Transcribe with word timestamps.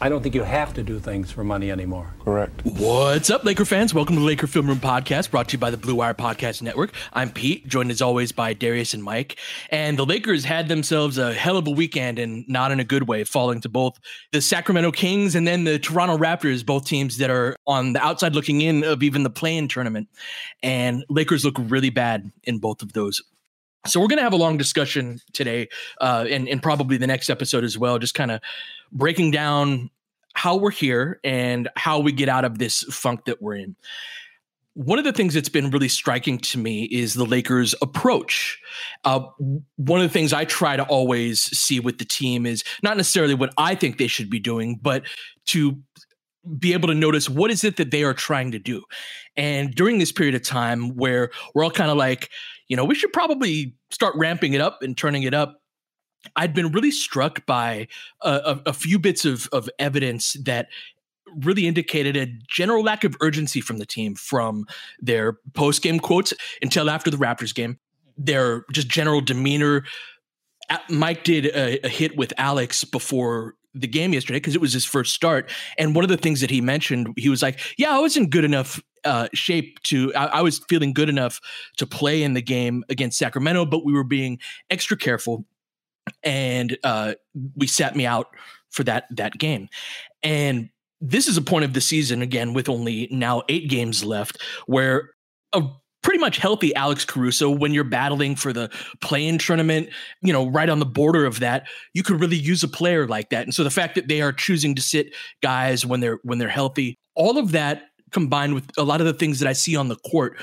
I 0.00 0.08
don't 0.08 0.22
think 0.22 0.36
you 0.36 0.44
have 0.44 0.74
to 0.74 0.84
do 0.84 1.00
things 1.00 1.32
for 1.32 1.42
money 1.42 1.72
anymore. 1.72 2.14
Correct. 2.24 2.64
What's 2.64 3.30
up, 3.30 3.44
Laker 3.44 3.64
fans? 3.64 3.92
Welcome 3.92 4.14
to 4.14 4.20
the 4.20 4.26
Laker 4.26 4.46
Film 4.46 4.68
Room 4.68 4.78
Podcast, 4.78 5.32
brought 5.32 5.48
to 5.48 5.54
you 5.54 5.58
by 5.58 5.70
the 5.70 5.76
Blue 5.76 5.96
Wire 5.96 6.14
Podcast 6.14 6.62
Network. 6.62 6.92
I'm 7.14 7.30
Pete, 7.30 7.66
joined 7.66 7.90
as 7.90 8.00
always 8.00 8.30
by 8.30 8.52
Darius 8.52 8.94
and 8.94 9.02
Mike. 9.02 9.40
And 9.70 9.98
the 9.98 10.06
Lakers 10.06 10.44
had 10.44 10.68
themselves 10.68 11.18
a 11.18 11.34
hell 11.34 11.56
of 11.56 11.66
a 11.66 11.72
weekend, 11.72 12.20
and 12.20 12.48
not 12.48 12.70
in 12.70 12.78
a 12.78 12.84
good 12.84 13.08
way, 13.08 13.24
falling 13.24 13.60
to 13.62 13.68
both 13.68 13.98
the 14.30 14.40
Sacramento 14.40 14.92
Kings 14.92 15.34
and 15.34 15.48
then 15.48 15.64
the 15.64 15.80
Toronto 15.80 16.16
Raptors, 16.16 16.64
both 16.64 16.86
teams 16.86 17.16
that 17.16 17.30
are 17.30 17.56
on 17.66 17.92
the 17.92 18.00
outside 18.00 18.36
looking 18.36 18.60
in 18.60 18.84
of 18.84 19.02
even 19.02 19.24
the 19.24 19.30
play-in 19.30 19.66
tournament. 19.66 20.08
And 20.62 21.04
Lakers 21.08 21.44
look 21.44 21.56
really 21.58 21.90
bad 21.90 22.30
in 22.44 22.60
both 22.60 22.82
of 22.82 22.92
those 22.92 23.20
so 23.86 24.00
we're 24.00 24.08
going 24.08 24.18
to 24.18 24.24
have 24.24 24.32
a 24.32 24.36
long 24.36 24.56
discussion 24.56 25.20
today, 25.32 25.68
uh, 26.00 26.26
and, 26.28 26.48
and 26.48 26.62
probably 26.62 26.96
the 26.96 27.06
next 27.06 27.30
episode 27.30 27.64
as 27.64 27.78
well, 27.78 27.98
just 27.98 28.14
kind 28.14 28.30
of 28.30 28.40
breaking 28.92 29.30
down 29.30 29.90
how 30.34 30.56
we're 30.56 30.70
here 30.70 31.20
and 31.24 31.68
how 31.76 31.98
we 31.98 32.12
get 32.12 32.28
out 32.28 32.44
of 32.44 32.58
this 32.58 32.82
funk 32.84 33.24
that 33.24 33.42
we're 33.42 33.56
in. 33.56 33.76
One 34.74 34.98
of 34.98 35.04
the 35.04 35.12
things 35.12 35.34
that's 35.34 35.48
been 35.48 35.70
really 35.70 35.88
striking 35.88 36.38
to 36.38 36.58
me 36.58 36.84
is 36.84 37.14
the 37.14 37.24
Lakers' 37.24 37.74
approach. 37.82 38.60
Uh, 39.04 39.20
one 39.74 40.00
of 40.00 40.06
the 40.06 40.12
things 40.12 40.32
I 40.32 40.44
try 40.44 40.76
to 40.76 40.84
always 40.84 41.40
see 41.40 41.80
with 41.80 41.98
the 41.98 42.04
team 42.04 42.46
is 42.46 42.62
not 42.84 42.96
necessarily 42.96 43.34
what 43.34 43.52
I 43.58 43.74
think 43.74 43.98
they 43.98 44.06
should 44.06 44.30
be 44.30 44.38
doing, 44.38 44.78
but 44.80 45.02
to 45.46 45.82
be 46.56 46.72
able 46.72 46.88
to 46.88 46.94
notice 46.94 47.28
what 47.28 47.50
is 47.50 47.64
it 47.64 47.76
that 47.76 47.90
they 47.90 48.04
are 48.04 48.14
trying 48.14 48.52
to 48.52 48.58
do. 48.58 48.84
And 49.36 49.74
during 49.74 49.98
this 49.98 50.12
period 50.12 50.34
of 50.34 50.42
time 50.42 50.94
where 50.94 51.30
we're 51.54 51.64
all 51.64 51.70
kind 51.70 51.90
of 51.90 51.96
like, 51.96 52.30
you 52.68 52.76
know, 52.76 52.84
we 52.84 52.94
should 52.94 53.12
probably 53.12 53.74
start 53.90 54.14
ramping 54.16 54.52
it 54.52 54.60
up 54.60 54.82
and 54.82 54.96
turning 54.96 55.24
it 55.24 55.34
up. 55.34 55.60
I'd 56.36 56.54
been 56.54 56.72
really 56.72 56.90
struck 56.90 57.46
by 57.46 57.88
a, 58.22 58.30
a, 58.30 58.62
a 58.66 58.72
few 58.72 58.98
bits 58.98 59.24
of, 59.24 59.48
of 59.52 59.68
evidence 59.78 60.34
that 60.44 60.68
really 61.44 61.66
indicated 61.66 62.16
a 62.16 62.26
general 62.48 62.82
lack 62.82 63.04
of 63.04 63.16
urgency 63.20 63.60
from 63.60 63.78
the 63.78 63.86
team 63.86 64.14
from 64.14 64.66
their 64.98 65.38
post 65.54 65.82
game 65.82 66.00
quotes 66.00 66.32
until 66.62 66.90
after 66.90 67.10
the 67.10 67.16
Raptors 67.16 67.54
game. 67.54 67.78
Their 68.16 68.64
just 68.72 68.88
general 68.88 69.20
demeanor. 69.20 69.84
Mike 70.88 71.24
did 71.24 71.46
a, 71.46 71.84
a 71.86 71.88
hit 71.88 72.16
with 72.16 72.32
Alex 72.36 72.84
before 72.84 73.54
the 73.74 73.86
game 73.86 74.12
yesterday 74.12 74.38
because 74.38 74.54
it 74.54 74.60
was 74.60 74.72
his 74.72 74.84
first 74.84 75.14
start. 75.14 75.50
And 75.76 75.94
one 75.94 76.04
of 76.04 76.08
the 76.08 76.16
things 76.16 76.40
that 76.40 76.50
he 76.50 76.60
mentioned, 76.60 77.08
he 77.16 77.28
was 77.28 77.42
like, 77.42 77.60
Yeah, 77.78 77.94
I 77.94 77.98
was 77.98 78.16
in 78.16 78.28
good 78.28 78.44
enough 78.44 78.82
uh, 79.04 79.28
shape 79.32 79.80
to, 79.84 80.12
I, 80.14 80.26
I 80.26 80.42
was 80.42 80.60
feeling 80.68 80.92
good 80.92 81.08
enough 81.08 81.40
to 81.76 81.86
play 81.86 82.22
in 82.22 82.34
the 82.34 82.42
game 82.42 82.84
against 82.88 83.18
Sacramento, 83.18 83.66
but 83.66 83.84
we 83.84 83.92
were 83.92 84.04
being 84.04 84.38
extra 84.70 84.96
careful 84.96 85.44
and 86.22 86.76
uh, 86.84 87.14
we 87.56 87.66
sat 87.66 87.96
me 87.96 88.06
out 88.06 88.28
for 88.70 88.84
that 88.84 89.06
that 89.10 89.38
game. 89.38 89.68
And 90.22 90.70
this 91.00 91.28
is 91.28 91.36
a 91.36 91.42
point 91.42 91.64
of 91.64 91.74
the 91.74 91.80
season 91.80 92.22
again 92.22 92.54
with 92.54 92.68
only 92.68 93.08
now 93.10 93.42
eight 93.48 93.68
games 93.68 94.04
left, 94.04 94.42
where 94.66 95.10
a 95.52 95.62
pretty 96.02 96.18
much 96.18 96.38
healthy 96.38 96.74
Alex 96.74 97.04
Caruso, 97.04 97.50
when 97.50 97.74
you're 97.74 97.84
battling 97.84 98.36
for 98.36 98.52
the 98.52 98.70
play-in 99.00 99.38
tournament, 99.38 99.88
you 100.22 100.32
know, 100.32 100.46
right 100.46 100.68
on 100.68 100.78
the 100.78 100.86
border 100.86 101.26
of 101.26 101.40
that, 101.40 101.66
you 101.92 102.02
could 102.02 102.20
really 102.20 102.36
use 102.36 102.62
a 102.62 102.68
player 102.68 103.06
like 103.06 103.30
that. 103.30 103.44
And 103.44 103.54
so 103.54 103.64
the 103.64 103.70
fact 103.70 103.94
that 103.96 104.08
they 104.08 104.22
are 104.22 104.32
choosing 104.32 104.74
to 104.74 104.82
sit 104.82 105.14
guys 105.42 105.84
when 105.84 106.00
they're 106.00 106.18
when 106.22 106.38
they're 106.38 106.48
healthy, 106.48 106.98
all 107.14 107.38
of 107.38 107.52
that 107.52 107.82
combined 108.10 108.54
with 108.54 108.70
a 108.78 108.82
lot 108.84 109.00
of 109.00 109.06
the 109.06 109.12
things 109.12 109.38
that 109.40 109.48
I 109.48 109.52
see 109.52 109.76
on 109.76 109.88
the 109.88 109.96
court 109.96 110.38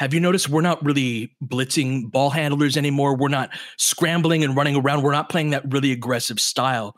have 0.00 0.14
you 0.14 0.20
noticed 0.20 0.48
we're 0.48 0.62
not 0.62 0.82
really 0.82 1.36
blitzing 1.44 2.10
ball 2.10 2.30
handlers 2.30 2.78
anymore? 2.78 3.14
We're 3.14 3.28
not 3.28 3.50
scrambling 3.76 4.42
and 4.42 4.56
running 4.56 4.74
around. 4.74 5.02
We're 5.02 5.12
not 5.12 5.28
playing 5.28 5.50
that 5.50 5.70
really 5.70 5.92
aggressive 5.92 6.40
style. 6.40 6.96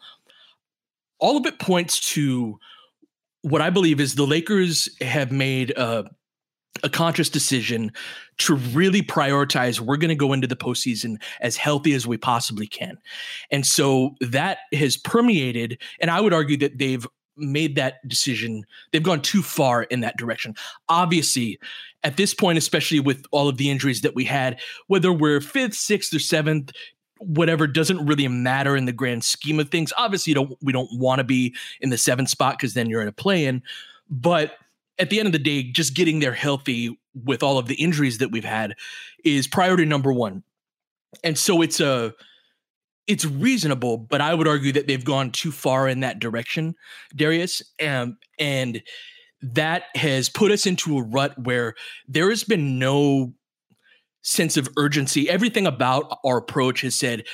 All 1.18 1.36
of 1.36 1.44
it 1.44 1.58
points 1.58 1.98
to 2.12 2.60
what 3.40 3.60
I 3.60 3.70
believe 3.70 3.98
is 3.98 4.14
the 4.14 4.24
Lakers 4.24 4.88
have 5.00 5.32
made 5.32 5.72
a, 5.72 6.08
a 6.84 6.88
conscious 6.88 7.28
decision 7.28 7.90
to 8.38 8.54
really 8.54 9.02
prioritize 9.02 9.80
we're 9.80 9.96
going 9.96 10.08
to 10.10 10.14
go 10.14 10.32
into 10.32 10.46
the 10.46 10.54
postseason 10.54 11.20
as 11.40 11.56
healthy 11.56 11.94
as 11.94 12.06
we 12.06 12.16
possibly 12.16 12.69
can. 12.69 12.98
And 13.50 13.66
so 13.66 14.14
that 14.20 14.58
has 14.72 14.96
permeated, 14.96 15.82
and 16.00 16.08
I 16.08 16.20
would 16.20 16.32
argue 16.32 16.56
that 16.58 16.78
they've 16.78 17.05
made 17.37 17.76
that 17.76 18.06
decision. 18.06 18.64
They've 18.90 19.02
gone 19.02 19.23
too 19.23 19.43
far 19.43 19.84
in 19.84 20.00
that 20.00 20.17
direction. 20.17 20.55
Obviously, 20.88 21.58
at 22.05 22.17
this 22.17 22.34
point, 22.34 22.58
especially 22.58 23.00
with 23.00 23.25
all 23.31 23.49
of 23.49 23.56
the 23.56 23.70
injuries 23.70 24.00
that 24.02 24.14
we 24.14 24.25
had, 24.25 24.61
whether 24.87 25.12
we're 25.12 25.40
fifth, 25.40 25.75
sixth, 25.75 26.14
or 26.14 26.19
seventh, 26.19 26.73
whatever 27.19 27.67
doesn't 27.67 28.05
really 28.05 28.26
matter 28.26 28.76
in 28.76 28.84
the 28.84 28.93
grand 28.93 29.25
scheme 29.25 29.61
of 29.61 29.70
things. 29.70 29.93
Obviously, 29.96 30.34
don't 30.34 30.56
we 30.62 30.73
don't 30.73 30.90
want 30.99 31.19
to 31.20 31.25
be 31.25 31.55
in 31.81 31.90
the 31.90 31.99
seventh 31.99 32.29
spot 32.29 32.58
because 32.58 32.75
then 32.75 32.88
you're 32.88 33.02
in 33.02 33.08
a 33.08 33.12
play-in. 33.12 33.62
But 34.11 34.52
at 34.99 35.11
the 35.11 35.19
end 35.19 35.26
of 35.26 35.32
the 35.32 35.38
day, 35.38 35.62
just 35.62 35.94
getting 35.94 36.19
there 36.19 36.32
healthy 36.32 36.99
with 37.25 37.43
all 37.43 37.58
of 37.58 37.67
the 37.69 37.75
injuries 37.76 38.19
that 38.19 38.31
we've 38.31 38.44
had 38.44 38.75
is 39.25 39.46
priority 39.46 39.84
number 39.84 40.12
one. 40.12 40.43
And 41.23 41.38
so 41.38 41.62
it's 41.62 41.81
a 41.81 42.14
it's 43.06 43.25
reasonable, 43.25 43.99
but 43.99 44.20
I 44.20 44.34
would 44.34 44.49
argue 44.49 44.72
that 44.72 44.87
they've 44.87 45.04
gone 45.04 45.31
too 45.31 45.52
far 45.52 45.88
in 45.88 46.00
that 46.00 46.19
direction, 46.19 46.75
Darius. 47.14 47.62
Um, 47.84 48.16
and 48.38 48.82
that 49.43 49.84
has 49.96 50.28
put 50.28 50.52
us 50.52 50.66
into 50.66 50.99
a 50.99 51.02
rut 51.02 51.37
where 51.38 51.75
there 52.06 52.31
has 52.31 52.44
been 52.44 52.78
no 52.78 53.32
sense 54.22 54.56
of 54.56 54.69
urgency. 54.76 55.28
Everything 55.28 55.66
about 55.66 56.19
our 56.25 56.38
approach 56.38 56.82
has 56.82 56.94
said 56.94 57.25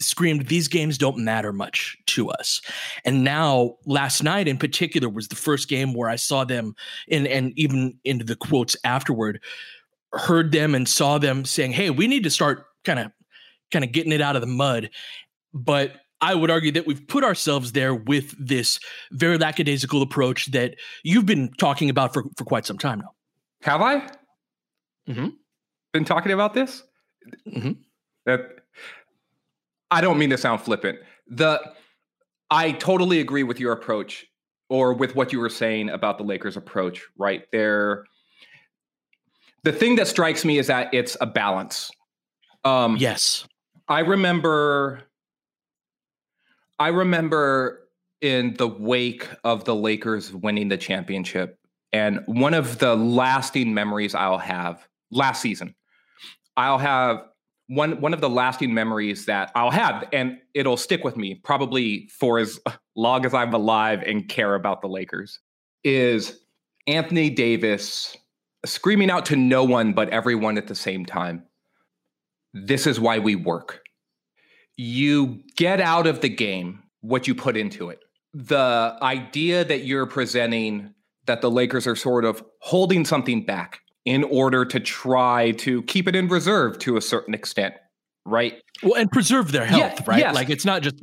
screamed, 0.00 0.48
These 0.48 0.68
games 0.68 0.98
don't 0.98 1.18
matter 1.18 1.52
much 1.52 1.96
to 2.06 2.28
us. 2.30 2.60
And 3.04 3.22
now, 3.22 3.76
last 3.86 4.22
night 4.22 4.48
in 4.48 4.58
particular, 4.58 5.08
was 5.08 5.28
the 5.28 5.36
first 5.36 5.68
game 5.68 5.94
where 5.94 6.08
I 6.08 6.16
saw 6.16 6.44
them, 6.44 6.74
and, 7.10 7.26
and 7.26 7.52
even 7.56 7.98
into 8.04 8.24
the 8.24 8.36
quotes 8.36 8.76
afterward, 8.84 9.40
heard 10.12 10.52
them 10.52 10.74
and 10.74 10.88
saw 10.88 11.18
them 11.18 11.44
saying, 11.44 11.72
Hey, 11.72 11.90
we 11.90 12.08
need 12.08 12.24
to 12.24 12.30
start 12.30 12.66
kind 12.84 12.98
of 12.98 13.12
kind 13.70 13.84
of 13.84 13.92
getting 13.92 14.12
it 14.12 14.20
out 14.20 14.36
of 14.36 14.42
the 14.42 14.48
mud. 14.48 14.90
But 15.52 15.92
I 16.20 16.34
would 16.34 16.50
argue 16.50 16.72
that 16.72 16.86
we've 16.86 17.06
put 17.06 17.22
ourselves 17.22 17.72
there 17.72 17.94
with 17.94 18.34
this 18.38 18.80
very 19.12 19.36
lackadaisical 19.36 20.00
approach 20.00 20.46
that 20.52 20.76
you've 21.02 21.26
been 21.26 21.50
talking 21.58 21.90
about 21.90 22.14
for, 22.14 22.24
for 22.36 22.44
quite 22.44 22.64
some 22.64 22.78
time 22.78 23.00
now. 23.00 23.12
Have 23.62 23.82
I? 23.82 24.06
Mm-hmm. 25.08 25.28
Been 25.92 26.04
talking 26.04 26.32
about 26.32 26.54
this? 26.54 26.82
Mm-hmm. 27.46 27.72
That 28.26 28.40
I 29.90 30.00
don't 30.00 30.18
mean 30.18 30.30
to 30.30 30.38
sound 30.38 30.60
flippant. 30.62 30.98
The 31.28 31.60
I 32.50 32.72
totally 32.72 33.20
agree 33.20 33.42
with 33.42 33.60
your 33.60 33.72
approach 33.72 34.26
or 34.68 34.94
with 34.94 35.14
what 35.14 35.32
you 35.32 35.40
were 35.40 35.50
saying 35.50 35.90
about 35.90 36.18
the 36.18 36.24
Lakers 36.24 36.56
approach, 36.56 37.06
right? 37.18 37.44
There 37.52 38.04
the 39.62 39.72
thing 39.72 39.96
that 39.96 40.08
strikes 40.08 40.44
me 40.44 40.58
is 40.58 40.66
that 40.66 40.92
it's 40.92 41.16
a 41.20 41.26
balance. 41.26 41.90
Um 42.64 42.96
yes. 42.96 43.46
I 43.88 44.00
remember 44.00 45.02
I 46.78 46.88
remember 46.88 47.88
in 48.20 48.54
the 48.54 48.66
wake 48.66 49.28
of 49.44 49.64
the 49.64 49.74
Lakers 49.74 50.32
winning 50.32 50.68
the 50.68 50.76
championship 50.76 51.58
and 51.92 52.20
one 52.26 52.54
of 52.54 52.78
the 52.78 52.96
lasting 52.96 53.72
memories 53.74 54.14
I'll 54.14 54.38
have 54.38 54.86
last 55.10 55.40
season. 55.40 55.74
I'll 56.56 56.78
have 56.78 57.24
one 57.68 58.00
one 58.00 58.12
of 58.12 58.20
the 58.20 58.28
lasting 58.28 58.74
memories 58.74 59.26
that 59.26 59.50
I'll 59.54 59.70
have, 59.70 60.08
and 60.12 60.38
it'll 60.54 60.76
stick 60.76 61.04
with 61.04 61.16
me 61.16 61.36
probably 61.36 62.08
for 62.08 62.38
as 62.38 62.58
long 62.96 63.24
as 63.24 63.32
I'm 63.32 63.54
alive 63.54 64.02
and 64.04 64.28
care 64.28 64.54
about 64.54 64.80
the 64.80 64.88
Lakers, 64.88 65.38
is 65.82 66.40
Anthony 66.86 67.30
Davis 67.30 68.16
screaming 68.66 69.10
out 69.10 69.26
to 69.26 69.36
no 69.36 69.64
one 69.64 69.92
but 69.92 70.08
everyone 70.10 70.58
at 70.58 70.66
the 70.66 70.74
same 70.74 71.06
time. 71.06 71.44
This 72.54 72.86
is 72.86 73.00
why 73.00 73.18
we 73.18 73.34
work. 73.34 73.82
You 74.76 75.42
get 75.56 75.80
out 75.80 76.06
of 76.06 76.20
the 76.20 76.28
game 76.28 76.82
what 77.00 77.28
you 77.28 77.34
put 77.34 77.56
into 77.56 77.90
it. 77.90 77.98
The 78.32 78.96
idea 79.02 79.64
that 79.64 79.84
you're 79.84 80.06
presenting 80.06 80.94
that 81.26 81.40
the 81.40 81.50
Lakers 81.50 81.86
are 81.86 81.96
sort 81.96 82.24
of 82.24 82.42
holding 82.60 83.04
something 83.04 83.44
back 83.44 83.80
in 84.04 84.24
order 84.24 84.64
to 84.64 84.80
try 84.80 85.52
to 85.52 85.82
keep 85.82 86.06
it 86.08 86.14
in 86.14 86.28
reserve 86.28 86.78
to 86.78 86.96
a 86.96 87.00
certain 87.00 87.34
extent 87.34 87.74
right 88.26 88.54
well 88.82 88.94
and 88.94 89.10
preserve 89.10 89.52
their 89.52 89.66
health 89.66 90.00
yeah, 90.00 90.04
right 90.06 90.18
yes. 90.18 90.34
like 90.34 90.48
it's 90.48 90.64
not 90.64 90.80
just 90.80 90.96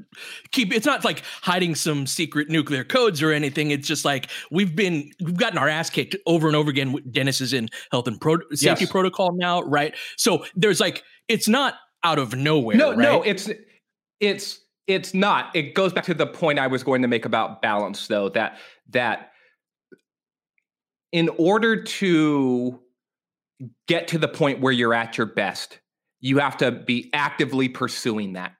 keep 0.51 0.73
it's 0.73 0.87
not 0.87 1.05
like 1.05 1.21
hiding 1.43 1.75
some 1.75 2.07
secret 2.07 2.49
nuclear 2.49 2.83
codes 2.83 3.21
or 3.21 3.31
anything 3.31 3.69
it's 3.69 3.87
just 3.87 4.03
like 4.03 4.27
we've 4.49 4.75
been 4.75 5.11
we've 5.23 5.37
gotten 5.37 5.57
our 5.59 5.69
ass 5.69 5.89
kicked 5.89 6.15
over 6.25 6.47
and 6.47 6.55
over 6.55 6.71
again 6.71 6.95
dennis 7.11 7.39
is 7.39 7.53
in 7.53 7.69
health 7.91 8.07
and 8.07 8.19
pro- 8.19 8.39
safety 8.53 8.85
yes. 8.85 8.91
protocol 8.91 9.29
now 9.35 9.61
right 9.61 9.95
so 10.17 10.43
there's 10.55 10.79
like 10.79 11.03
it's 11.31 11.47
not 11.47 11.75
out 12.03 12.19
of 12.19 12.35
nowhere 12.35 12.77
no 12.77 12.89
right? 12.89 12.97
no 12.97 13.21
it's 13.23 13.49
it's 14.19 14.59
it's 14.87 15.13
not 15.13 15.55
it 15.55 15.73
goes 15.73 15.93
back 15.93 16.03
to 16.05 16.13
the 16.13 16.27
point 16.27 16.59
i 16.59 16.67
was 16.67 16.83
going 16.83 17.01
to 17.01 17.07
make 17.07 17.25
about 17.25 17.61
balance 17.61 18.07
though 18.07 18.29
that 18.29 18.57
that 18.89 19.31
in 21.11 21.29
order 21.37 21.83
to 21.83 22.79
get 23.87 24.07
to 24.09 24.17
the 24.17 24.27
point 24.27 24.61
where 24.61 24.73
you're 24.73 24.93
at 24.93 25.17
your 25.17 25.27
best, 25.27 25.79
you 26.19 26.39
have 26.39 26.57
to 26.57 26.71
be 26.71 27.09
actively 27.13 27.69
pursuing 27.69 28.33
that. 28.33 28.53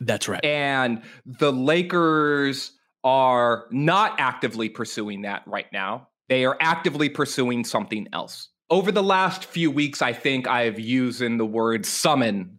That's 0.00 0.28
right. 0.28 0.44
And 0.44 1.02
the 1.24 1.52
Lakers 1.52 2.72
are 3.04 3.66
not 3.70 4.16
actively 4.18 4.68
pursuing 4.68 5.22
that 5.22 5.42
right 5.46 5.66
now. 5.72 6.08
They 6.28 6.44
are 6.44 6.56
actively 6.60 7.08
pursuing 7.08 7.64
something 7.64 8.08
else. 8.12 8.48
Over 8.68 8.90
the 8.90 9.02
last 9.02 9.44
few 9.44 9.70
weeks, 9.70 10.02
I 10.02 10.12
think 10.12 10.48
I've 10.48 10.80
used 10.80 11.22
in 11.22 11.36
the 11.36 11.46
word 11.46 11.86
summon 11.86 12.58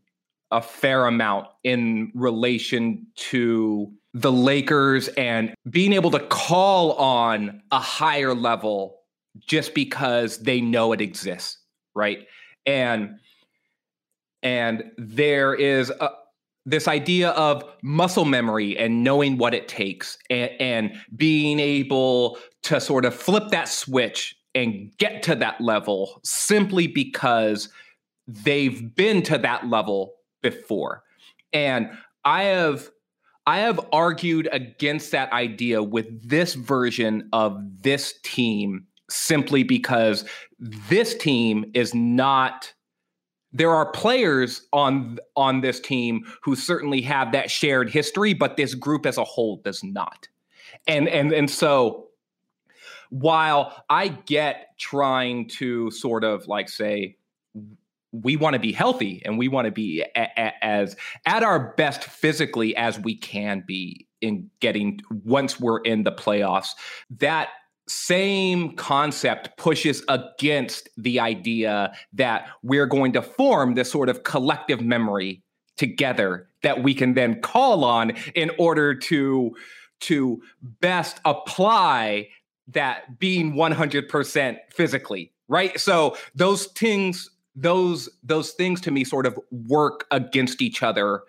a 0.52 0.62
fair 0.62 1.06
amount 1.06 1.48
in 1.64 2.12
relation 2.16 3.08
to 3.16 3.92
the 4.14 4.32
Lakers 4.32 5.10
and 5.10 5.54
being 5.70 5.92
able 5.92 6.12
to 6.12 6.20
call 6.20 6.94
on 6.94 7.62
a 7.72 7.80
higher 7.80 8.34
level 8.34 9.00
just 9.46 9.74
because 9.74 10.40
they 10.40 10.62
know 10.62 10.94
it 10.94 11.02
exists, 11.02 11.60
right? 11.94 12.26
And 12.66 13.20
and 14.42 14.92
there 14.98 15.54
is 15.54 15.90
a, 15.90 16.10
this 16.66 16.88
idea 16.88 17.30
of 17.32 17.64
muscle 17.84 18.26
memory 18.26 18.78
and 18.78 19.04
knowing 19.04 19.38
what 19.38 19.54
it 19.54 19.68
takes 19.68 20.18
and, 20.30 20.52
and 20.60 20.94
being 21.16 21.60
able 21.60 22.38
to 22.64 22.80
sort 22.80 23.04
of 23.04 23.14
flip 23.14 23.50
that 23.50 23.68
switch 23.68 24.37
and 24.58 24.92
get 24.98 25.22
to 25.24 25.36
that 25.36 25.62
level 25.62 26.20
simply 26.24 26.88
because 26.88 27.70
they've 28.28 28.96
been 28.96 29.22
to 29.22 29.38
that 29.38 29.68
level 29.68 30.16
before. 30.42 31.04
And 31.54 31.92
I 32.26 32.44
have 32.44 32.90
I 33.46 33.60
have 33.60 33.80
argued 33.94 34.50
against 34.52 35.12
that 35.12 35.32
idea 35.32 35.82
with 35.82 36.28
this 36.28 36.56
version 36.56 37.30
of 37.32 37.58
this 37.82 38.16
team 38.24 38.88
simply 39.10 39.64
because 39.64 40.26
this 40.60 41.16
team 41.16 41.72
is 41.74 41.94
not 41.94 42.74
there 43.54 43.72
are 43.72 43.90
players 43.92 44.68
on 44.74 45.18
on 45.38 45.62
this 45.62 45.80
team 45.80 46.26
who 46.44 46.56
certainly 46.56 47.02
have 47.02 47.32
that 47.32 47.50
shared 47.50 47.90
history 47.90 48.34
but 48.34 48.58
this 48.58 48.76
group 48.76 49.06
as 49.06 49.18
a 49.18 49.24
whole 49.24 49.62
does 49.64 49.82
not 49.82 50.28
and 50.86 51.08
and 51.08 51.32
and 51.32 51.50
so 51.50 52.07
while 53.10 53.84
i 53.90 54.08
get 54.08 54.68
trying 54.78 55.48
to 55.48 55.90
sort 55.92 56.24
of 56.24 56.48
like 56.48 56.70
say 56.70 57.16
we 58.12 58.36
want 58.36 58.54
to 58.54 58.60
be 58.60 58.72
healthy 58.72 59.22
and 59.26 59.38
we 59.38 59.48
want 59.48 59.66
to 59.66 59.72
be 59.72 60.02
a, 60.16 60.28
a, 60.38 60.66
as 60.66 60.96
at 61.26 61.44
our 61.44 61.74
best 61.76 62.04
physically 62.04 62.76
as 62.76 63.00
we 63.00 63.16
can 63.16 63.64
be 63.68 64.08
in 64.22 64.50
getting 64.60 65.00
once 65.24 65.60
we're 65.60 65.80
in 65.82 66.04
the 66.04 66.12
playoffs 66.12 66.70
that 67.10 67.50
same 67.88 68.76
concept 68.76 69.58
pushes 69.58 70.04
against 70.10 70.90
the 70.98 71.20
idea 71.20 71.94
that 72.12 72.50
we're 72.62 72.86
going 72.86 73.14
to 73.14 73.22
form 73.22 73.76
this 73.76 73.90
sort 73.90 74.10
of 74.10 74.24
collective 74.24 74.82
memory 74.82 75.42
together 75.78 76.50
that 76.64 76.84
we 76.84 76.94
can 76.94 77.14
then 77.14 77.40
call 77.42 77.86
on 77.86 78.12
in 78.36 78.52
order 78.58 78.94
to 78.94 79.56
to 80.00 80.42
best 80.62 81.20
apply 81.26 82.28
that 82.68 83.20
being 83.20 83.54
100% 83.54 84.58
physically 84.72 85.32
right 85.48 85.80
so 85.80 86.16
those 86.36 86.66
things 86.68 87.30
those 87.56 88.10
those 88.24 88.52
things 88.52 88.80
to 88.82 88.92
me 88.92 89.04
sort 89.04 89.26
of 89.26 89.38
work 89.52 90.06
against 90.12 90.62
each 90.62 90.84
other 90.84 91.24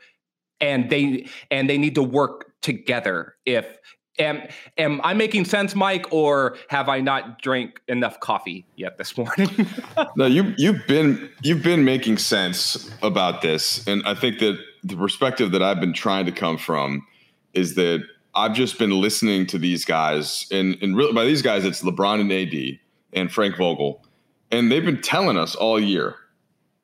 and 0.61 0.91
they 0.91 1.27
and 1.51 1.71
they 1.71 1.79
need 1.79 1.95
to 1.95 2.03
work 2.03 2.53
together 2.61 3.37
if 3.47 3.79
am 4.19 4.43
am 4.77 5.01
I 5.03 5.15
making 5.15 5.45
sense, 5.45 5.75
Mike, 5.75 6.07
or 6.11 6.57
have 6.69 6.89
I 6.89 7.01
not 7.01 7.41
drank 7.41 7.81
enough 7.89 8.21
coffee 8.21 8.67
yet 8.77 8.99
this 8.99 9.17
morning? 9.17 9.49
no, 10.17 10.27
you 10.27 10.55
you've 10.59 10.87
been 10.87 11.31
you've 11.43 11.63
been 11.63 11.85
making 11.85 12.19
sense 12.19 12.91
about 13.03 13.43
this, 13.43 13.87
and 13.87 14.03
I 14.07 14.15
think 14.15 14.39
that 14.41 14.59
the 14.85 14.97
perspective 14.97 15.53
that 15.53 15.63
I've 15.63 15.81
been 15.81 15.93
trying 15.93 16.27
to 16.27 16.33
come 16.33 16.59
from 16.59 17.07
is 17.55 17.75
that 17.77 18.03
I've 18.39 18.55
just 18.55 18.79
been 18.79 18.91
listening 18.91 19.47
to 19.47 19.59
these 19.59 19.85
guys, 19.85 20.47
and 20.51 20.77
and 20.81 20.97
really 20.97 21.13
by 21.13 21.25
these 21.25 21.43
guys, 21.43 21.65
it's 21.65 21.83
LeBron 21.83 22.21
and 22.21 22.33
AD 22.33 22.79
and 23.13 23.33
Frank 23.33 23.57
Vogel, 23.57 24.05
and 24.51 24.71
they've 24.71 24.85
been 24.85 25.03
telling 25.03 25.37
us 25.37 25.55
all 25.55 25.81
year 25.81 26.15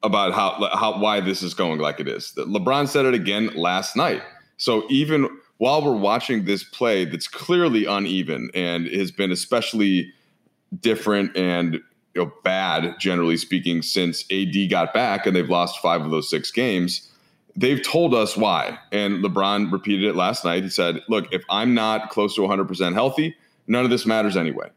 about 0.02 0.32
how 0.32 0.68
how 0.74 0.98
why 0.98 1.20
this 1.20 1.42
is 1.42 1.54
going 1.54 1.78
like 1.78 2.00
it 2.00 2.08
is. 2.08 2.32
LeBron 2.36 2.88
said 2.88 3.06
it 3.06 3.14
again 3.14 3.50
last 3.54 3.96
night. 3.96 4.22
So 4.56 4.84
even 4.90 5.28
while 5.58 5.84
we're 5.84 5.96
watching 5.96 6.44
this 6.44 6.64
play 6.64 7.04
that's 7.04 7.28
clearly 7.28 7.86
uneven 7.86 8.50
and 8.54 8.86
has 8.88 9.10
been 9.10 9.30
especially 9.30 10.12
different 10.80 11.36
and 11.36 11.80
you 12.14 12.24
know, 12.24 12.32
bad, 12.42 12.96
generally 12.98 13.36
speaking, 13.36 13.82
since 13.82 14.24
AD 14.30 14.70
got 14.70 14.92
back 14.92 15.26
and 15.26 15.34
they've 15.34 15.48
lost 15.48 15.80
five 15.80 16.02
of 16.02 16.10
those 16.10 16.28
six 16.28 16.50
games, 16.50 17.10
they've 17.56 17.82
told 17.82 18.14
us 18.14 18.36
why. 18.36 18.78
And 18.92 19.24
LeBron 19.24 19.72
repeated 19.72 20.08
it 20.08 20.16
last 20.16 20.44
night. 20.44 20.62
He 20.62 20.70
said, 20.70 21.00
Look, 21.08 21.32
if 21.32 21.42
I'm 21.48 21.74
not 21.74 22.10
close 22.10 22.34
to 22.36 22.42
100% 22.42 22.94
healthy, 22.94 23.36
none 23.66 23.84
of 23.84 23.90
this 23.90 24.06
matters 24.06 24.36
anyway. 24.36 24.70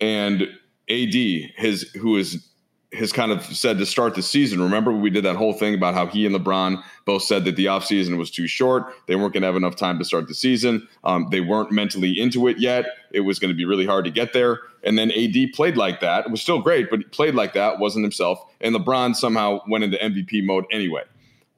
And 0.00 0.42
AD, 0.88 1.14
his, 1.14 1.90
who 1.94 2.16
is 2.16 2.46
has 2.92 3.12
kind 3.12 3.30
of 3.30 3.44
said 3.44 3.78
to 3.78 3.86
start 3.86 4.16
the 4.16 4.22
season. 4.22 4.60
Remember, 4.60 4.92
we 4.92 5.10
did 5.10 5.24
that 5.24 5.36
whole 5.36 5.52
thing 5.52 5.74
about 5.74 5.94
how 5.94 6.06
he 6.06 6.26
and 6.26 6.34
LeBron 6.34 6.82
both 7.04 7.22
said 7.22 7.44
that 7.44 7.54
the 7.54 7.66
offseason 7.66 8.18
was 8.18 8.32
too 8.32 8.48
short. 8.48 8.92
They 9.06 9.14
weren't 9.14 9.32
going 9.32 9.42
to 9.42 9.46
have 9.46 9.56
enough 9.56 9.76
time 9.76 9.98
to 10.00 10.04
start 10.04 10.26
the 10.26 10.34
season. 10.34 10.88
Um, 11.04 11.28
they 11.30 11.40
weren't 11.40 11.70
mentally 11.70 12.20
into 12.20 12.48
it 12.48 12.58
yet. 12.58 12.86
It 13.12 13.20
was 13.20 13.38
going 13.38 13.50
to 13.50 13.56
be 13.56 13.64
really 13.64 13.86
hard 13.86 14.06
to 14.06 14.10
get 14.10 14.32
there. 14.32 14.58
And 14.82 14.98
then 14.98 15.12
AD 15.12 15.52
played 15.54 15.76
like 15.76 16.00
that. 16.00 16.26
It 16.26 16.32
was 16.32 16.42
still 16.42 16.60
great, 16.60 16.90
but 16.90 17.12
played 17.12 17.36
like 17.36 17.54
that, 17.54 17.78
wasn't 17.78 18.04
himself. 18.04 18.42
And 18.60 18.74
LeBron 18.74 19.14
somehow 19.14 19.60
went 19.68 19.84
into 19.84 19.96
MVP 19.96 20.44
mode 20.44 20.64
anyway. 20.72 21.02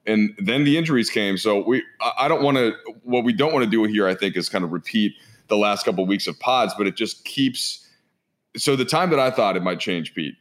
And 0.05 0.33
then 0.37 0.63
the 0.63 0.77
injuries 0.77 1.09
came. 1.09 1.37
So 1.37 1.65
we, 1.65 1.83
I 2.17 2.27
don't 2.27 2.43
want 2.43 2.57
to. 2.57 2.73
What 3.03 3.23
we 3.23 3.33
don't 3.33 3.53
want 3.53 3.65
to 3.65 3.69
do 3.69 3.83
here, 3.85 4.07
I 4.07 4.15
think, 4.15 4.35
is 4.35 4.49
kind 4.49 4.63
of 4.63 4.71
repeat 4.71 5.13
the 5.47 5.57
last 5.57 5.85
couple 5.85 6.03
of 6.03 6.09
weeks 6.09 6.27
of 6.27 6.39
pods, 6.39 6.73
but 6.77 6.87
it 6.87 6.95
just 6.95 7.25
keeps. 7.25 7.87
So 8.55 8.75
the 8.75 8.85
time 8.85 9.09
that 9.09 9.19
I 9.19 9.31
thought 9.31 9.57
it 9.57 9.63
might 9.63 9.79
change, 9.79 10.13
Pete, 10.13 10.35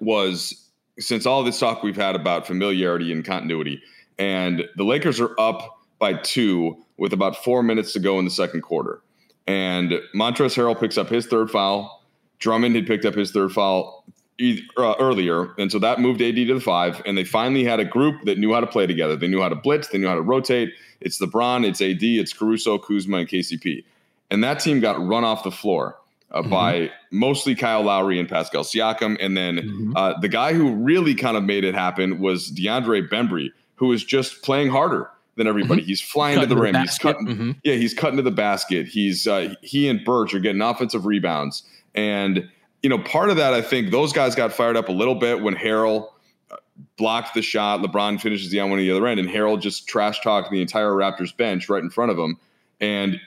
was 0.00 0.68
since 0.98 1.26
all 1.26 1.42
this 1.42 1.58
talk 1.58 1.82
we've 1.82 1.96
had 1.96 2.14
about 2.14 2.46
familiarity 2.46 3.12
and 3.12 3.24
continuity, 3.24 3.82
and 4.18 4.64
the 4.76 4.84
Lakers 4.84 5.20
are 5.20 5.38
up 5.38 5.80
by 5.98 6.14
two 6.14 6.76
with 6.96 7.12
about 7.12 7.36
four 7.36 7.62
minutes 7.62 7.92
to 7.92 7.98
go 7.98 8.18
in 8.18 8.24
the 8.24 8.30
second 8.30 8.62
quarter, 8.62 9.02
and 9.46 9.92
Montrezl 10.14 10.56
Harrell 10.56 10.78
picks 10.78 10.96
up 10.96 11.08
his 11.08 11.26
third 11.26 11.50
foul. 11.50 11.98
Drummond 12.38 12.74
had 12.74 12.86
picked 12.86 13.04
up 13.04 13.14
his 13.14 13.32
third 13.32 13.52
foul 13.52 14.04
uh, 14.76 14.94
earlier, 14.98 15.52
and 15.58 15.70
so 15.70 15.78
that 15.78 16.00
moved 16.00 16.20
AD 16.22 16.36
to 16.36 16.54
the 16.54 16.60
five, 16.60 17.02
and 17.04 17.16
they 17.16 17.24
finally 17.24 17.64
had 17.64 17.80
a 17.80 17.84
group 17.84 18.24
that 18.24 18.38
knew 18.38 18.52
how 18.52 18.60
to 18.60 18.66
play 18.66 18.86
together. 18.86 19.16
They 19.16 19.28
knew 19.28 19.40
how 19.40 19.48
to 19.48 19.54
blitz, 19.54 19.88
they 19.88 19.98
knew 19.98 20.08
how 20.08 20.14
to 20.14 20.22
rotate. 20.22 20.72
It's 21.00 21.20
LeBron, 21.20 21.66
it's 21.66 21.80
AD, 21.80 22.02
it's 22.02 22.32
Caruso, 22.32 22.78
Kuzma, 22.78 23.18
and 23.18 23.28
KCP, 23.28 23.84
and 24.30 24.42
that 24.44 24.60
team 24.60 24.80
got 24.80 25.04
run 25.04 25.24
off 25.24 25.44
the 25.44 25.50
floor. 25.50 25.96
Uh, 26.32 26.42
mm-hmm. 26.42 26.50
By 26.50 26.90
mostly 27.10 27.56
Kyle 27.56 27.82
Lowry 27.82 28.20
and 28.20 28.28
Pascal 28.28 28.62
Siakam, 28.62 29.16
and 29.20 29.36
then 29.36 29.56
mm-hmm. 29.56 29.96
uh, 29.96 30.16
the 30.20 30.28
guy 30.28 30.52
who 30.52 30.72
really 30.74 31.12
kind 31.16 31.36
of 31.36 31.42
made 31.42 31.64
it 31.64 31.74
happen 31.74 32.20
was 32.20 32.52
DeAndre 32.52 33.08
Bembry, 33.08 33.50
who 33.74 33.88
was 33.88 34.04
just 34.04 34.40
playing 34.42 34.70
harder 34.70 35.10
than 35.40 35.48
everybody. 35.48 35.80
Mm-hmm. 35.80 35.88
He's 35.88 36.00
flying 36.00 36.38
to 36.38 36.46
the 36.46 36.56
rim. 36.56 36.74
The 36.74 36.82
he's 36.82 36.98
cutting. 36.98 37.26
Mm-hmm. 37.26 37.50
Yeah, 37.64 37.74
he's 37.74 37.94
cutting 37.94 38.18
to 38.18 38.22
the 38.22 38.30
basket. 38.30 38.86
He's 38.86 39.26
uh, 39.26 39.54
he 39.62 39.88
and 39.88 40.04
Birch 40.04 40.34
are 40.34 40.38
getting 40.38 40.60
offensive 40.60 41.06
rebounds, 41.06 41.64
and 41.94 42.48
you 42.82 42.88
know, 42.88 42.98
part 42.98 43.30
of 43.30 43.36
that, 43.36 43.52
I 43.52 43.62
think 43.62 43.90
those 43.90 44.12
guys 44.12 44.34
got 44.34 44.52
fired 44.52 44.76
up 44.76 44.88
a 44.88 44.92
little 44.92 45.14
bit 45.14 45.42
when 45.42 45.54
Harrell 45.54 46.08
uh, 46.50 46.56
blocked 46.96 47.34
the 47.34 47.42
shot. 47.42 47.80
LeBron 47.80 48.20
finishes 48.20 48.50
the 48.50 48.60
on 48.60 48.70
one 48.70 48.78
at 48.78 48.82
the 48.82 48.90
other 48.90 49.06
end, 49.06 49.20
and 49.20 49.28
Harrell 49.28 49.60
just 49.60 49.86
trash 49.86 50.20
talked 50.20 50.50
the 50.50 50.62
entire 50.62 50.92
Raptors 50.92 51.36
bench 51.36 51.68
right 51.68 51.82
in 51.82 51.90
front 51.90 52.10
of 52.10 52.18
him. 52.18 52.38
And 52.80 53.20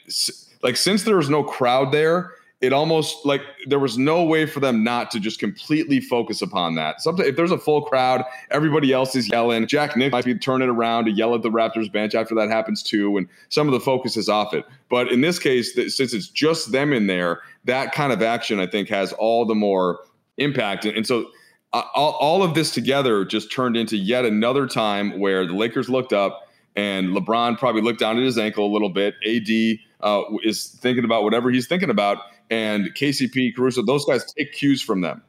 like, 0.64 0.78
since 0.78 1.04
there 1.04 1.18
was 1.18 1.30
no 1.30 1.44
crowd 1.44 1.92
there, 1.92 2.32
it 2.64 2.72
almost 2.72 3.26
like 3.26 3.42
there 3.68 3.78
was 3.78 3.98
no 3.98 4.24
way 4.24 4.46
for 4.46 4.62
them 4.62 4.86
not 4.86 5.12
to 5.12 5.20
just 5.20 5.38
completely 5.38 6.00
focus 6.00 6.42
upon 6.42 6.76
that. 6.76 6.96
If 7.06 7.36
there's 7.36 7.52
a 7.52 7.58
full 7.58 7.82
crowd, 7.82 8.24
everybody 8.52 8.94
else 8.94 9.18
is 9.18 9.28
yelling. 9.28 9.68
Jack 9.68 9.98
Nick 9.98 10.14
might 10.14 10.24
be 10.24 10.34
turning 10.34 10.70
around 10.70 11.04
to 11.06 11.12
yell 11.12 11.36
at 11.36 11.42
the 11.42 11.50
Raptors 11.50 11.92
bench 11.92 12.16
after 12.16 12.34
that 12.36 12.50
happens 12.50 12.82
too, 12.82 13.18
and 13.18 13.28
some 13.50 13.68
of 13.68 13.74
the 13.74 13.82
focus 13.82 14.16
is 14.16 14.30
off 14.30 14.54
it. 14.54 14.64
But 14.90 15.12
in 15.12 15.20
this 15.20 15.40
case, 15.40 15.76
since 15.76 16.14
it's 16.14 16.30
just 16.30 16.72
them 16.72 16.94
in 16.94 17.08
there, 17.08 17.42
that 17.66 17.92
kind 17.92 18.14
of 18.14 18.22
action 18.22 18.62
I 18.62 18.68
think 18.68 18.88
has 18.88 19.12
all 19.12 19.46
the 19.46 19.56
more 19.56 20.00
impact. 20.38 20.86
And, 20.86 21.06
so 21.06 21.32
all, 21.74 22.12
all 22.22 22.44
of 22.44 22.54
this 22.54 22.72
together 22.72 23.26
just 23.26 23.52
turned 23.52 23.76
into 23.76 23.98
yet 23.98 24.24
another 24.24 24.68
time 24.68 25.20
where 25.20 25.46
the 25.46 25.54
Lakers 25.54 25.90
looked 25.90 26.14
up 26.14 26.48
and 26.78 27.10
LeBron 27.10 27.60
probably 27.60 27.82
looked 27.82 28.00
down 28.00 28.18
at 28.18 28.24
his 28.24 28.38
ankle 28.38 28.66
a 28.66 28.72
little 28.72 28.90
bit. 28.90 29.16
AD 29.28 29.80
uh, 30.00 30.22
is 30.44 30.68
thinking 30.68 31.04
about 31.04 31.24
whatever 31.24 31.52
he's 31.52 31.68
thinking 31.68 31.90
about 31.90 32.20
and 32.54 32.94
KCP, 32.94 33.56
Caruso, 33.56 33.82
those 33.82 34.06
guys 34.06 34.32
take 34.32 34.54
cues 34.54 34.80
from 34.80 35.02
them. 35.02 35.24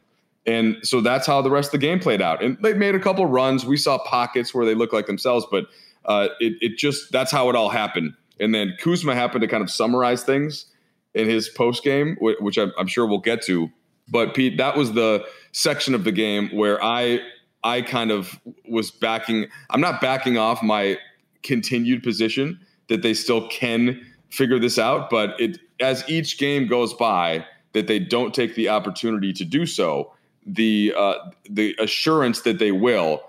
And 0.45 0.77
so 0.83 1.01
that's 1.01 1.27
how 1.27 1.41
the 1.41 1.51
rest 1.51 1.69
of 1.69 1.81
the 1.81 1.87
game 1.87 1.99
played 1.99 2.21
out. 2.21 2.45
And 2.45 2.59
they 2.63 2.75
made 2.75 2.95
a 2.95 3.01
couple 3.01 3.25
runs. 3.25 3.65
We 3.65 3.79
saw 3.79 3.97
pockets 3.97 4.53
where 4.53 4.67
they 4.67 4.75
looked 4.75 4.93
like 4.93 5.07
themselves, 5.07 5.47
but 5.51 5.65
uh, 6.05 6.29
it, 6.39 6.53
it 6.61 6.77
just 6.77 7.11
that's 7.13 7.33
how 7.33 7.49
it 7.49 7.57
all 7.57 7.71
happened. 7.71 8.13
And 8.39 8.55
then 8.55 8.77
Kuzma 8.79 9.15
happened 9.15 9.41
to 9.41 9.49
kind 9.49 9.63
of 9.63 9.71
summarize 9.71 10.23
things 10.23 10.67
in 11.15 11.27
his 11.27 11.49
post 11.49 11.83
game, 11.83 12.19
which 12.21 12.59
I'm, 12.59 12.73
I'm 12.79 12.89
sure 12.89 13.07
we'll 13.07 13.21
get 13.21 13.43
to. 13.45 13.71
But 14.07 14.35
Pete, 14.35 14.59
that 14.59 14.77
was 14.77 14.93
the 14.93 15.25
section 15.53 15.95
of 15.95 16.05
the 16.05 16.13
game 16.13 16.51
where 16.51 16.83
I 16.85 17.21
I 17.63 17.81
kind 17.81 18.11
of 18.11 18.39
was 18.69 18.91
backing. 18.91 19.47
I'm 19.71 19.81
not 19.81 20.03
backing 20.03 20.37
off 20.37 20.63
my 20.63 20.99
continued 21.43 22.03
position 22.03 22.61
that 22.89 23.01
they 23.01 23.15
still 23.15 23.49
can 23.49 24.05
figure 24.29 24.59
this 24.59 24.79
out, 24.79 25.09
but 25.09 25.41
it 25.41 25.59
as 25.81 26.09
each 26.09 26.39
game 26.39 26.67
goes 26.67 26.95
by 26.95 27.45
that 27.73 27.87
they 27.87 27.99
don't 27.99 28.33
take 28.33 28.55
the 28.55 28.69
opportunity 28.69 29.33
to 29.33 29.45
do 29.45 29.67
so, 29.67 30.13
the 30.47 30.95
uh, 30.97 31.15
the 31.49 31.75
assurance 31.79 32.43
that 32.43 32.59
they 32.59 32.73
will 32.73 33.23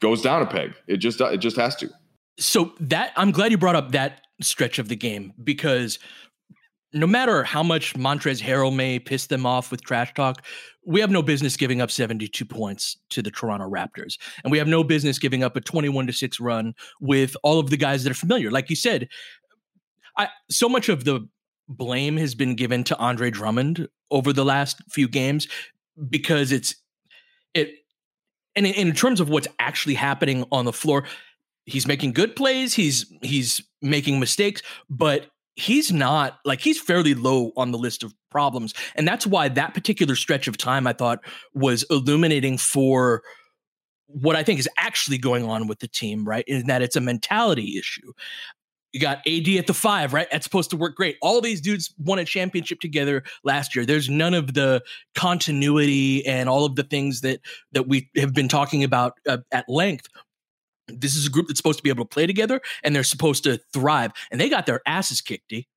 goes 0.00 0.22
down 0.22 0.42
a 0.42 0.46
peg. 0.46 0.74
It 0.86 0.98
just 0.98 1.20
it 1.20 1.38
just 1.38 1.56
has 1.56 1.76
to. 1.76 1.90
So 2.38 2.72
that 2.80 3.12
I'm 3.16 3.30
glad 3.30 3.50
you 3.50 3.58
brought 3.58 3.76
up 3.76 3.92
that 3.92 4.22
stretch 4.40 4.78
of 4.78 4.88
the 4.88 4.96
game 4.96 5.32
because 5.42 5.98
no 6.92 7.06
matter 7.06 7.42
how 7.42 7.62
much 7.62 7.94
Montrezl 7.94 8.42
Harrell 8.42 8.74
may 8.74 8.98
piss 8.98 9.26
them 9.26 9.44
off 9.44 9.70
with 9.70 9.82
trash 9.82 10.14
talk, 10.14 10.44
we 10.86 11.00
have 11.00 11.10
no 11.10 11.22
business 11.22 11.56
giving 11.56 11.80
up 11.80 11.90
72 11.90 12.44
points 12.44 12.96
to 13.10 13.22
the 13.22 13.30
Toronto 13.30 13.68
Raptors. 13.68 14.18
And 14.44 14.50
we 14.50 14.58
have 14.58 14.68
no 14.68 14.84
business 14.84 15.18
giving 15.18 15.42
up 15.42 15.56
a 15.56 15.60
21 15.60 16.06
to 16.06 16.12
6 16.12 16.40
run 16.40 16.74
with 17.00 17.36
all 17.42 17.58
of 17.58 17.70
the 17.70 17.76
guys 17.76 18.04
that 18.04 18.10
are 18.10 18.14
familiar. 18.14 18.50
Like 18.50 18.70
you 18.70 18.76
said, 18.76 19.08
I 20.16 20.28
so 20.48 20.68
much 20.68 20.88
of 20.88 21.04
the 21.04 21.28
blame 21.68 22.16
has 22.16 22.34
been 22.34 22.54
given 22.54 22.84
to 22.84 22.96
Andre 22.98 23.30
Drummond 23.30 23.88
over 24.10 24.32
the 24.32 24.44
last 24.44 24.82
few 24.90 25.08
games 25.08 25.48
because 26.08 26.52
it's 26.52 26.74
it 27.54 27.74
and 28.54 28.66
in, 28.66 28.74
in 28.74 28.92
terms 28.94 29.20
of 29.20 29.28
what's 29.28 29.48
actually 29.58 29.94
happening 29.94 30.44
on 30.52 30.64
the 30.64 30.72
floor, 30.72 31.04
he's 31.64 31.86
making 31.86 32.12
good 32.12 32.36
plays, 32.36 32.74
he's 32.74 33.12
he's 33.22 33.60
making 33.82 34.20
mistakes, 34.20 34.62
but 34.88 35.26
he's 35.56 35.90
not 35.90 36.38
like 36.44 36.60
he's 36.60 36.80
fairly 36.80 37.14
low 37.14 37.52
on 37.56 37.72
the 37.72 37.78
list 37.78 38.02
of 38.02 38.14
problems. 38.30 38.74
And 38.94 39.08
that's 39.08 39.26
why 39.26 39.48
that 39.48 39.74
particular 39.74 40.14
stretch 40.14 40.46
of 40.48 40.56
time 40.58 40.86
I 40.86 40.92
thought 40.92 41.20
was 41.54 41.84
illuminating 41.90 42.58
for 42.58 43.22
what 44.06 44.36
I 44.36 44.42
think 44.42 44.60
is 44.60 44.68
actually 44.78 45.18
going 45.18 45.44
on 45.44 45.66
with 45.66 45.80
the 45.80 45.88
team, 45.88 46.26
right? 46.26 46.44
In 46.46 46.66
that 46.66 46.82
it's 46.82 46.96
a 46.96 47.00
mentality 47.00 47.76
issue. 47.78 48.12
You 48.96 49.00
got 49.02 49.18
AD 49.26 49.46
at 49.58 49.66
the 49.66 49.74
five, 49.74 50.14
right? 50.14 50.26
That's 50.32 50.44
supposed 50.44 50.70
to 50.70 50.76
work 50.78 50.96
great. 50.96 51.18
All 51.20 51.42
these 51.42 51.60
dudes 51.60 51.92
won 51.98 52.18
a 52.18 52.24
championship 52.24 52.80
together 52.80 53.24
last 53.44 53.76
year. 53.76 53.84
There's 53.84 54.08
none 54.08 54.32
of 54.32 54.54
the 54.54 54.82
continuity 55.14 56.24
and 56.24 56.48
all 56.48 56.64
of 56.64 56.76
the 56.76 56.82
things 56.82 57.20
that 57.20 57.40
that 57.72 57.86
we 57.86 58.08
have 58.16 58.32
been 58.32 58.48
talking 58.48 58.82
about 58.82 59.12
uh, 59.28 59.36
at 59.52 59.68
length. 59.68 60.08
This 60.88 61.14
is 61.14 61.26
a 61.26 61.30
group 61.30 61.46
that's 61.46 61.58
supposed 61.58 61.78
to 61.78 61.82
be 61.82 61.90
able 61.90 62.06
to 62.06 62.08
play 62.08 62.26
together 62.26 62.62
and 62.82 62.96
they're 62.96 63.04
supposed 63.04 63.44
to 63.44 63.60
thrive. 63.74 64.12
And 64.30 64.40
they 64.40 64.48
got 64.48 64.64
their 64.64 64.80
asses 64.86 65.20
kicked. 65.20 65.50
D. 65.50 65.68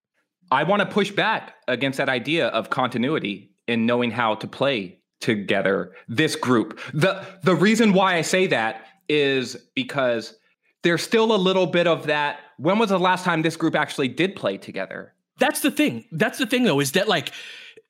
I 0.50 0.64
want 0.64 0.80
to 0.80 0.86
push 0.86 1.10
back 1.10 1.56
against 1.68 1.98
that 1.98 2.08
idea 2.08 2.48
of 2.48 2.70
continuity 2.70 3.50
and 3.68 3.86
knowing 3.86 4.12
how 4.12 4.34
to 4.36 4.46
play 4.46 4.98
together. 5.20 5.92
This 6.08 6.36
group. 6.36 6.80
the 6.94 7.22
The 7.42 7.54
reason 7.54 7.92
why 7.92 8.14
I 8.14 8.22
say 8.22 8.46
that 8.46 8.86
is 9.10 9.56
because 9.74 10.38
there's 10.82 11.02
still 11.02 11.34
a 11.34 11.36
little 11.36 11.66
bit 11.66 11.86
of 11.86 12.06
that. 12.06 12.40
When 12.60 12.78
was 12.78 12.90
the 12.90 12.98
last 12.98 13.24
time 13.24 13.42
this 13.42 13.56
group 13.56 13.74
actually 13.74 14.08
did 14.08 14.36
play 14.36 14.58
together? 14.58 15.14
That's 15.38 15.60
the 15.60 15.70
thing. 15.70 16.04
That's 16.12 16.38
the 16.38 16.46
thing, 16.46 16.64
though, 16.64 16.80
is 16.80 16.92
that 16.92 17.08
like 17.08 17.32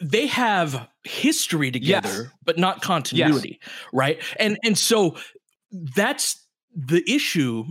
they 0.01 0.29
have 0.29 0.89
history 1.05 1.73
together, 1.73 2.09
yes. 2.09 2.33
but 2.45 2.57
not 2.57 2.81
continuity, 2.81 3.59
yes. 3.61 3.71
right? 3.93 4.23
And 4.39 4.59
and 4.65 4.79
so 4.79 5.17
that's 5.73 6.47
the 6.75 7.03
issue. 7.11 7.65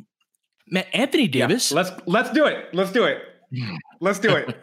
Man, 0.68 0.86
Anthony 0.94 1.28
Davis. 1.28 1.72
Yeah. 1.72 1.78
Let's 1.78 1.92
let's 2.06 2.32
do 2.32 2.46
it. 2.46 2.66
Let's 2.74 2.92
do 2.92 3.06
it. 3.06 3.22
Let's 4.02 4.20
do 4.20 4.36
it. 4.36 4.58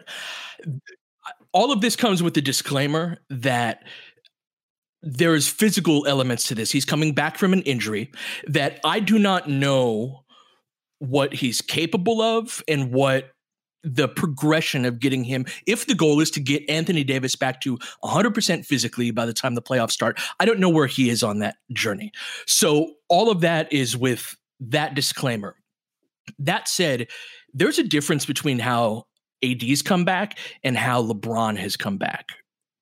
All 1.53 1.73
of 1.73 1.81
this 1.81 1.97
comes 1.97 2.23
with 2.23 2.35
the 2.35 2.43
disclaimer 2.43 3.17
that 3.31 3.83
there's 5.03 5.49
physical 5.49 6.07
elements 6.07 6.45
to 6.49 6.55
this. 6.55 6.71
He's 6.71 6.85
coming 6.85 7.15
back 7.15 7.39
from 7.39 7.55
an 7.55 7.63
injury 7.63 8.11
that 8.47 8.79
I 8.85 9.01
do 9.01 9.19
not 9.19 9.49
know 9.49 10.26
what 10.99 11.35
he's 11.35 11.61
capable 11.61 12.21
of 12.21 12.63
and 12.69 12.93
what 12.93 13.33
the 13.83 14.09
progression 14.09 14.85
of 14.85 14.99
getting 14.99 15.23
him 15.23 15.47
if 15.67 15.87
the 15.87 15.95
goal 15.95 16.21
is 16.21 16.31
to 16.33 16.41
get 16.41 16.69
Anthony 16.69 17.05
Davis 17.05 17.37
back 17.37 17.61
to 17.61 17.79
100% 18.03 18.67
physically 18.67 19.13
by 19.13 19.25
the 19.25 19.33
time 19.33 19.55
the 19.55 19.63
playoffs 19.63 19.93
start 19.93 20.19
I 20.41 20.45
don't 20.45 20.59
know 20.59 20.69
where 20.69 20.89
he 20.89 21.09
is 21.09 21.23
on 21.23 21.39
that 21.39 21.57
journey. 21.73 22.11
So 22.47 22.95
all 23.09 23.31
of 23.31 23.43
that 23.43 23.73
is 23.73 23.97
with 23.97 24.37
that 24.59 24.95
disclaimer. 24.95 25.55
That 26.39 26.69
said 26.69 27.09
there's 27.55 27.79
a 27.79 27.85
difference 27.85 28.27
between 28.27 28.59
how 28.59 29.05
AD's 29.45 29.83
come 29.83 30.05
back 30.05 30.39
and 30.65 30.77
how 30.77 31.03
LeBron 31.03 31.57
has 31.57 31.77
come 31.77 31.99
back 31.99 32.27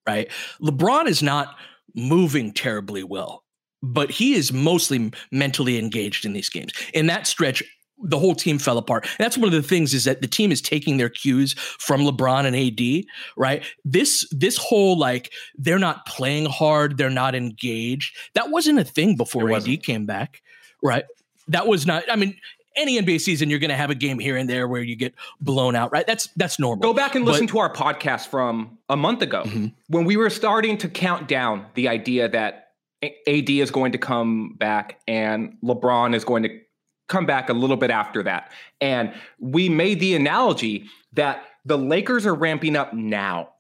right? 0.07 0.31
LeBron 0.61 1.07
is 1.07 1.23
not 1.23 1.57
moving 1.95 2.53
terribly 2.53 3.05
well 3.05 3.45
but 3.85 4.11
he 4.11 4.35
is 4.35 4.53
mostly 4.53 5.13
mentally 5.31 5.79
engaged 5.79 6.25
in 6.25 6.33
these 6.33 6.49
games. 6.49 6.73
In 6.95 7.07
that 7.09 7.27
stretch, 7.27 7.63
the 7.99 8.19
whole 8.19 8.35
team 8.35 8.59
fell 8.59 8.79
apart. 8.79 9.05
And 9.05 9.25
that's 9.25 9.39
one 9.39 9.47
of 9.47 9.53
the 9.53 9.63
things 9.63 9.95
is 9.95 10.05
that 10.05 10.21
the 10.21 10.27
team 10.27 10.53
is 10.53 10.61
taking 10.61 10.97
their 10.97 11.09
cues 11.09 11.55
from 11.55 12.03
LeBron 12.03 12.45
and 12.45 12.57
AD, 12.57 13.05
right? 13.37 13.65
This 13.85 14.27
this 14.31 14.57
whole 14.57 14.99
like 14.99 15.33
they're 15.57 15.79
not 15.79 16.07
playing 16.07 16.47
hard, 16.47 16.99
they're 16.99 17.11
not 17.11 17.35
engaged. 17.35 18.17
That 18.35 18.51
wasn't 18.51 18.79
a 18.79 18.85
thing 18.85 19.17
before 19.17 19.51
AD 19.53 19.83
came 19.83 20.07
back, 20.07 20.43
right? 20.83 21.05
That 21.49 21.67
was 21.67 21.87
not 21.87 22.05
I 22.11 22.17
mean 22.17 22.37
any 22.77 23.01
NBA 23.01 23.21
season, 23.21 23.51
you're 23.51 23.59
going 23.59 23.71
to 23.71 23.77
have 23.77 23.91
a 23.91 23.95
game 23.95 24.19
here 24.19 24.37
and 24.37 24.49
there 24.49 24.67
where 24.67 24.83
you 24.83 24.97
get 24.97 25.15
blown 25.41 25.77
out, 25.77 25.93
right? 25.93 26.07
That's 26.07 26.29
that's 26.37 26.59
normal. 26.59 26.83
Go 26.83 26.95
back 26.95 27.15
and 27.15 27.25
listen 27.25 27.47
but, 27.47 27.53
to 27.53 27.59
our 27.59 27.73
podcast 27.73 28.29
from 28.29 28.79
a 28.89 28.97
month 28.97 29.23
ago 29.23 29.45
mm-hmm. 29.45 29.67
when 29.89 30.05
we 30.05 30.17
were 30.17 30.31
starting 30.31 30.77
to 30.79 30.89
count 30.89 31.29
down 31.29 31.67
the 31.75 31.89
idea 31.89 32.29
that 32.29 32.73
AD 33.03 33.51
is 33.51 33.71
going 33.71 33.93
to 33.93 33.99
come 33.99 34.55
back 34.59 35.01
and 35.07 35.57
LeBron 35.63 36.15
is 36.15 36.25
going 36.25 36.43
to 36.45 36.61
come 37.09 37.27
back 37.27 37.49
a 37.49 37.53
little 37.53 37.77
bit 37.77 37.91
after 37.91 38.23
that. 38.23 38.51
And 38.81 39.15
we 39.39 39.69
made 39.69 40.01
the 40.01 40.15
analogy 40.15 40.87
that 41.13 41.45
the 41.65 41.79
Lakers 41.79 42.27
are 42.27 42.35
ramping 42.35 42.77
up 42.77 42.93
now, 42.93 43.51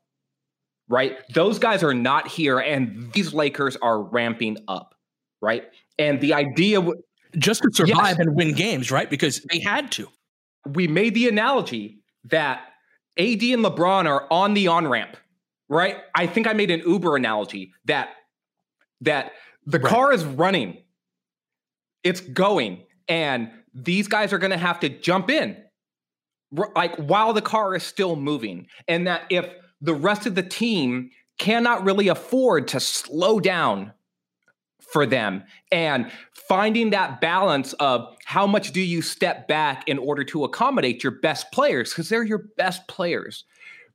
right? 0.89 1.17
Those 1.33 1.59
guys 1.59 1.83
are 1.83 1.95
not 1.95 2.29
here, 2.29 2.59
and 2.59 3.13
these 3.13 3.33
Lakers 3.33 3.77
are 3.77 4.03
ramping 4.03 4.59
up, 4.69 4.95
right? 5.41 5.65
And 5.99 6.21
the 6.21 6.35
idea 6.35 6.81
w- 6.81 7.01
just 7.39 7.63
to 7.63 7.71
survive 7.73 8.17
yes. 8.17 8.19
and 8.19 8.35
win 8.35 8.55
games, 8.55 8.91
right? 8.91 9.09
Because 9.09 9.41
they 9.51 9.61
had 9.61 9.91
to. 9.93 10.09
We 10.67 10.87
made 10.87 11.15
the 11.15 11.29
analogy 11.29 12.01
that 12.25 12.61
AD 13.19 13.43
and 13.43 13.65
LeBron 13.65 14.07
are 14.07 14.27
on 14.31 14.55
the 14.55 14.69
on 14.69 14.89
ramp, 14.89 15.17
right? 15.69 15.99
I 16.15 16.27
think 16.27 16.47
I 16.47 16.53
made 16.53 16.71
an 16.71 16.81
Uber 16.87 17.17
analogy 17.17 17.73
that 17.85 18.11
that 19.01 19.33
the 19.67 19.79
right. 19.79 19.91
car 19.91 20.13
is 20.13 20.25
running, 20.25 20.79
it's 22.03 22.21
going, 22.21 22.83
and 23.09 23.51
these 23.75 24.09
guys 24.09 24.33
are 24.33 24.39
going 24.39 24.51
to 24.51 24.57
have 24.57 24.81
to 24.81 24.89
jump 24.89 25.31
in, 25.31 25.57
like 26.75 26.97
while 26.97 27.33
the 27.33 27.43
car 27.43 27.75
is 27.75 27.83
still 27.83 28.17
moving, 28.17 28.67
and 28.89 29.07
that 29.07 29.23
if 29.31 29.47
the 29.81 29.95
rest 29.95 30.27
of 30.27 30.35
the 30.35 30.43
team 30.43 31.11
cannot 31.39 31.85
really 31.85 32.09
afford 32.09 32.69
to 32.69 32.81
slow 32.81 33.41
down 33.41 33.93
for 34.93 35.07
them 35.07 35.43
and 35.73 36.11
finding 36.49 36.91
that 36.91 37.21
balance 37.21 37.73
of 37.75 38.15
how 38.25 38.47
much 38.47 38.73
do 38.73 38.81
you 38.81 39.03
step 39.03 39.49
back 39.49 39.89
in 39.89 39.99
order 39.99 40.23
to 40.23 40.45
accommodate 40.45 41.03
your 41.03 41.11
best 41.21 41.51
players 41.53 41.91
because 41.91 42.09
they're 42.09 42.23
your 42.23 42.45
best 42.57 42.87
players 42.87 43.45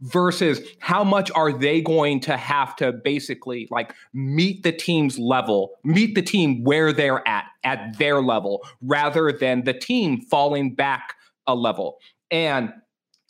versus 0.01 0.61
how 0.79 1.03
much 1.03 1.29
are 1.31 1.51
they 1.51 1.81
going 1.81 2.19
to 2.21 2.37
have 2.37 2.75
to 2.77 2.93
basically 2.93 3.67
like 3.69 3.93
meet 4.13 4.63
the 4.63 4.71
team's 4.71 5.19
level 5.19 5.71
meet 5.83 6.15
the 6.15 6.21
team 6.21 6.63
where 6.63 6.93
they're 6.93 7.27
at 7.27 7.45
at 7.63 7.97
their 7.97 8.21
level 8.21 8.65
rather 8.81 9.31
than 9.31 9.63
the 9.65 9.73
team 9.73 10.21
falling 10.21 10.73
back 10.73 11.15
a 11.47 11.55
level 11.55 11.97
and 12.31 12.71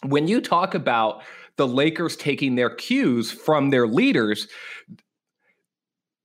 when 0.06 0.28
you 0.28 0.40
talk 0.40 0.76
about 0.76 1.24
the 1.56 1.68
Lakers 1.68 2.16
taking 2.16 2.56
their 2.56 2.70
cues 2.70 3.32
from 3.32 3.72
their 3.72 3.88
leaders 3.88 4.48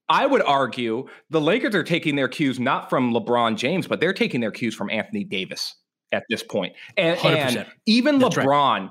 I 0.08 0.26
would 0.26 0.42
argue 0.42 1.08
the 1.30 1.40
Lakers 1.40 1.74
are 1.74 1.82
taking 1.82 2.16
their 2.16 2.28
cues 2.28 2.60
not 2.60 2.90
from 2.90 3.14
LeBron 3.14 3.56
James, 3.56 3.86
but 3.86 4.00
they're 4.00 4.12
taking 4.12 4.42
their 4.42 4.50
cues 4.50 4.74
from 4.74 4.90
Anthony 4.90 5.24
Davis 5.24 5.76
at 6.12 6.24
this 6.28 6.42
point. 6.42 6.74
And, 6.96 7.18
and 7.24 7.66
even 7.86 8.18
That's 8.18 8.36
LeBron, 8.36 8.80
right. 8.80 8.90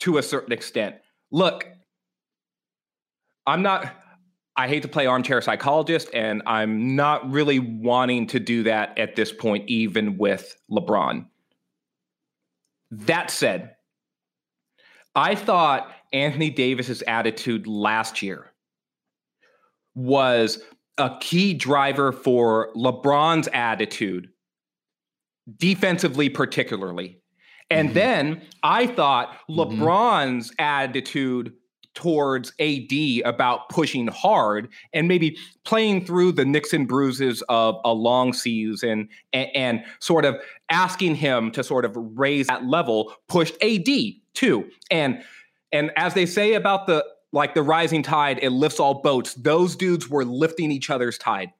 To 0.00 0.18
a 0.18 0.22
certain 0.22 0.52
extent, 0.52 0.96
look, 1.30 1.66
I'm 3.46 3.62
not, 3.62 3.94
I 4.56 4.68
hate 4.68 4.82
to 4.82 4.88
play 4.88 5.06
armchair 5.06 5.40
psychologist, 5.40 6.10
and 6.12 6.42
I'm 6.46 6.96
not 6.96 7.30
really 7.30 7.58
wanting 7.58 8.26
to 8.28 8.40
do 8.40 8.62
that 8.64 8.98
at 8.98 9.16
this 9.16 9.32
point, 9.32 9.68
even 9.68 10.18
with 10.18 10.56
LeBron. 10.70 11.26
That 12.90 13.30
said, 13.30 13.76
I 15.14 15.34
thought 15.34 15.90
Anthony 16.12 16.50
Davis's 16.50 17.02
attitude 17.02 17.66
last 17.66 18.22
year 18.22 18.52
was 19.94 20.62
a 20.96 21.16
key 21.20 21.54
driver 21.54 22.12
for 22.12 22.70
LeBron's 22.74 23.48
attitude, 23.52 24.28
defensively, 25.56 26.28
particularly. 26.28 27.20
And 27.70 27.88
mm-hmm. 27.88 27.94
then 27.94 28.42
I 28.62 28.86
thought 28.86 29.32
mm-hmm. 29.50 29.60
LeBron's 29.60 30.50
mm-hmm. 30.50 30.62
attitude 30.62 31.52
towards 31.94 32.52
AD 32.60 32.92
about 33.24 33.68
pushing 33.70 34.06
hard 34.06 34.68
and 34.92 35.08
maybe 35.08 35.36
playing 35.64 36.04
through 36.04 36.30
the 36.30 36.44
nicks 36.44 36.72
and 36.72 36.86
bruises 36.86 37.42
of 37.48 37.80
a 37.84 37.92
long 37.92 38.32
season 38.32 39.08
and, 39.32 39.48
and, 39.52 39.84
sort 39.98 40.24
of 40.24 40.36
asking 40.70 41.16
him 41.16 41.50
to 41.50 41.64
sort 41.64 41.84
of 41.84 41.96
raise 41.96 42.46
that 42.46 42.64
level 42.64 43.12
pushed 43.26 43.60
AD 43.64 43.88
too. 44.34 44.70
And 44.92 45.24
and 45.72 45.90
as 45.96 46.14
they 46.14 46.24
say 46.24 46.54
about 46.54 46.86
the 46.86 47.04
like 47.32 47.54
the 47.54 47.62
rising 47.62 48.04
tide, 48.04 48.38
it 48.42 48.50
lifts 48.50 48.78
all 48.78 49.02
boats. 49.02 49.34
Those 49.34 49.74
dudes 49.74 50.08
were 50.08 50.24
lifting 50.24 50.70
each 50.70 50.90
other's 50.90 51.18
tide 51.18 51.52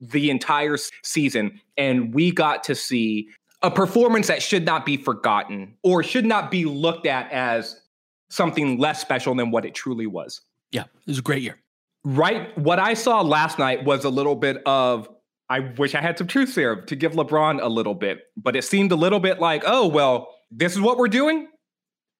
the 0.00 0.30
entire 0.30 0.76
season. 1.02 1.60
And 1.76 2.14
we 2.14 2.30
got 2.30 2.64
to 2.64 2.74
see 2.74 3.28
a 3.62 3.70
performance 3.70 4.26
that 4.28 4.42
should 4.42 4.64
not 4.64 4.84
be 4.84 4.96
forgotten 4.96 5.74
or 5.82 6.02
should 6.02 6.26
not 6.26 6.50
be 6.50 6.64
looked 6.64 7.06
at 7.06 7.30
as 7.32 7.80
something 8.28 8.78
less 8.78 9.00
special 9.00 9.34
than 9.34 9.50
what 9.50 9.64
it 9.64 9.74
truly 9.74 10.06
was. 10.06 10.42
Yeah, 10.72 10.82
it 10.82 11.06
was 11.06 11.18
a 11.18 11.22
great 11.22 11.42
year. 11.42 11.58
Right. 12.04 12.56
What 12.58 12.78
I 12.78 12.94
saw 12.94 13.20
last 13.20 13.58
night 13.58 13.84
was 13.84 14.04
a 14.04 14.10
little 14.10 14.36
bit 14.36 14.62
of 14.66 15.08
I 15.48 15.60
wish 15.60 15.94
I 15.94 16.00
had 16.00 16.18
some 16.18 16.26
truth 16.26 16.52
serum 16.52 16.86
to 16.86 16.96
give 16.96 17.12
LeBron 17.12 17.62
a 17.62 17.68
little 17.68 17.94
bit, 17.94 18.24
but 18.36 18.56
it 18.56 18.64
seemed 18.64 18.90
a 18.90 18.96
little 18.96 19.20
bit 19.20 19.40
like, 19.40 19.62
oh, 19.64 19.86
well, 19.86 20.34
this 20.50 20.72
is 20.72 20.80
what 20.80 20.98
we're 20.98 21.06
doing. 21.06 21.48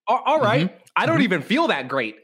all, 0.06 0.22
all 0.24 0.40
right. 0.40 0.66
mm-hmm. 0.68 0.76
I 0.94 1.06
don't 1.06 1.16
mm-hmm. 1.16 1.24
even 1.24 1.42
feel 1.42 1.66
that 1.68 1.88
great 1.88 2.16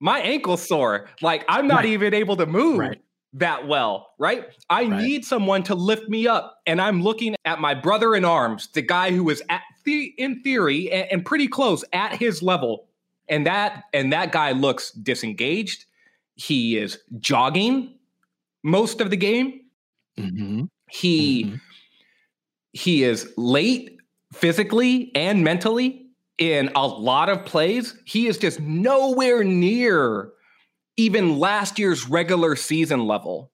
my 0.00 0.20
ankle's 0.20 0.66
sore. 0.66 1.08
Like 1.20 1.44
I'm 1.48 1.66
not 1.66 1.78
right. 1.78 1.86
even 1.86 2.14
able 2.14 2.36
to 2.36 2.46
move 2.46 2.78
right. 2.78 3.00
That 3.34 3.66
well, 3.68 4.14
right? 4.18 4.44
I 4.70 4.84
right. 4.84 5.02
need 5.02 5.24
someone 5.24 5.62
to 5.64 5.74
lift 5.74 6.08
me 6.08 6.26
up. 6.26 6.58
And 6.66 6.80
I'm 6.80 7.02
looking 7.02 7.36
at 7.44 7.60
my 7.60 7.74
brother 7.74 8.14
in 8.14 8.24
arms, 8.24 8.68
the 8.72 8.82
guy 8.82 9.10
who 9.12 9.28
is 9.30 9.42
at 9.48 9.62
the 9.84 10.14
in 10.18 10.42
theory 10.42 10.90
and, 10.90 11.12
and 11.12 11.24
pretty 11.24 11.48
close 11.48 11.84
at 11.92 12.16
his 12.16 12.42
level. 12.42 12.88
And 13.28 13.46
that 13.46 13.84
and 13.92 14.12
that 14.12 14.32
guy 14.32 14.52
looks 14.52 14.92
disengaged. 14.92 15.84
He 16.34 16.78
is 16.78 16.98
jogging 17.18 17.94
most 18.62 19.00
of 19.00 19.10
the 19.10 19.16
game. 19.16 19.60
Mm-hmm. 20.18 20.64
He 20.90 21.44
mm-hmm. 21.44 21.56
he 22.72 23.04
is 23.04 23.32
late 23.36 23.98
physically 24.32 25.10
and 25.14 25.42
mentally 25.42 26.06
in 26.38 26.70
a 26.74 26.86
lot 26.86 27.28
of 27.28 27.44
plays, 27.44 27.96
he 28.04 28.26
is 28.26 28.38
just 28.38 28.60
nowhere 28.60 29.42
near 29.42 30.32
even 30.96 31.38
last 31.38 31.78
year's 31.78 32.08
regular 32.08 32.56
season 32.56 33.06
level, 33.06 33.50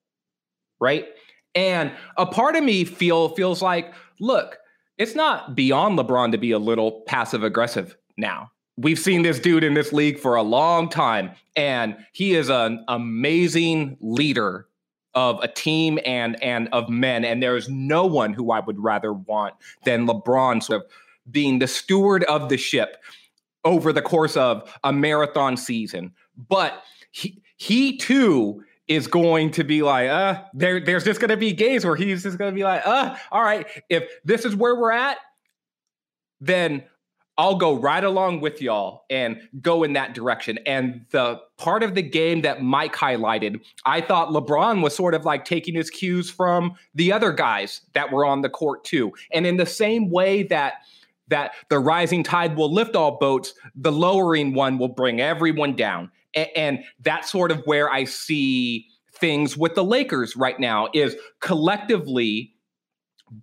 right? 0.79 1.07
And 1.55 1.91
a 2.17 2.25
part 2.25 2.55
of 2.55 2.63
me 2.63 2.83
feel 2.83 3.29
feels 3.29 3.61
like, 3.61 3.93
look, 4.19 4.57
it's 4.97 5.15
not 5.15 5.55
beyond 5.55 5.97
LeBron 5.97 6.31
to 6.31 6.37
be 6.37 6.51
a 6.51 6.59
little 6.59 7.01
passive 7.01 7.43
aggressive 7.43 7.97
now. 8.17 8.51
We've 8.77 8.99
seen 8.99 9.21
this 9.21 9.39
dude 9.39 9.63
in 9.63 9.75
this 9.75 9.93
league 9.93 10.17
for 10.17 10.35
a 10.35 10.41
long 10.41 10.89
time, 10.89 11.31
and 11.55 11.95
he 12.11 12.33
is 12.33 12.49
an 12.49 12.83
amazing 12.87 13.97
leader 14.01 14.67
of 15.13 15.39
a 15.43 15.47
team 15.47 15.99
and 16.05 16.41
and 16.41 16.69
of 16.71 16.89
men. 16.89 17.23
And 17.23 17.41
there's 17.41 17.69
no 17.69 18.05
one 18.05 18.33
who 18.33 18.51
I 18.51 18.61
would 18.61 18.79
rather 18.79 19.13
want 19.13 19.53
than 19.85 20.07
LeBron 20.07 20.63
sort 20.63 20.81
of 20.81 20.87
being 21.29 21.59
the 21.59 21.67
steward 21.67 22.23
of 22.23 22.49
the 22.49 22.57
ship 22.57 22.97
over 23.63 23.93
the 23.93 24.01
course 24.01 24.35
of 24.35 24.75
a 24.83 24.91
marathon 24.91 25.55
season. 25.55 26.13
But 26.35 26.81
he, 27.13 27.41
he 27.57 27.97
too 27.97 28.63
is 28.87 29.07
going 29.07 29.51
to 29.51 29.63
be 29.63 29.81
like, 29.83 30.09
uh, 30.09 30.41
there, 30.53 30.83
there's 30.83 31.05
just 31.05 31.21
going 31.21 31.29
to 31.29 31.37
be 31.37 31.53
games 31.53 31.85
where 31.85 31.95
he's 31.95 32.23
just 32.23 32.37
going 32.37 32.51
to 32.51 32.55
be 32.55 32.63
like, 32.63 32.85
uh, 32.85 33.15
all 33.31 33.43
right, 33.43 33.65
if 33.89 34.09
this 34.25 34.43
is 34.43 34.55
where 34.55 34.75
we're 34.75 34.91
at, 34.91 35.17
then 36.41 36.83
I'll 37.37 37.55
go 37.55 37.75
right 37.75 38.03
along 38.03 38.41
with 38.41 38.61
y'all 38.61 39.05
and 39.09 39.39
go 39.61 39.83
in 39.83 39.93
that 39.93 40.13
direction. 40.13 40.57
And 40.65 41.05
the 41.11 41.39
part 41.57 41.83
of 41.83 41.95
the 41.95 42.01
game 42.01 42.41
that 42.41 42.61
Mike 42.63 42.95
highlighted, 42.95 43.61
I 43.85 44.01
thought 44.01 44.29
LeBron 44.29 44.81
was 44.81 44.95
sort 44.95 45.13
of 45.13 45.23
like 45.23 45.45
taking 45.45 45.75
his 45.75 45.89
cues 45.89 46.29
from 46.29 46.73
the 46.95 47.11
other 47.11 47.31
guys 47.31 47.81
that 47.93 48.11
were 48.11 48.25
on 48.25 48.41
the 48.41 48.49
court 48.49 48.83
too. 48.83 49.13
And 49.31 49.45
in 49.47 49.57
the 49.57 49.65
same 49.65 50.09
way 50.09 50.43
that 50.43 50.73
that 51.29 51.53
the 51.69 51.79
rising 51.79 52.21
tide 52.21 52.55
will 52.57 52.71
lift 52.71 52.95
all 52.95 53.17
boats, 53.17 53.53
the 53.75 53.91
lowering 53.91 54.53
one 54.53 54.77
will 54.77 54.89
bring 54.89 55.21
everyone 55.21 55.75
down. 55.75 56.11
And 56.35 56.83
that's 56.99 57.31
sort 57.31 57.51
of 57.51 57.61
where 57.65 57.91
I 57.91 58.05
see 58.05 58.87
things 59.13 59.55
with 59.57 59.75
the 59.75 59.83
Lakers 59.83 60.35
right 60.35 60.59
now 60.59 60.89
is 60.93 61.15
collectively 61.39 62.53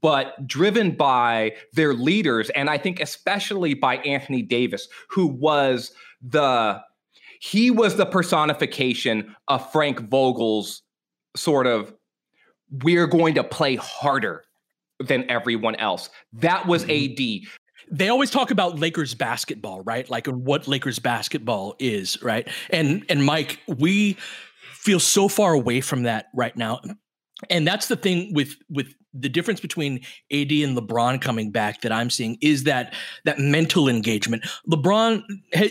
but 0.00 0.46
driven 0.46 0.92
by 0.92 1.52
their 1.72 1.94
leaders 1.94 2.48
and 2.50 2.70
I 2.70 2.78
think 2.78 3.00
especially 3.00 3.74
by 3.74 3.96
Anthony 3.98 4.42
Davis 4.42 4.88
who 5.08 5.26
was 5.26 5.92
the 6.22 6.80
he 7.40 7.70
was 7.70 7.96
the 7.96 8.06
personification 8.06 9.34
of 9.48 9.72
Frank 9.72 10.08
Vogel's 10.08 10.82
sort 11.34 11.66
of 11.66 11.92
we're 12.82 13.06
going 13.06 13.34
to 13.34 13.44
play 13.44 13.76
harder 13.76 14.44
than 15.00 15.28
everyone 15.30 15.74
else. 15.76 16.10
That 16.34 16.66
was 16.66 16.84
mm-hmm. 16.84 17.44
AD 17.44 17.50
they 17.90 18.08
always 18.08 18.30
talk 18.30 18.50
about 18.50 18.78
Lakers 18.78 19.14
basketball, 19.14 19.82
right? 19.82 20.08
Like 20.08 20.26
what 20.26 20.68
Lakers 20.68 20.98
basketball 20.98 21.74
is, 21.78 22.22
right? 22.22 22.48
And 22.70 23.04
and 23.08 23.24
Mike, 23.24 23.58
we 23.66 24.16
feel 24.74 25.00
so 25.00 25.28
far 25.28 25.52
away 25.52 25.80
from 25.80 26.04
that 26.04 26.26
right 26.34 26.56
now. 26.56 26.80
And 27.48 27.66
that's 27.66 27.88
the 27.88 27.96
thing 27.96 28.32
with 28.34 28.56
with 28.68 28.94
the 29.12 29.28
difference 29.28 29.60
between 29.60 29.96
AD 30.30 30.52
and 30.52 30.76
LeBron 30.76 31.20
coming 31.20 31.50
back 31.50 31.80
that 31.80 31.90
I'm 31.90 32.10
seeing 32.10 32.38
is 32.40 32.64
that 32.64 32.94
that 33.24 33.38
mental 33.38 33.88
engagement. 33.88 34.46
LeBron 34.68 35.22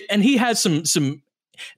and 0.10 0.24
he 0.24 0.38
has 0.38 0.62
some 0.62 0.86
some 0.86 1.22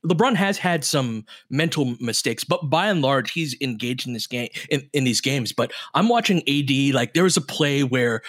LeBron 0.06 0.36
has 0.36 0.58
had 0.58 0.84
some 0.84 1.24
mental 1.50 1.96
mistakes, 2.00 2.44
but 2.44 2.70
by 2.70 2.88
and 2.88 3.02
large, 3.02 3.32
he's 3.32 3.56
engaged 3.60 4.06
in 4.06 4.12
this 4.12 4.26
game 4.26 4.48
in, 4.70 4.88
in 4.92 5.04
these 5.04 5.20
games. 5.20 5.52
But 5.52 5.72
I'm 5.94 6.08
watching 6.08 6.42
AD 6.48 6.94
like 6.94 7.14
there 7.14 7.24
was 7.24 7.36
a 7.36 7.42
play 7.42 7.82
where 7.82 8.22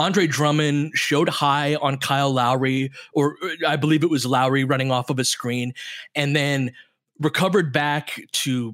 Andre 0.00 0.26
Drummond 0.26 0.92
showed 0.94 1.28
high 1.28 1.74
on 1.74 1.98
Kyle 1.98 2.32
Lowry, 2.32 2.90
or 3.12 3.36
I 3.66 3.76
believe 3.76 4.02
it 4.02 4.08
was 4.08 4.24
Lowry 4.24 4.64
running 4.64 4.90
off 4.90 5.10
of 5.10 5.18
a 5.18 5.24
screen, 5.24 5.74
and 6.14 6.34
then 6.34 6.72
recovered 7.18 7.70
back 7.70 8.18
to 8.32 8.72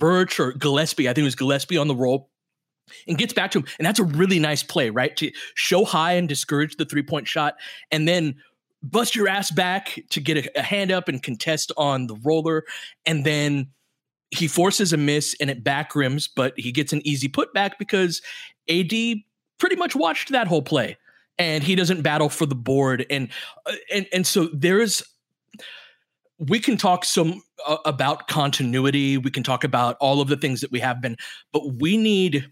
Birch 0.00 0.40
or 0.40 0.50
Gillespie. 0.52 1.08
I 1.08 1.12
think 1.12 1.22
it 1.22 1.26
was 1.26 1.36
Gillespie 1.36 1.76
on 1.76 1.86
the 1.86 1.94
roll 1.94 2.28
and 3.06 3.16
gets 3.16 3.32
back 3.32 3.52
to 3.52 3.60
him. 3.60 3.66
And 3.78 3.86
that's 3.86 4.00
a 4.00 4.04
really 4.04 4.40
nice 4.40 4.64
play, 4.64 4.90
right? 4.90 5.16
To 5.16 5.30
show 5.54 5.84
high 5.84 6.14
and 6.14 6.28
discourage 6.28 6.74
the 6.74 6.84
three 6.84 7.04
point 7.04 7.28
shot, 7.28 7.54
and 7.92 8.08
then 8.08 8.34
bust 8.82 9.14
your 9.14 9.28
ass 9.28 9.52
back 9.52 10.00
to 10.10 10.20
get 10.20 10.38
a, 10.38 10.58
a, 10.58 10.62
hand 10.62 10.90
up 10.90 11.08
and 11.08 11.22
contest 11.22 11.70
on 11.76 12.08
the 12.08 12.16
roller. 12.16 12.64
And 13.06 13.24
then 13.24 13.68
he 14.32 14.48
forces 14.48 14.92
a 14.92 14.96
miss 14.96 15.36
and 15.40 15.50
it 15.50 15.62
back 15.62 15.94
rims, 15.94 16.26
but 16.26 16.52
he 16.56 16.72
gets 16.72 16.92
an 16.92 17.00
easy 17.06 17.28
putback 17.28 17.78
because 17.78 18.20
AD 18.68 18.92
pretty 19.58 19.76
much 19.76 19.94
watched 19.94 20.30
that 20.32 20.46
whole 20.46 20.62
play 20.62 20.96
and 21.38 21.64
he 21.64 21.74
doesn't 21.74 22.02
battle 22.02 22.28
for 22.28 22.46
the 22.46 22.54
board. 22.54 23.06
And, 23.10 23.28
uh, 23.66 23.72
and, 23.92 24.06
and 24.12 24.26
so 24.26 24.48
there's, 24.52 25.02
we 26.38 26.58
can 26.60 26.76
talk 26.76 27.04
some 27.04 27.42
uh, 27.66 27.76
about 27.84 28.28
continuity. 28.28 29.18
We 29.18 29.30
can 29.30 29.42
talk 29.42 29.64
about 29.64 29.96
all 30.00 30.20
of 30.20 30.28
the 30.28 30.36
things 30.36 30.60
that 30.60 30.70
we 30.70 30.80
have 30.80 31.00
been, 31.00 31.16
but 31.52 31.74
we 31.74 31.96
need 31.96 32.50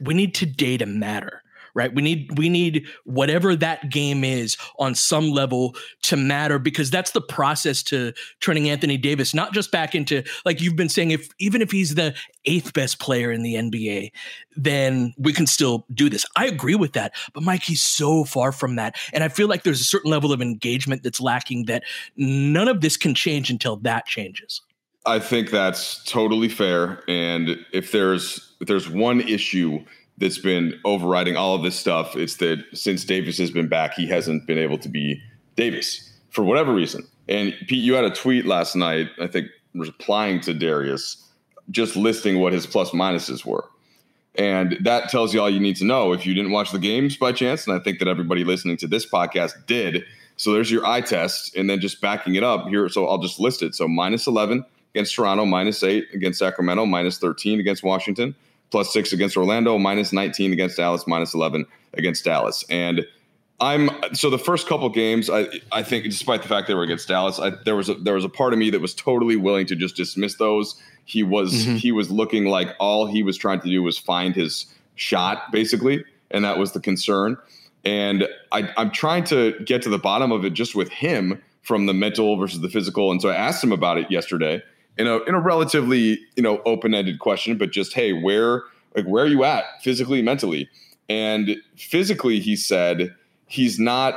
we 0.00 0.14
need 0.14 0.34
today 0.34 0.76
to 0.76 0.86
matter 0.86 1.39
right? 1.74 1.94
We 1.94 2.02
need 2.02 2.38
we 2.38 2.48
need 2.48 2.86
whatever 3.04 3.56
that 3.56 3.90
game 3.90 4.24
is 4.24 4.56
on 4.78 4.94
some 4.94 5.30
level 5.30 5.74
to 6.02 6.16
matter 6.16 6.58
because 6.58 6.90
that's 6.90 7.12
the 7.12 7.20
process 7.20 7.82
to 7.84 8.12
turning 8.40 8.68
anthony 8.68 8.96
davis 8.96 9.34
not 9.34 9.52
just 9.52 9.70
back 9.70 9.94
into 9.94 10.22
like 10.44 10.60
you've 10.60 10.76
been 10.76 10.88
saying 10.88 11.10
if 11.10 11.28
even 11.38 11.62
if 11.62 11.70
he's 11.70 11.94
the 11.94 12.14
eighth 12.46 12.72
best 12.72 12.98
player 12.98 13.30
in 13.30 13.42
the 13.42 13.54
nba 13.54 14.10
then 14.56 15.14
we 15.16 15.32
can 15.32 15.46
still 15.46 15.86
do 15.94 16.10
this. 16.10 16.26
I 16.36 16.46
agree 16.46 16.74
with 16.74 16.92
that 16.92 17.14
but 17.32 17.42
mike 17.42 17.62
he's 17.62 17.82
so 17.82 18.24
far 18.24 18.52
from 18.52 18.76
that. 18.76 18.96
And 19.12 19.24
i 19.24 19.28
feel 19.28 19.48
like 19.48 19.62
there's 19.62 19.80
a 19.80 19.84
certain 19.84 20.10
level 20.10 20.32
of 20.32 20.40
engagement 20.42 21.02
that's 21.02 21.20
lacking 21.20 21.66
that 21.66 21.84
none 22.16 22.68
of 22.68 22.80
this 22.80 22.96
can 22.96 23.14
change 23.14 23.50
until 23.50 23.76
that 23.76 24.06
changes. 24.06 24.62
I 25.06 25.18
think 25.18 25.50
that's 25.50 26.04
totally 26.04 26.48
fair. 26.48 27.02
And 27.08 27.64
if 27.72 27.92
there's 27.92 28.54
if 28.60 28.68
there's 28.68 28.88
one 28.88 29.20
issue 29.20 29.84
that's 30.20 30.38
been 30.38 30.78
overriding 30.84 31.36
all 31.36 31.54
of 31.54 31.62
this 31.62 31.76
stuff, 31.76 32.14
it's 32.14 32.36
that 32.36 32.64
since 32.74 33.04
Davis 33.04 33.38
has 33.38 33.50
been 33.50 33.68
back, 33.68 33.94
he 33.94 34.06
hasn't 34.06 34.46
been 34.46 34.58
able 34.58 34.78
to 34.78 34.88
be 34.88 35.20
Davis 35.56 36.12
for 36.30 36.44
whatever 36.44 36.72
reason. 36.72 37.06
And 37.28 37.54
Pete, 37.66 37.82
you 37.82 37.94
had 37.94 38.04
a 38.04 38.10
tweet 38.10 38.44
last 38.44 38.76
night, 38.76 39.08
I 39.20 39.26
think, 39.26 39.48
replying 39.74 40.40
to 40.42 40.54
Darius, 40.54 41.28
just 41.70 41.96
listing 41.96 42.40
what 42.40 42.52
his 42.52 42.66
plus 42.66 42.90
minuses 42.90 43.44
were. 43.44 43.64
And 44.36 44.78
that 44.82 45.08
tells 45.08 45.34
you 45.34 45.40
all 45.40 45.50
you 45.50 45.60
need 45.60 45.76
to 45.76 45.84
know 45.84 46.12
if 46.12 46.24
you 46.24 46.34
didn't 46.34 46.52
watch 46.52 46.70
the 46.70 46.78
games 46.78 47.16
by 47.16 47.32
chance. 47.32 47.66
And 47.66 47.74
I 47.74 47.82
think 47.82 47.98
that 47.98 48.08
everybody 48.08 48.44
listening 48.44 48.76
to 48.78 48.86
this 48.86 49.08
podcast 49.08 49.66
did. 49.66 50.04
So 50.36 50.52
there's 50.52 50.70
your 50.70 50.86
eye 50.86 51.02
test, 51.02 51.54
and 51.56 51.68
then 51.68 51.80
just 51.80 52.00
backing 52.00 52.34
it 52.34 52.42
up 52.42 52.68
here. 52.68 52.88
So 52.88 53.06
I'll 53.06 53.18
just 53.18 53.38
list 53.40 53.62
it. 53.62 53.74
So 53.74 53.86
minus 53.88 54.26
11 54.26 54.64
against 54.94 55.14
Toronto, 55.14 55.44
minus 55.44 55.82
eight 55.82 56.08
against 56.14 56.38
Sacramento, 56.38 56.86
minus 56.86 57.18
13 57.18 57.60
against 57.60 57.82
Washington, 57.82 58.34
plus 58.70 58.92
six 58.92 59.12
against 59.12 59.36
Orlando, 59.36 59.78
minus 59.78 60.12
19 60.12 60.52
against 60.52 60.76
Dallas, 60.76 61.06
minus 61.06 61.34
11 61.34 61.66
against 61.94 62.24
Dallas. 62.24 62.64
And 62.70 63.04
I'm 63.60 63.90
so 64.14 64.30
the 64.30 64.38
first 64.38 64.66
couple 64.66 64.88
games, 64.88 65.28
I 65.28 65.46
I 65.70 65.82
think 65.82 66.04
despite 66.04 66.42
the 66.42 66.48
fact 66.48 66.66
they 66.66 66.74
were 66.74 66.82
against 66.82 67.08
Dallas, 67.08 67.38
I, 67.38 67.50
there 67.64 67.76
was 67.76 67.88
a, 67.88 67.94
there 67.94 68.14
was 68.14 68.24
a 68.24 68.28
part 68.28 68.52
of 68.52 68.58
me 68.58 68.70
that 68.70 68.80
was 68.80 68.94
totally 68.94 69.36
willing 69.36 69.66
to 69.66 69.76
just 69.76 69.96
dismiss 69.96 70.36
those. 70.36 70.80
He 71.04 71.22
was 71.22 71.52
mm-hmm. 71.52 71.76
he 71.76 71.92
was 71.92 72.10
looking 72.10 72.46
like 72.46 72.74
all 72.80 73.06
he 73.06 73.22
was 73.22 73.36
trying 73.36 73.60
to 73.60 73.68
do 73.68 73.82
was 73.82 73.98
find 73.98 74.34
his 74.34 74.66
shot 74.94 75.52
basically, 75.52 76.04
and 76.30 76.44
that 76.44 76.58
was 76.58 76.72
the 76.72 76.80
concern. 76.80 77.36
And 77.84 78.28
I, 78.52 78.70
I'm 78.76 78.90
trying 78.90 79.24
to 79.24 79.58
get 79.64 79.82
to 79.82 79.88
the 79.88 79.98
bottom 79.98 80.32
of 80.32 80.44
it 80.44 80.50
just 80.50 80.74
with 80.74 80.90
him 80.90 81.40
from 81.62 81.86
the 81.86 81.94
mental 81.94 82.36
versus 82.36 82.60
the 82.60 82.68
physical. 82.68 83.10
And 83.10 83.20
so 83.20 83.28
I 83.28 83.34
asked 83.34 83.62
him 83.62 83.72
about 83.72 83.98
it 83.98 84.10
yesterday, 84.10 84.62
in 84.98 85.06
a 85.06 85.18
in 85.24 85.34
a 85.34 85.40
relatively 85.40 86.20
you 86.36 86.42
know 86.42 86.60
open 86.64 86.94
ended 86.94 87.18
question, 87.18 87.56
but 87.58 87.70
just 87.70 87.94
hey, 87.94 88.12
where 88.12 88.64
like 88.96 89.06
where 89.06 89.24
are 89.24 89.28
you 89.28 89.44
at 89.44 89.64
physically, 89.82 90.22
mentally? 90.22 90.68
And 91.08 91.56
physically, 91.76 92.40
he 92.40 92.56
said 92.56 93.14
he's 93.46 93.78
not 93.78 94.14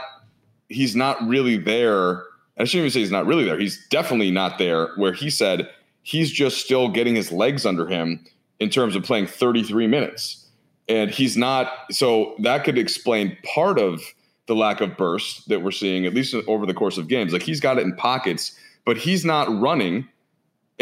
he's 0.70 0.96
not 0.96 1.22
really 1.28 1.58
there. 1.58 2.24
I 2.58 2.66
shouldn't 2.66 2.86
even 2.86 2.92
say 2.92 3.00
he's 3.00 3.12
not 3.12 3.26
really 3.26 3.46
there. 3.46 3.60
He's 3.60 3.86
definitely 3.88 4.32
not 4.32 4.58
there. 4.58 4.90
Where 4.96 5.14
he 5.14 5.30
said 5.30 5.70
he's 6.04 6.32
just 6.32 6.58
still 6.58 6.90
getting 6.90 7.16
his 7.16 7.32
legs 7.32 7.66
under 7.66 7.88
him 7.88 8.24
in 8.60 8.70
terms 8.70 8.96
of 8.96 9.04
playing 9.04 9.28
33 9.28 9.88
minutes, 9.88 10.48
and 10.88 11.10
he's 11.10 11.36
not. 11.36 11.72
So 11.92 12.36
that 12.40 12.64
could 12.64 12.78
explain 12.78 13.38
part 13.44 13.80
of 13.80 14.02
the 14.46 14.56
lack 14.56 14.82
of 14.82 14.98
burst 14.98 15.48
that 15.50 15.62
we're 15.62 15.72
seeing, 15.72 16.06
at 16.06 16.14
least 16.14 16.36
over 16.48 16.66
the 16.66 16.74
course 16.74 16.98
of 16.98 17.08
games. 17.08 17.34
Like 17.34 17.44
he's 17.44 17.60
got 17.60 17.78
it 17.78 17.84
in 17.84 17.96
pockets, 17.96 18.58
but 18.86 18.98
he's 18.98 19.24
not 19.24 19.48
running 19.60 20.08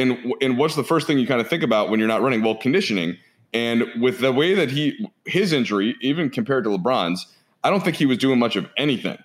and 0.01 0.33
and 0.41 0.57
what's 0.57 0.75
the 0.75 0.83
first 0.83 1.07
thing 1.07 1.19
you 1.19 1.27
kind 1.27 1.39
of 1.39 1.47
think 1.47 1.63
about 1.63 1.89
when 1.89 1.99
you're 1.99 2.07
not 2.07 2.21
running? 2.21 2.41
Well, 2.41 2.55
conditioning. 2.55 3.17
And 3.53 3.85
with 3.99 4.19
the 4.19 4.31
way 4.31 4.53
that 4.53 4.71
he 4.71 5.07
his 5.25 5.53
injury, 5.53 5.95
even 6.01 6.29
compared 6.29 6.63
to 6.65 6.69
LeBron's, 6.69 7.27
I 7.63 7.69
don't 7.69 7.83
think 7.83 7.97
he 7.97 8.05
was 8.05 8.17
doing 8.17 8.39
much 8.39 8.55
of 8.55 8.67
anything 8.77 9.17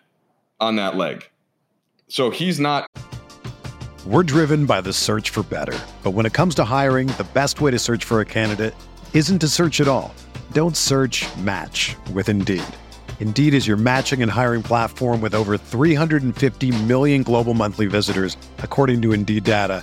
on 0.60 0.76
that 0.76 0.96
leg. 0.96 1.28
So 2.08 2.30
he's 2.30 2.60
not. 2.60 2.86
We're 4.04 4.22
driven 4.22 4.66
by 4.66 4.80
the 4.80 4.92
search 4.92 5.30
for 5.30 5.42
better. 5.42 5.78
But 6.04 6.12
when 6.12 6.26
it 6.26 6.32
comes 6.32 6.54
to 6.56 6.64
hiring, 6.64 7.08
the 7.08 7.26
best 7.34 7.60
way 7.60 7.72
to 7.72 7.78
search 7.78 8.04
for 8.04 8.20
a 8.20 8.24
candidate 8.24 8.74
isn't 9.12 9.40
to 9.40 9.48
search 9.48 9.80
at 9.80 9.88
all. 9.88 10.14
Don't 10.52 10.76
search 10.76 11.26
match 11.38 11.96
with 12.12 12.28
Indeed. 12.28 12.62
Indeed 13.18 13.54
is 13.54 13.66
your 13.66 13.76
matching 13.76 14.22
and 14.22 14.30
hiring 14.30 14.62
platform 14.62 15.20
with 15.20 15.34
over 15.34 15.58
350 15.58 16.84
million 16.84 17.24
global 17.24 17.54
monthly 17.54 17.86
visitors, 17.86 18.36
according 18.58 19.02
to 19.02 19.12
Indeed 19.12 19.42
data 19.42 19.82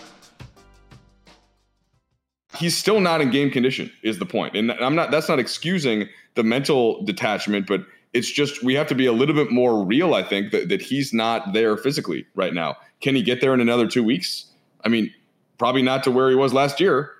he's 2.61 2.77
still 2.77 2.99
not 2.99 3.19
in 3.21 3.31
game 3.31 3.49
condition 3.49 3.91
is 4.03 4.19
the 4.19 4.25
point. 4.25 4.55
And 4.55 4.71
i'm 4.71 4.95
not 4.95 5.11
that's 5.11 5.27
not 5.27 5.39
excusing 5.39 6.07
the 6.35 6.43
mental 6.43 7.03
detachment 7.03 7.67
but 7.67 7.85
it's 8.13 8.31
just 8.31 8.63
we 8.63 8.75
have 8.75 8.87
to 8.87 8.95
be 8.95 9.05
a 9.05 9.11
little 9.11 9.35
bit 9.35 9.51
more 9.51 9.83
real 9.83 10.13
i 10.13 10.23
think 10.23 10.51
that, 10.51 10.69
that 10.69 10.81
he's 10.81 11.13
not 11.13 11.53
there 11.53 11.75
physically 11.75 12.25
right 12.35 12.53
now. 12.53 12.77
Can 13.01 13.15
he 13.15 13.23
get 13.23 13.41
there 13.41 13.53
in 13.53 13.59
another 13.59 13.87
two 13.87 14.03
weeks? 14.03 14.45
I 14.85 14.89
mean 14.89 15.13
probably 15.57 15.81
not 15.81 16.03
to 16.03 16.11
where 16.11 16.29
he 16.29 16.35
was 16.35 16.53
last 16.53 16.79
year. 16.79 17.11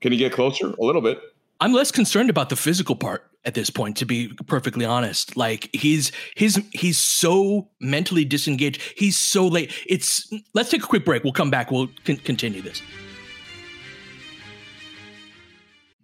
Can 0.00 0.12
he 0.12 0.18
get 0.18 0.32
closer? 0.32 0.68
A 0.68 0.84
little 0.84 1.02
bit. 1.02 1.18
I'm 1.60 1.72
less 1.72 1.90
concerned 1.90 2.30
about 2.30 2.48
the 2.50 2.56
physical 2.56 2.96
part 2.96 3.30
at 3.44 3.54
this 3.54 3.70
point 3.70 3.96
to 3.98 4.06
be 4.06 4.28
perfectly 4.46 4.84
honest. 4.84 5.36
Like 5.36 5.70
he's 5.72 6.12
he's 6.34 6.58
he's 6.72 6.98
so 6.98 7.68
mentally 7.80 8.24
disengaged. 8.24 8.80
He's 8.96 9.16
so 9.16 9.46
late. 9.46 9.72
It's 9.86 10.32
let's 10.52 10.70
take 10.70 10.82
a 10.82 10.86
quick 10.86 11.04
break. 11.04 11.24
We'll 11.24 11.32
come 11.32 11.50
back. 11.50 11.70
We'll 11.70 11.88
con- 12.04 12.16
continue 12.16 12.62
this 12.62 12.82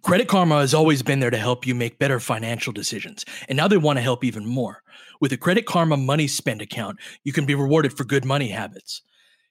Credit 0.03 0.27
Karma 0.27 0.59
has 0.59 0.73
always 0.73 1.03
been 1.03 1.19
there 1.19 1.29
to 1.29 1.37
help 1.37 1.67
you 1.67 1.75
make 1.75 1.99
better 1.99 2.19
financial 2.19 2.73
decisions, 2.73 3.23
and 3.47 3.55
now 3.55 3.67
they 3.67 3.77
want 3.77 3.97
to 3.97 4.01
help 4.01 4.23
even 4.23 4.47
more. 4.47 4.81
With 5.19 5.31
a 5.31 5.37
Credit 5.37 5.67
Karma 5.67 5.95
Money 5.95 6.27
Spend 6.27 6.59
account, 6.59 6.97
you 7.23 7.31
can 7.31 7.45
be 7.45 7.53
rewarded 7.53 7.95
for 7.95 8.03
good 8.03 8.25
money 8.25 8.49
habits. 8.49 9.03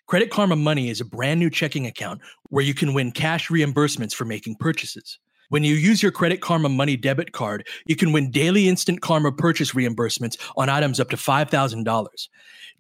Credit 0.08 0.28
Karma 0.28 0.56
Money 0.56 0.90
is 0.90 1.00
a 1.00 1.04
brand 1.04 1.38
new 1.38 1.50
checking 1.50 1.86
account 1.86 2.20
where 2.48 2.64
you 2.64 2.74
can 2.74 2.94
win 2.94 3.12
cash 3.12 3.48
reimbursements 3.48 4.12
for 4.12 4.24
making 4.24 4.56
purchases. 4.56 5.20
When 5.50 5.62
you 5.62 5.76
use 5.76 6.02
your 6.02 6.10
Credit 6.10 6.40
Karma 6.40 6.68
Money 6.68 6.96
debit 6.96 7.30
card, 7.30 7.64
you 7.86 7.94
can 7.94 8.10
win 8.10 8.32
daily 8.32 8.68
instant 8.68 9.02
Karma 9.02 9.30
purchase 9.30 9.70
reimbursements 9.70 10.36
on 10.56 10.68
items 10.68 10.98
up 10.98 11.10
to 11.10 11.16
$5,000. 11.16 12.28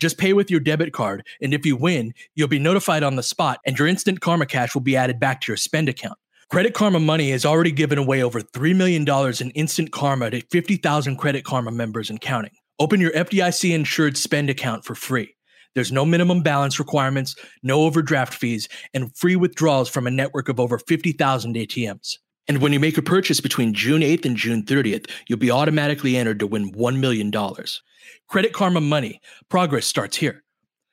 Just 0.00 0.18
pay 0.18 0.32
with 0.32 0.50
your 0.50 0.60
debit 0.60 0.92
card, 0.92 1.24
and 1.40 1.54
if 1.54 1.64
you 1.64 1.76
win, 1.76 2.14
you'll 2.34 2.48
be 2.48 2.58
notified 2.58 3.04
on 3.04 3.14
the 3.14 3.22
spot, 3.22 3.60
and 3.64 3.78
your 3.78 3.86
instant 3.86 4.20
Karma 4.20 4.46
cash 4.46 4.74
will 4.74 4.82
be 4.82 4.96
added 4.96 5.20
back 5.20 5.40
to 5.42 5.52
your 5.52 5.56
spend 5.56 5.88
account. 5.88 6.18
Credit 6.50 6.74
Karma 6.74 6.98
Money 6.98 7.30
has 7.30 7.46
already 7.46 7.70
given 7.70 7.96
away 7.96 8.24
over 8.24 8.40
$3 8.40 8.74
million 8.74 9.06
in 9.40 9.50
instant 9.52 9.92
Karma 9.92 10.30
to 10.30 10.40
50,000 10.50 11.14
Credit 11.14 11.44
Karma 11.44 11.70
members 11.70 12.10
and 12.10 12.20
counting. 12.20 12.50
Open 12.80 13.00
your 13.00 13.12
FDIC 13.12 13.72
insured 13.72 14.16
spend 14.16 14.50
account 14.50 14.84
for 14.84 14.96
free. 14.96 15.36
There's 15.76 15.92
no 15.92 16.04
minimum 16.04 16.42
balance 16.42 16.80
requirements, 16.80 17.36
no 17.62 17.82
overdraft 17.82 18.34
fees, 18.34 18.68
and 18.92 19.16
free 19.16 19.36
withdrawals 19.36 19.88
from 19.88 20.08
a 20.08 20.10
network 20.10 20.48
of 20.48 20.58
over 20.58 20.80
50,000 20.80 21.54
ATMs. 21.54 22.16
And 22.48 22.60
when 22.60 22.72
you 22.72 22.80
make 22.80 22.98
a 22.98 23.02
purchase 23.02 23.40
between 23.40 23.72
June 23.72 24.02
8th 24.02 24.24
and 24.24 24.36
June 24.36 24.64
30th, 24.64 25.08
you'll 25.28 25.38
be 25.38 25.52
automatically 25.52 26.16
entered 26.16 26.40
to 26.40 26.48
win 26.48 26.72
$1 26.72 26.98
million. 26.98 27.30
Credit 28.26 28.52
Karma 28.52 28.80
Money. 28.80 29.20
Progress 29.48 29.86
starts 29.86 30.16
here. 30.16 30.42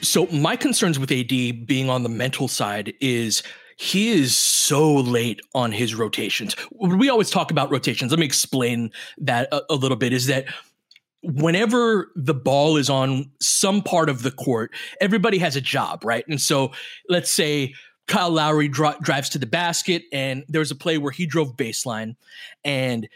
So 0.00 0.26
my 0.26 0.56
concerns 0.56 0.98
with 0.98 1.10
AD 1.10 1.28
being 1.66 1.90
on 1.90 2.02
the 2.02 2.08
mental 2.08 2.48
side 2.48 2.94
is 3.00 3.42
he 3.76 4.10
is 4.10 4.36
so 4.36 4.92
late 4.94 5.40
on 5.54 5.72
his 5.72 5.94
rotations. 5.94 6.56
We 6.72 7.08
always 7.08 7.30
talk 7.30 7.50
about 7.50 7.70
rotations. 7.70 8.10
Let 8.10 8.18
me 8.18 8.26
explain 8.26 8.90
that 9.18 9.48
a, 9.52 9.62
a 9.70 9.74
little 9.74 9.96
bit. 9.96 10.12
Is 10.12 10.26
that 10.26 10.46
whenever 11.22 12.10
the 12.16 12.34
ball 12.34 12.76
is 12.76 12.90
on 12.90 13.30
some 13.40 13.82
part 13.82 14.08
of 14.08 14.22
the 14.22 14.30
court, 14.30 14.72
everybody 15.00 15.38
has 15.38 15.56
a 15.56 15.60
job, 15.60 16.04
right? 16.04 16.26
And 16.28 16.40
so 16.40 16.72
let's 17.08 17.32
say 17.32 17.74
Kyle 18.06 18.30
Lowry 18.30 18.68
dri- 18.68 18.96
drives 19.02 19.28
to 19.30 19.38
the 19.38 19.46
basket, 19.46 20.02
and 20.12 20.44
there's 20.48 20.70
a 20.70 20.76
play 20.76 20.98
where 20.98 21.12
he 21.12 21.26
drove 21.26 21.56
baseline, 21.56 22.16
and 22.64 23.08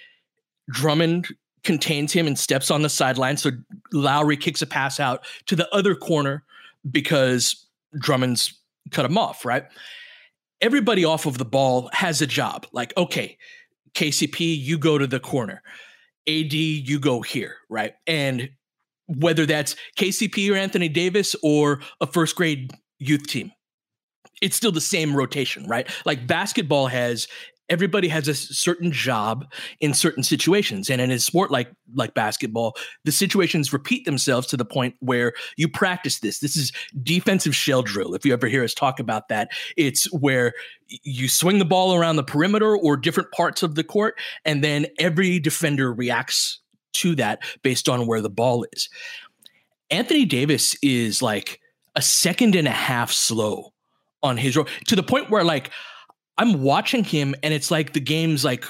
Drummond 0.70 1.28
contains 1.64 2.12
him 2.12 2.26
and 2.26 2.38
steps 2.38 2.70
on 2.70 2.82
the 2.82 2.88
sideline. 2.88 3.36
So 3.36 3.50
Lowry 3.92 4.36
kicks 4.36 4.62
a 4.62 4.66
pass 4.66 5.00
out 5.00 5.24
to 5.46 5.56
the 5.56 5.72
other 5.74 5.94
corner 5.94 6.44
because 6.90 7.66
Drummond's 7.98 8.58
cut 8.90 9.04
him 9.04 9.18
off, 9.18 9.44
right? 9.44 9.64
Everybody 10.60 11.04
off 11.04 11.26
of 11.26 11.38
the 11.38 11.44
ball 11.44 11.90
has 11.92 12.22
a 12.22 12.26
job. 12.26 12.66
Like, 12.72 12.96
okay, 12.96 13.36
KCP, 13.94 14.56
you 14.58 14.78
go 14.78 14.98
to 14.98 15.06
the 15.06 15.20
corner. 15.20 15.62
AD, 16.28 16.52
you 16.52 17.00
go 17.00 17.20
here, 17.20 17.56
right? 17.68 17.94
And 18.06 18.50
whether 19.06 19.44
that's 19.44 19.74
KCP 19.98 20.52
or 20.52 20.56
Anthony 20.56 20.88
Davis 20.88 21.34
or 21.42 21.80
a 22.00 22.06
first 22.06 22.36
grade 22.36 22.72
youth 22.98 23.26
team, 23.26 23.50
it's 24.40 24.56
still 24.56 24.72
the 24.72 24.80
same 24.80 25.14
rotation, 25.14 25.66
right? 25.66 25.88
Like 26.04 26.26
basketball 26.26 26.86
has 26.86 27.26
everybody 27.68 28.08
has 28.08 28.28
a 28.28 28.34
certain 28.34 28.92
job 28.92 29.50
in 29.80 29.94
certain 29.94 30.22
situations. 30.22 30.90
And 30.90 31.00
in 31.00 31.10
a 31.10 31.18
sport 31.18 31.50
like 31.50 31.70
like 31.94 32.14
basketball 32.14 32.76
the 33.04 33.12
situations 33.12 33.72
repeat 33.72 34.04
themselves 34.04 34.46
to 34.48 34.56
the 34.56 34.64
point 34.64 34.94
where 35.00 35.32
you 35.56 35.68
practice 35.68 36.20
this. 36.20 36.40
This 36.40 36.56
is 36.56 36.72
defensive 37.02 37.54
shell 37.54 37.82
drill 37.82 38.14
if 38.14 38.24
you 38.24 38.32
ever 38.32 38.48
hear 38.48 38.64
us 38.64 38.74
talk 38.74 38.98
about 38.98 39.28
that. 39.28 39.50
It's 39.76 40.04
where 40.12 40.52
you 40.88 41.28
swing 41.28 41.58
the 41.58 41.64
ball 41.64 41.94
around 41.94 42.16
the 42.16 42.24
perimeter 42.24 42.76
or 42.76 42.96
different 42.96 43.30
parts 43.32 43.62
of 43.62 43.74
the 43.74 43.84
court 43.84 44.18
and 44.44 44.62
then 44.62 44.86
every 44.98 45.38
defender 45.38 45.92
reacts 45.92 46.60
to 46.94 47.14
that 47.14 47.42
based 47.62 47.88
on 47.88 48.06
where 48.06 48.20
the 48.20 48.30
ball 48.30 48.66
is. 48.72 48.88
Anthony 49.90 50.24
davis 50.24 50.76
is 50.82 51.22
like 51.22 51.60
a 51.94 52.02
second 52.02 52.54
and 52.54 52.66
a 52.66 52.72
half 52.72 53.12
slow 53.12 53.72
on 54.22 54.36
his 54.36 54.56
role 54.56 54.66
to 54.86 54.96
the 54.96 55.02
point 55.02 55.30
where 55.30 55.44
like 55.44 55.70
I'm 56.38 56.62
watching 56.62 57.04
him 57.04 57.34
and 57.42 57.52
it's 57.52 57.70
like 57.70 57.92
the 57.92 58.00
game's 58.00 58.44
like 58.44 58.64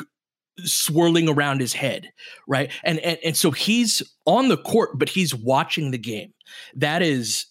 swirling 0.59 1.29
around 1.29 1.61
his 1.61 1.72
head, 1.72 2.11
right? 2.46 2.70
And 2.85 2.98
and 3.01 3.18
and 3.25 3.37
so 3.37 3.51
he's 3.51 4.03
on 4.27 4.48
the 4.48 4.57
court, 4.57 4.98
but 4.98 5.09
he's 5.09 5.35
watching 5.35 5.90
the 5.90 5.98
game. 5.98 6.33
That 6.75 7.03
is 7.03 7.46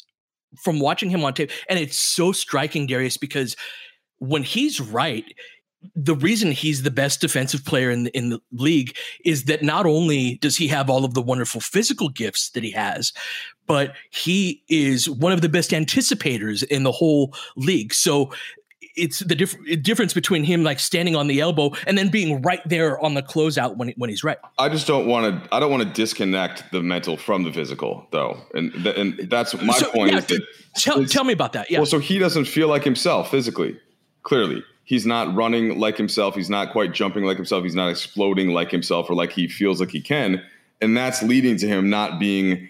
from 0.62 0.80
watching 0.80 1.10
him 1.10 1.24
on 1.24 1.34
tape, 1.34 1.52
and 1.70 1.80
it's 1.80 2.00
so 2.00 2.32
striking, 2.32 2.88
Darius, 2.88 3.18
because 3.18 3.56
when 4.20 4.44
he's 4.44 4.80
right, 4.80 5.26
the 5.96 6.16
reason 6.16 6.52
he's 6.52 6.84
the 6.84 6.92
best 6.92 7.22
defensive 7.22 7.66
player 7.66 7.90
in 7.90 8.04
the, 8.04 8.16
in 8.16 8.30
the 8.30 8.40
league 8.52 8.96
is 9.26 9.46
that 9.46 9.64
not 9.64 9.86
only 9.88 10.36
does 10.36 10.56
he 10.56 10.68
have 10.68 10.90
all 10.90 11.04
of 11.04 11.16
the 11.16 11.22
wonderful 11.22 11.60
physical 11.60 12.10
gifts 12.10 12.52
that 12.52 12.64
he 12.64 12.70
has, 12.72 13.12
but 13.66 13.96
he 14.12 14.64
is 14.70 15.10
one 15.10 15.32
of 15.32 15.42
the 15.42 15.50
best 15.50 15.72
anticipators 15.72 16.62
in 16.64 16.84
the 16.84 16.92
whole 16.92 17.34
league. 17.56 17.94
So 17.94 18.32
it's 18.96 19.20
the 19.20 19.36
diff- 19.36 19.58
difference 19.82 20.14
between 20.14 20.44
him 20.44 20.64
like 20.64 20.80
standing 20.80 21.16
on 21.16 21.28
the 21.28 21.40
elbow 21.40 21.72
and 21.88 21.98
then 21.98 22.10
being 22.10 22.42
right 22.42 22.62
there 22.66 23.00
on 23.00 23.14
the 23.14 23.24
closeout 23.24 23.78
when 23.78 23.90
when 23.98 24.10
he's 24.10 24.24
right. 24.24 24.38
I 24.58 24.70
just 24.70 24.88
don't 24.88 25.08
want 25.08 25.44
to. 25.44 25.56
I 25.56 25.60
don't 25.60 25.72
want 25.72 25.84
to 25.84 25.90
disconnect 25.90 26.72
the 26.72 26.82
mental 26.82 27.18
from 27.18 27.44
the 27.44 27.52
physical, 27.52 28.08
though, 28.12 28.38
and 28.54 28.74
th- 28.74 28.98
and 28.98 29.30
that's 29.30 29.60
my 29.62 29.74
so, 29.74 29.92
point. 29.92 30.12
Yeah, 30.12 30.18
is 30.20 30.26
that 30.28 30.42
tell, 30.76 31.06
tell 31.06 31.24
me 31.24 31.34
about 31.34 31.54
that. 31.54 31.70
Yeah. 31.70 31.80
Well, 31.80 31.86
so 31.86 32.00
he 32.00 32.20
doesn't 32.20 32.46
feel 32.46 32.68
like 32.68 32.84
himself 32.84 33.32
physically. 33.32 33.80
Clearly, 34.24 34.64
he's 34.84 35.06
not 35.06 35.34
running 35.34 35.80
like 35.80 35.98
himself. 35.98 36.36
He's 36.36 36.50
not 36.50 36.72
quite 36.72 36.94
jumping 36.94 37.24
like 37.24 37.38
himself. 37.38 37.64
He's 37.64 37.76
not 37.76 37.90
exploding 37.90 38.50
like 38.50 38.72
himself, 38.72 39.10
or 39.10 39.16
like 39.16 39.32
he 39.32 39.48
feels 39.48 39.80
like 39.80 39.90
he 39.90 40.02
can, 40.02 40.44
and 40.82 40.96
that's 40.96 41.24
leading 41.24 41.58
to 41.58 41.68
him 41.68 41.90
not 41.90 42.20
being 42.20 42.70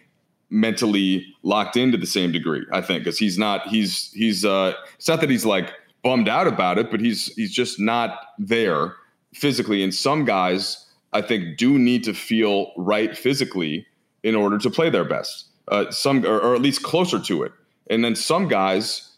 mentally 0.50 1.26
locked 1.44 1.78
into 1.78 1.98
the 1.98 2.06
same 2.06 2.32
degree. 2.32 2.66
I 2.72 2.82
think 2.82 3.04
because 3.04 3.18
he's 3.18 3.38
not. 3.38 3.68
He's 3.68 4.12
he's. 4.12 4.46
uh 4.46 4.74
It's 4.96 5.08
not 5.08 5.22
that 5.22 5.30
he's 5.30 5.46
like 5.46 5.74
bummed 6.04 6.28
out 6.28 6.48
about 6.48 6.78
it, 6.78 6.92
but 6.92 7.00
he's 7.00 7.34
he's 7.36 7.54
just 7.54 7.80
not 7.80 8.20
there 8.38 8.96
physically. 9.34 9.84
And 9.84 9.94
some 9.94 10.26
guys, 10.26 10.86
I 11.14 11.22
think, 11.22 11.58
do 11.58 11.78
need 11.78 12.04
to 12.06 12.14
feel 12.14 12.72
right 12.78 13.18
physically 13.18 13.86
in 14.24 14.36
order 14.36 14.58
to 14.58 14.70
play 14.70 14.90
their 14.90 15.06
best. 15.06 15.48
Uh, 15.68 15.90
some, 15.92 16.26
or, 16.26 16.40
or, 16.40 16.56
at 16.56 16.62
least 16.62 16.84
closer 16.84 17.20
to 17.20 17.44
it. 17.44 17.54
And 17.90 18.04
then 18.04 18.16
some 18.16 18.48
guys 18.48 19.16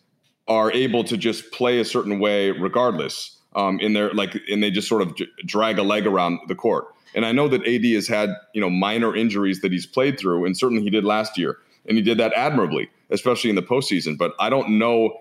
are 0.47 0.71
able 0.71 1.03
to 1.05 1.17
just 1.17 1.51
play 1.51 1.79
a 1.79 1.85
certain 1.85 2.19
way 2.19 2.51
regardless. 2.51 3.39
Um, 3.55 3.79
in 3.79 3.93
their 3.93 4.11
like, 4.13 4.35
and 4.49 4.63
they 4.63 4.71
just 4.71 4.87
sort 4.87 5.03
of 5.03 5.15
j- 5.15 5.27
drag 5.45 5.77
a 5.77 5.83
leg 5.83 6.07
around 6.07 6.39
the 6.47 6.55
court. 6.55 6.87
And 7.13 7.23
I 7.23 7.31
know 7.31 7.47
that 7.49 7.67
AD 7.67 7.85
has 7.93 8.07
had 8.07 8.31
you 8.53 8.61
know 8.61 8.69
minor 8.69 9.15
injuries 9.15 9.61
that 9.61 9.71
he's 9.71 9.85
played 9.85 10.19
through, 10.19 10.45
and 10.45 10.57
certainly 10.57 10.81
he 10.81 10.89
did 10.89 11.05
last 11.05 11.37
year, 11.37 11.57
and 11.87 11.95
he 11.95 12.03
did 12.03 12.17
that 12.17 12.33
admirably, 12.33 12.89
especially 13.11 13.51
in 13.51 13.55
the 13.55 13.61
postseason. 13.61 14.17
But 14.17 14.33
I 14.39 14.49
don't 14.49 14.79
know 14.79 15.19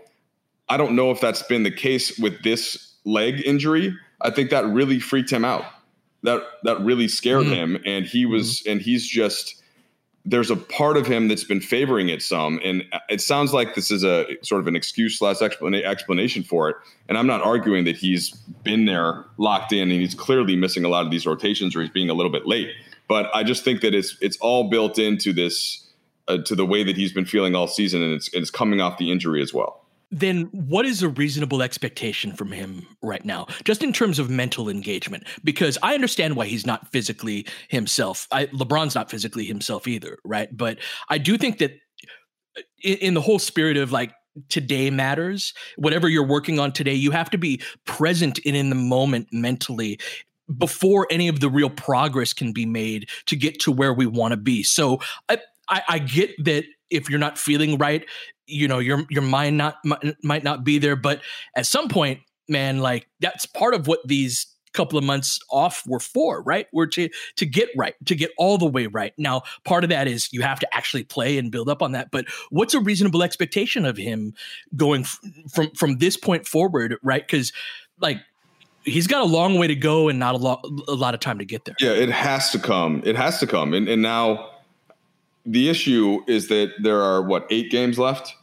I 0.72 0.78
don't 0.78 0.96
know 0.96 1.10
if 1.10 1.20
that's 1.20 1.42
been 1.42 1.64
the 1.64 1.70
case 1.70 2.18
with 2.18 2.42
this 2.44 2.94
leg 3.04 3.42
injury. 3.44 3.94
I 4.22 4.30
think 4.30 4.48
that 4.48 4.64
really 4.64 5.00
freaked 5.00 5.30
him 5.30 5.44
out. 5.44 5.66
That 6.22 6.42
that 6.62 6.80
really 6.80 7.08
scared 7.08 7.44
mm-hmm. 7.44 7.74
him, 7.74 7.82
and 7.84 8.06
he 8.06 8.24
was 8.24 8.60
mm-hmm. 8.60 8.72
and 8.72 8.80
he's 8.80 9.06
just 9.06 9.62
there's 10.24 10.50
a 10.50 10.56
part 10.56 10.96
of 10.96 11.06
him 11.06 11.28
that's 11.28 11.44
been 11.44 11.60
favoring 11.60 12.08
it 12.08 12.22
some, 12.22 12.58
and 12.64 12.84
it 13.10 13.20
sounds 13.20 13.52
like 13.52 13.74
this 13.74 13.90
is 13.90 14.02
a 14.02 14.24
sort 14.40 14.62
of 14.62 14.66
an 14.66 14.74
excuse 14.74 15.18
slash 15.18 15.42
explanation 15.42 16.42
for 16.42 16.70
it. 16.70 16.76
And 17.06 17.18
I'm 17.18 17.26
not 17.26 17.42
arguing 17.42 17.84
that 17.84 17.96
he's 17.96 18.30
been 18.64 18.86
there 18.86 19.26
locked 19.36 19.74
in, 19.74 19.90
and 19.90 20.00
he's 20.00 20.14
clearly 20.14 20.56
missing 20.56 20.86
a 20.86 20.88
lot 20.88 21.04
of 21.04 21.10
these 21.10 21.26
rotations, 21.26 21.76
or 21.76 21.82
he's 21.82 21.90
being 21.90 22.08
a 22.08 22.14
little 22.14 22.32
bit 22.32 22.46
late. 22.46 22.70
But 23.08 23.28
I 23.34 23.42
just 23.42 23.62
think 23.62 23.82
that 23.82 23.94
it's 23.94 24.16
it's 24.22 24.38
all 24.38 24.70
built 24.70 24.98
into 24.98 25.34
this 25.34 25.86
uh, 26.28 26.38
to 26.38 26.54
the 26.54 26.64
way 26.64 26.82
that 26.82 26.96
he's 26.96 27.12
been 27.12 27.26
feeling 27.26 27.54
all 27.54 27.66
season, 27.66 28.02
and 28.02 28.14
it's 28.14 28.32
it's 28.32 28.50
coming 28.50 28.80
off 28.80 28.96
the 28.96 29.10
injury 29.10 29.42
as 29.42 29.52
well 29.52 29.81
then 30.12 30.42
what 30.52 30.86
is 30.86 31.02
a 31.02 31.08
reasonable 31.08 31.62
expectation 31.62 32.32
from 32.32 32.52
him 32.52 32.86
right 33.02 33.24
now 33.24 33.46
just 33.64 33.82
in 33.82 33.92
terms 33.92 34.18
of 34.18 34.30
mental 34.30 34.68
engagement? 34.68 35.26
Because 35.42 35.78
i 35.82 35.94
understand 35.94 36.36
why 36.36 36.46
he's 36.46 36.66
not 36.66 36.90
physically 36.92 37.46
himself. 37.68 38.28
I, 38.30 38.46
lebron's 38.46 38.94
not 38.94 39.10
physically 39.10 39.44
himself 39.44 39.88
either 39.88 40.18
right? 40.24 40.54
But 40.56 40.78
i 41.08 41.18
do 41.18 41.36
think 41.36 41.58
that 41.58 41.72
uh, 42.56 42.62
in, 42.82 42.98
in 42.98 43.14
the 43.14 43.20
whole 43.20 43.38
spirit 43.38 43.76
of 43.76 43.90
like 43.90 44.12
today 44.48 44.88
matters 44.88 45.52
whatever 45.76 46.08
you're 46.08 46.26
working 46.26 46.58
on 46.58 46.72
today 46.72 46.94
you 46.94 47.10
have 47.10 47.28
to 47.28 47.36
be 47.36 47.60
present 47.84 48.40
and 48.46 48.56
in 48.56 48.70
the 48.70 48.74
moment 48.74 49.28
mentally 49.30 49.98
before 50.58 51.06
any 51.10 51.28
of 51.28 51.40
the 51.40 51.48
real 51.48 51.70
progress 51.70 52.32
can 52.32 52.52
be 52.52 52.66
made 52.66 53.08
to 53.26 53.36
get 53.36 53.60
to 53.60 53.72
where 53.72 53.92
we 53.92 54.06
want 54.06 54.32
to 54.32 54.36
be. 54.36 54.62
So 54.62 55.00
I, 55.28 55.38
I, 55.68 55.82
I 55.88 55.98
get 55.98 56.32
that 56.44 56.64
if 56.90 57.08
you're 57.08 57.18
not 57.18 57.38
feeling 57.38 57.78
right 57.78 58.04
you 58.52 58.68
know 58.68 58.78
your 58.78 59.04
your 59.10 59.22
mind 59.22 59.56
not 59.56 59.76
might 60.22 60.44
not 60.44 60.64
be 60.64 60.78
there, 60.78 60.96
but 60.96 61.20
at 61.56 61.66
some 61.66 61.88
point, 61.88 62.20
man, 62.48 62.78
like 62.78 63.08
that's 63.20 63.46
part 63.46 63.74
of 63.74 63.86
what 63.86 64.00
these 64.06 64.46
couple 64.72 64.98
of 64.98 65.04
months 65.04 65.38
off 65.50 65.82
were 65.86 66.00
for, 66.00 66.42
right? 66.42 66.66
Were 66.72 66.86
to 66.88 67.08
to 67.36 67.46
get 67.46 67.68
right, 67.76 67.94
to 68.06 68.14
get 68.14 68.30
all 68.38 68.58
the 68.58 68.66
way 68.66 68.86
right. 68.86 69.12
Now, 69.18 69.42
part 69.64 69.84
of 69.84 69.90
that 69.90 70.08
is 70.08 70.32
you 70.32 70.42
have 70.42 70.58
to 70.60 70.74
actually 70.74 71.04
play 71.04 71.38
and 71.38 71.50
build 71.50 71.68
up 71.68 71.82
on 71.82 71.92
that. 71.92 72.10
But 72.10 72.26
what's 72.50 72.74
a 72.74 72.80
reasonable 72.80 73.22
expectation 73.22 73.84
of 73.84 73.96
him 73.96 74.34
going 74.76 75.02
f- 75.02 75.20
from 75.52 75.70
from 75.72 75.98
this 75.98 76.16
point 76.16 76.46
forward, 76.46 76.96
right? 77.02 77.26
Because 77.26 77.52
like 78.00 78.18
he's 78.84 79.06
got 79.06 79.22
a 79.22 79.26
long 79.26 79.58
way 79.58 79.66
to 79.66 79.76
go 79.76 80.08
and 80.08 80.18
not 80.18 80.34
a 80.34 80.38
lot 80.38 80.64
a 80.88 80.94
lot 80.94 81.14
of 81.14 81.20
time 81.20 81.38
to 81.38 81.44
get 81.44 81.64
there. 81.64 81.76
Yeah, 81.80 81.92
it 81.92 82.10
has 82.10 82.50
to 82.50 82.58
come. 82.58 83.02
It 83.04 83.16
has 83.16 83.40
to 83.40 83.46
come. 83.46 83.74
And 83.74 83.88
and 83.88 84.02
now 84.02 84.50
the 85.44 85.68
issue 85.68 86.20
is 86.26 86.48
that 86.48 86.72
there 86.80 87.02
are 87.02 87.22
what 87.22 87.46
eight 87.50 87.70
games 87.70 87.98
left, 87.98 88.34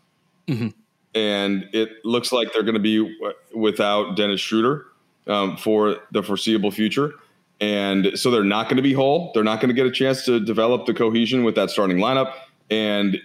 mm-hmm. 0.49 0.67
and 1.15 1.65
it 1.73 1.89
looks 2.03 2.31
like 2.31 2.53
they're 2.53 2.63
going 2.63 2.73
to 2.73 2.79
be 2.79 3.17
without 3.55 4.15
Dennis 4.15 4.41
Schroeder 4.41 4.85
um, 5.27 5.57
for 5.57 5.97
the 6.11 6.23
foreseeable 6.23 6.71
future. 6.71 7.13
And 7.61 8.17
so 8.17 8.31
they're 8.31 8.43
not 8.43 8.65
going 8.65 8.77
to 8.77 8.83
be 8.83 8.93
whole. 8.93 9.31
They're 9.33 9.43
not 9.43 9.59
going 9.59 9.69
to 9.69 9.73
get 9.73 9.85
a 9.85 9.91
chance 9.91 10.23
to 10.25 10.39
develop 10.39 10.85
the 10.85 10.93
cohesion 10.93 11.43
with 11.43 11.55
that 11.55 11.69
starting 11.69 11.97
lineup. 11.97 12.33
And 12.69 13.17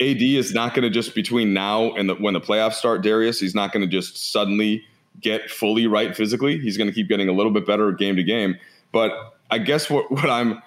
AD 0.00 0.22
is 0.22 0.52
not 0.52 0.74
going 0.74 0.82
to 0.82 0.90
just 0.90 1.14
between 1.14 1.52
now 1.52 1.92
and 1.92 2.08
the, 2.08 2.14
when 2.16 2.34
the 2.34 2.40
playoffs 2.40 2.74
start, 2.74 3.02
Darius, 3.02 3.38
he's 3.38 3.54
not 3.54 3.72
going 3.72 3.82
to 3.82 3.86
just 3.86 4.32
suddenly 4.32 4.82
get 5.20 5.50
fully 5.50 5.86
right 5.86 6.16
physically. 6.16 6.58
He's 6.58 6.76
going 6.76 6.88
to 6.88 6.94
keep 6.94 7.08
getting 7.08 7.28
a 7.28 7.32
little 7.32 7.52
bit 7.52 7.66
better 7.66 7.92
game 7.92 8.16
to 8.16 8.24
game. 8.24 8.56
But 8.92 9.12
I 9.50 9.58
guess 9.58 9.88
what, 9.88 10.10
what 10.10 10.28
I'm 10.28 10.62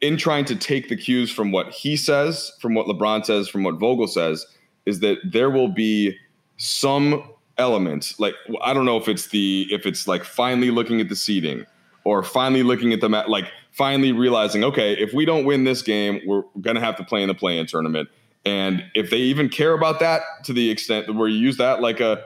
in 0.00 0.16
trying 0.16 0.44
to 0.46 0.56
take 0.56 0.88
the 0.88 0.96
cues 0.96 1.30
from 1.30 1.50
what 1.50 1.70
he 1.72 1.96
says, 1.96 2.52
from 2.60 2.74
what 2.74 2.86
LeBron 2.86 3.26
says, 3.26 3.48
from 3.48 3.64
what 3.64 3.74
Vogel 3.74 4.06
says, 4.06 4.46
is 4.88 5.00
that 5.00 5.18
there 5.22 5.50
will 5.50 5.68
be 5.68 6.16
some 6.56 7.30
element. 7.58 8.14
Like 8.18 8.34
I 8.62 8.72
don't 8.72 8.86
know 8.86 8.96
if 8.96 9.08
it's 9.08 9.28
the 9.28 9.66
if 9.70 9.86
it's 9.86 10.08
like 10.08 10.24
finally 10.24 10.70
looking 10.70 11.00
at 11.00 11.08
the 11.08 11.16
seating 11.16 11.66
or 12.04 12.22
finally 12.22 12.62
looking 12.62 12.92
at 12.92 13.00
the 13.00 13.08
like 13.08 13.50
finally 13.72 14.12
realizing, 14.12 14.64
okay, 14.64 14.94
if 14.94 15.12
we 15.12 15.24
don't 15.24 15.44
win 15.44 15.64
this 15.64 15.82
game, 15.82 16.20
we're 16.26 16.42
gonna 16.60 16.80
have 16.80 16.96
to 16.96 17.04
play 17.04 17.22
in 17.22 17.28
the 17.28 17.34
play-in 17.34 17.66
tournament. 17.66 18.08
And 18.44 18.84
if 18.94 19.10
they 19.10 19.18
even 19.18 19.48
care 19.48 19.74
about 19.74 20.00
that 20.00 20.22
to 20.44 20.52
the 20.52 20.70
extent 20.70 21.14
where 21.14 21.28
you 21.28 21.38
use 21.38 21.58
that 21.58 21.82
like 21.82 22.00
a 22.00 22.24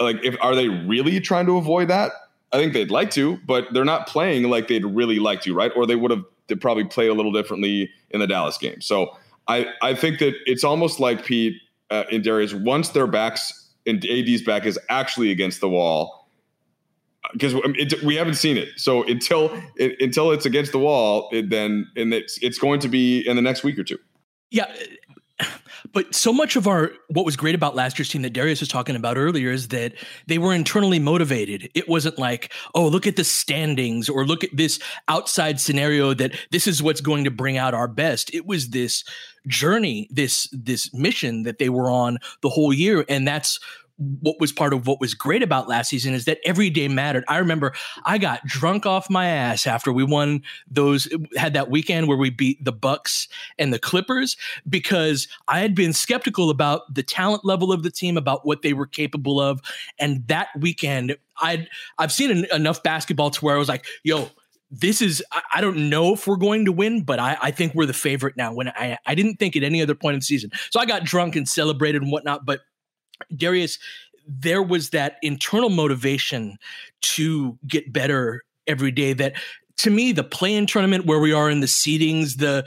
like 0.00 0.16
if 0.24 0.36
are 0.40 0.54
they 0.54 0.68
really 0.68 1.20
trying 1.20 1.46
to 1.46 1.58
avoid 1.58 1.88
that? 1.88 2.12
I 2.52 2.56
think 2.56 2.72
they'd 2.72 2.90
like 2.90 3.10
to, 3.10 3.36
but 3.46 3.72
they're 3.72 3.84
not 3.84 4.08
playing 4.08 4.48
like 4.48 4.68
they'd 4.68 4.84
really 4.84 5.18
like 5.18 5.42
to, 5.42 5.54
right? 5.54 5.70
Or 5.76 5.86
they 5.86 5.96
would 5.96 6.10
have 6.10 6.24
they 6.48 6.54
probably 6.56 6.84
play 6.84 7.06
a 7.08 7.14
little 7.14 7.30
differently 7.30 7.90
in 8.10 8.20
the 8.20 8.26
Dallas 8.26 8.56
game. 8.58 8.80
So 8.80 9.16
I 9.48 9.66
I 9.82 9.94
think 9.94 10.18
that 10.20 10.34
it's 10.46 10.64
almost 10.64 10.98
like 10.98 11.24
Pete 11.24 11.60
uh, 11.90 12.04
and 12.10 12.22
Darius 12.22 12.54
once 12.54 12.90
their 12.90 13.06
backs 13.06 13.68
and 13.86 14.04
AD's 14.04 14.42
back 14.42 14.66
is 14.66 14.78
actually 14.88 15.30
against 15.30 15.60
the 15.60 15.68
wall 15.68 16.28
because 17.32 17.54
we 18.02 18.16
haven't 18.16 18.34
seen 18.34 18.56
it. 18.56 18.68
So 18.76 19.04
until 19.04 19.50
it, 19.76 20.00
until 20.00 20.32
it's 20.32 20.46
against 20.46 20.72
the 20.72 20.78
wall, 20.78 21.28
it, 21.32 21.50
then 21.50 21.86
and 21.96 22.12
it's 22.12 22.38
it's 22.42 22.58
going 22.58 22.80
to 22.80 22.88
be 22.88 23.26
in 23.26 23.36
the 23.36 23.42
next 23.42 23.62
week 23.62 23.78
or 23.78 23.84
two. 23.84 23.98
Yeah, 24.50 24.72
but 25.92 26.14
so 26.14 26.32
much 26.32 26.56
of 26.56 26.66
our 26.66 26.92
what 27.08 27.24
was 27.24 27.36
great 27.36 27.54
about 27.54 27.74
last 27.74 27.98
year's 27.98 28.08
team 28.08 28.22
that 28.22 28.32
Darius 28.32 28.60
was 28.60 28.68
talking 28.68 28.96
about 28.96 29.16
earlier 29.16 29.50
is 29.50 29.68
that 29.68 29.94
they 30.26 30.38
were 30.38 30.54
internally 30.54 30.98
motivated. 30.98 31.70
It 31.74 31.88
wasn't 31.88 32.18
like, 32.18 32.52
oh, 32.74 32.88
look 32.88 33.06
at 33.06 33.16
the 33.16 33.24
standings 33.24 34.08
or 34.08 34.26
look 34.26 34.44
at 34.44 34.56
this 34.56 34.78
outside 35.08 35.60
scenario 35.60 36.14
that 36.14 36.32
this 36.50 36.66
is 36.66 36.82
what's 36.82 37.00
going 37.00 37.24
to 37.24 37.30
bring 37.30 37.56
out 37.56 37.74
our 37.74 37.88
best. 37.88 38.32
It 38.34 38.46
was 38.46 38.70
this 38.70 39.04
journey, 39.46 40.08
this 40.10 40.48
this 40.52 40.92
mission 40.92 41.44
that 41.44 41.58
they 41.58 41.68
were 41.68 41.90
on 41.90 42.18
the 42.42 42.48
whole 42.48 42.72
year, 42.72 43.04
and 43.08 43.26
that's 43.26 43.58
what 44.20 44.40
was 44.40 44.50
part 44.50 44.72
of 44.72 44.86
what 44.86 45.00
was 45.00 45.14
great 45.14 45.42
about 45.42 45.68
last 45.68 45.90
season 45.90 46.14
is 46.14 46.24
that 46.24 46.38
every 46.44 46.70
day 46.70 46.88
mattered. 46.88 47.24
I 47.28 47.38
remember 47.38 47.74
I 48.04 48.18
got 48.18 48.44
drunk 48.46 48.86
off 48.86 49.10
my 49.10 49.26
ass 49.26 49.66
after 49.66 49.92
we 49.92 50.04
won 50.04 50.42
those 50.70 51.08
had 51.36 51.52
that 51.52 51.70
weekend 51.70 52.08
where 52.08 52.16
we 52.16 52.30
beat 52.30 52.64
the 52.64 52.72
Bucks 52.72 53.28
and 53.58 53.72
the 53.72 53.78
Clippers 53.78 54.36
because 54.68 55.28
I 55.48 55.60
had 55.60 55.74
been 55.74 55.92
skeptical 55.92 56.50
about 56.50 56.92
the 56.94 57.02
talent 57.02 57.44
level 57.44 57.72
of 57.72 57.82
the 57.82 57.90
team, 57.90 58.16
about 58.16 58.46
what 58.46 58.62
they 58.62 58.72
were 58.72 58.86
capable 58.86 59.40
of, 59.40 59.60
and 59.98 60.26
that 60.28 60.48
weekend 60.58 61.16
I'd 61.40 61.68
I've 61.98 62.12
seen 62.12 62.30
en- 62.30 62.46
enough 62.52 62.82
basketball 62.82 63.30
to 63.30 63.44
where 63.44 63.54
I 63.54 63.58
was 63.58 63.68
like, 63.68 63.84
"Yo, 64.02 64.30
this 64.70 65.02
is 65.02 65.22
I, 65.54 65.60
don't 65.60 65.90
know 65.90 66.14
if 66.14 66.26
we're 66.26 66.36
going 66.36 66.64
to 66.64 66.72
win, 66.72 67.02
but 67.02 67.18
I, 67.18 67.36
I 67.42 67.50
think 67.50 67.74
we're 67.74 67.86
the 67.86 67.92
favorite 67.92 68.36
now. 68.36 68.52
When 68.52 68.68
I 68.68 68.98
I 69.04 69.14
didn't 69.14 69.36
think 69.36 69.56
at 69.56 69.62
any 69.62 69.82
other 69.82 69.94
point 69.94 70.14
in 70.14 70.20
the 70.20 70.24
season, 70.24 70.50
so 70.70 70.80
I 70.80 70.86
got 70.86 71.04
drunk 71.04 71.36
and 71.36 71.48
celebrated 71.48 72.02
and 72.02 72.12
whatnot, 72.12 72.46
but 72.46 72.60
Darius, 73.36 73.78
there 74.26 74.62
was 74.62 74.90
that 74.90 75.16
internal 75.22 75.70
motivation 75.70 76.58
to 77.02 77.58
get 77.66 77.92
better 77.92 78.44
every 78.66 78.90
day 78.90 79.12
that 79.12 79.34
to 79.78 79.90
me 79.90 80.12
the 80.12 80.24
play-in 80.24 80.66
tournament 80.66 81.06
where 81.06 81.18
we 81.18 81.32
are 81.32 81.50
in 81.50 81.60
the 81.60 81.66
seedings 81.66 82.36
the 82.36 82.66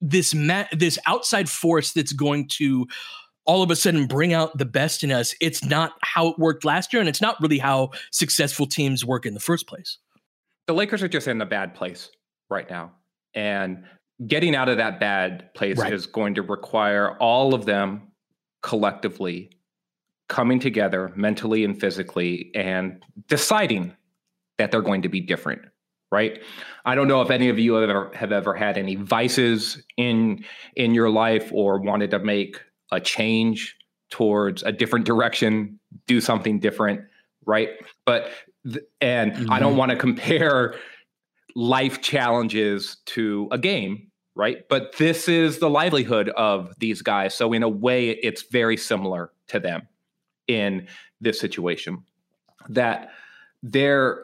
this 0.00 0.34
ma- 0.34 0.66
this 0.72 0.98
outside 1.06 1.48
force 1.48 1.92
that's 1.92 2.12
going 2.12 2.48
to 2.48 2.86
all 3.44 3.62
of 3.62 3.70
a 3.70 3.76
sudden 3.76 4.06
bring 4.06 4.32
out 4.32 4.56
the 4.58 4.64
best 4.64 5.04
in 5.04 5.12
us 5.12 5.34
it's 5.40 5.64
not 5.64 5.92
how 6.02 6.28
it 6.28 6.38
worked 6.38 6.64
last 6.64 6.92
year 6.92 7.00
and 7.00 7.08
it's 7.08 7.20
not 7.20 7.40
really 7.40 7.58
how 7.58 7.90
successful 8.10 8.66
teams 8.66 9.04
work 9.04 9.26
in 9.26 9.34
the 9.34 9.40
first 9.40 9.66
place 9.68 9.98
the 10.66 10.74
lakers 10.74 11.02
are 11.02 11.08
just 11.08 11.28
in 11.28 11.40
a 11.40 11.46
bad 11.46 11.74
place 11.74 12.10
right 12.50 12.68
now 12.70 12.90
and 13.34 13.84
getting 14.26 14.56
out 14.56 14.68
of 14.68 14.78
that 14.78 14.98
bad 14.98 15.52
place 15.54 15.78
right. 15.78 15.92
is 15.92 16.06
going 16.06 16.34
to 16.34 16.42
require 16.42 17.16
all 17.18 17.54
of 17.54 17.66
them 17.66 18.10
collectively 18.62 19.50
coming 20.28 20.58
together 20.58 21.12
mentally 21.14 21.64
and 21.64 21.80
physically 21.80 22.50
and 22.54 23.02
deciding 23.28 23.94
that 24.58 24.70
they're 24.70 24.82
going 24.82 25.02
to 25.02 25.08
be 25.08 25.20
different 25.20 25.62
right 26.10 26.40
i 26.84 26.94
don't 26.94 27.08
know 27.08 27.20
if 27.20 27.30
any 27.30 27.48
of 27.48 27.58
you 27.58 27.74
have 27.74 27.88
ever 27.88 28.10
have 28.14 28.32
ever 28.32 28.54
had 28.54 28.78
any 28.78 28.96
vices 28.96 29.82
in 29.96 30.44
in 30.74 30.94
your 30.94 31.10
life 31.10 31.50
or 31.52 31.80
wanted 31.80 32.10
to 32.10 32.18
make 32.18 32.60
a 32.92 33.00
change 33.00 33.76
towards 34.10 34.62
a 34.62 34.72
different 34.72 35.04
direction 35.04 35.78
do 36.06 36.20
something 36.20 36.58
different 36.58 37.00
right 37.44 37.70
but 38.04 38.30
and 39.00 39.32
mm-hmm. 39.32 39.52
i 39.52 39.58
don't 39.58 39.70
mm-hmm. 39.70 39.78
want 39.78 39.90
to 39.90 39.96
compare 39.96 40.74
life 41.54 42.00
challenges 42.00 42.98
to 43.06 43.48
a 43.50 43.58
game 43.58 44.08
right 44.34 44.68
but 44.68 44.96
this 44.98 45.28
is 45.28 45.58
the 45.58 45.70
livelihood 45.70 46.28
of 46.30 46.72
these 46.78 47.02
guys 47.02 47.34
so 47.34 47.52
in 47.52 47.62
a 47.62 47.68
way 47.68 48.10
it's 48.10 48.44
very 48.50 48.76
similar 48.76 49.32
to 49.48 49.58
them 49.58 49.88
in 50.48 50.86
this 51.20 51.40
situation 51.40 52.04
that 52.68 53.10
there 53.62 54.22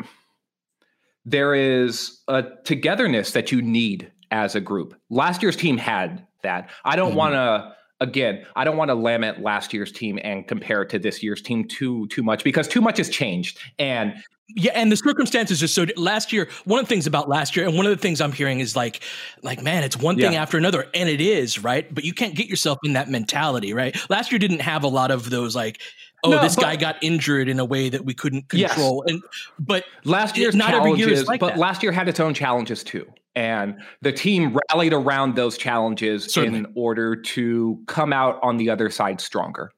there 1.25 1.55
is 1.55 2.21
a 2.29 2.43
togetherness 2.65 3.33
that 3.33 3.53
you 3.53 3.63
need 3.63 4.11
as 4.33 4.57
a 4.57 4.61
group. 4.61 4.99
Last 5.09 5.43
year's 5.43 5.57
team 5.57 5.77
had 5.77 6.27
that. 6.43 6.71
I 6.85 6.97
don't 6.97 7.11
mm-hmm. 7.11 7.19
want 7.19 7.35
to 7.35 7.77
again, 8.01 8.45
I 8.57 8.65
don't 8.65 8.77
want 8.77 8.89
to 8.89 8.95
lament 8.95 9.41
last 9.41 9.73
year's 9.73 9.93
team 9.93 10.19
and 10.25 10.47
compare 10.47 10.83
it 10.83 10.91
to 10.91 10.99
this 10.99 11.23
year's 11.23 11.41
team 11.41 11.67
too 11.67 12.09
too 12.09 12.23
much 12.23 12.45
because 12.45 12.67
too 12.67 12.81
much 12.81 12.99
has 12.99 13.09
changed. 13.09 13.59
And 13.79 14.15
yeah, 14.55 14.73
and 14.75 14.93
the 14.93 14.97
circumstances 14.97 15.63
are 15.63 15.69
so. 15.69 15.87
Last 15.97 16.33
year, 16.33 16.49
one 16.65 16.81
of 16.81 16.87
the 16.87 16.89
things 16.89 17.07
about 17.07 17.29
last 17.29 17.57
year, 17.57 17.67
and 17.67 17.77
one 17.77 17.87
of 17.87 17.91
the 17.91 17.97
things 17.97 18.21
I'm 18.21 18.33
hearing 18.33 18.61
is 18.61 18.77
like, 18.77 19.03
like 19.43 19.63
man, 19.63 19.83
it's 19.83 19.97
one 19.97 20.17
thing 20.17 20.33
yeah. 20.33 20.43
after 20.43 20.59
another, 20.59 20.89
and 20.93 21.09
it 21.09 21.21
is 21.21 21.63
right. 21.63 21.93
But 21.95 22.05
you 22.05 22.13
can't 22.13 22.35
get 22.35 22.49
yourself 22.49 22.79
in 22.83 22.93
that 22.95 23.09
mentality, 23.09 23.73
right? 23.73 23.97
Last 24.11 24.31
year 24.31 24.39
didn't 24.39 24.61
have 24.61 24.83
a 24.83 24.89
lot 24.89 25.11
of 25.11 25.31
those 25.31 25.57
like 25.57 25.81
oh, 26.25 26.31
no, 26.31 26.43
this 26.43 26.57
but, 26.57 26.63
guy 26.63 26.77
got 26.77 26.97
injured 27.03 27.49
in 27.49 27.59
a 27.59 27.65
way 27.65 27.89
that 27.89 28.05
we 28.05 28.15
couldn't 28.15 28.49
control. 28.49 29.05
Yes. 29.07 29.15
And 29.15 29.23
but 29.59 29.85
last 30.05 30.37
year's 30.37 30.55
not 30.55 30.75
every 30.75 30.93
year 30.93 31.11
is 31.11 31.27
like 31.27 31.41
but 31.41 31.51
that. 31.51 31.59
last 31.59 31.83
year 31.83 31.93
had 31.93 32.09
its 32.09 32.21
own 32.21 32.35
challenges 32.35 32.83
too. 32.85 33.07
And 33.35 33.77
the 34.03 34.13
team 34.13 34.57
rallied 34.71 34.93
around 34.93 35.37
those 35.37 35.57
challenges 35.57 36.33
Certainly. 36.33 36.59
in 36.61 36.67
order 36.75 37.17
to 37.17 37.83
come 37.87 38.13
out 38.13 38.39
on 38.43 38.59
the 38.59 38.69
other 38.69 38.91
side 38.91 39.21
stronger. 39.21 39.73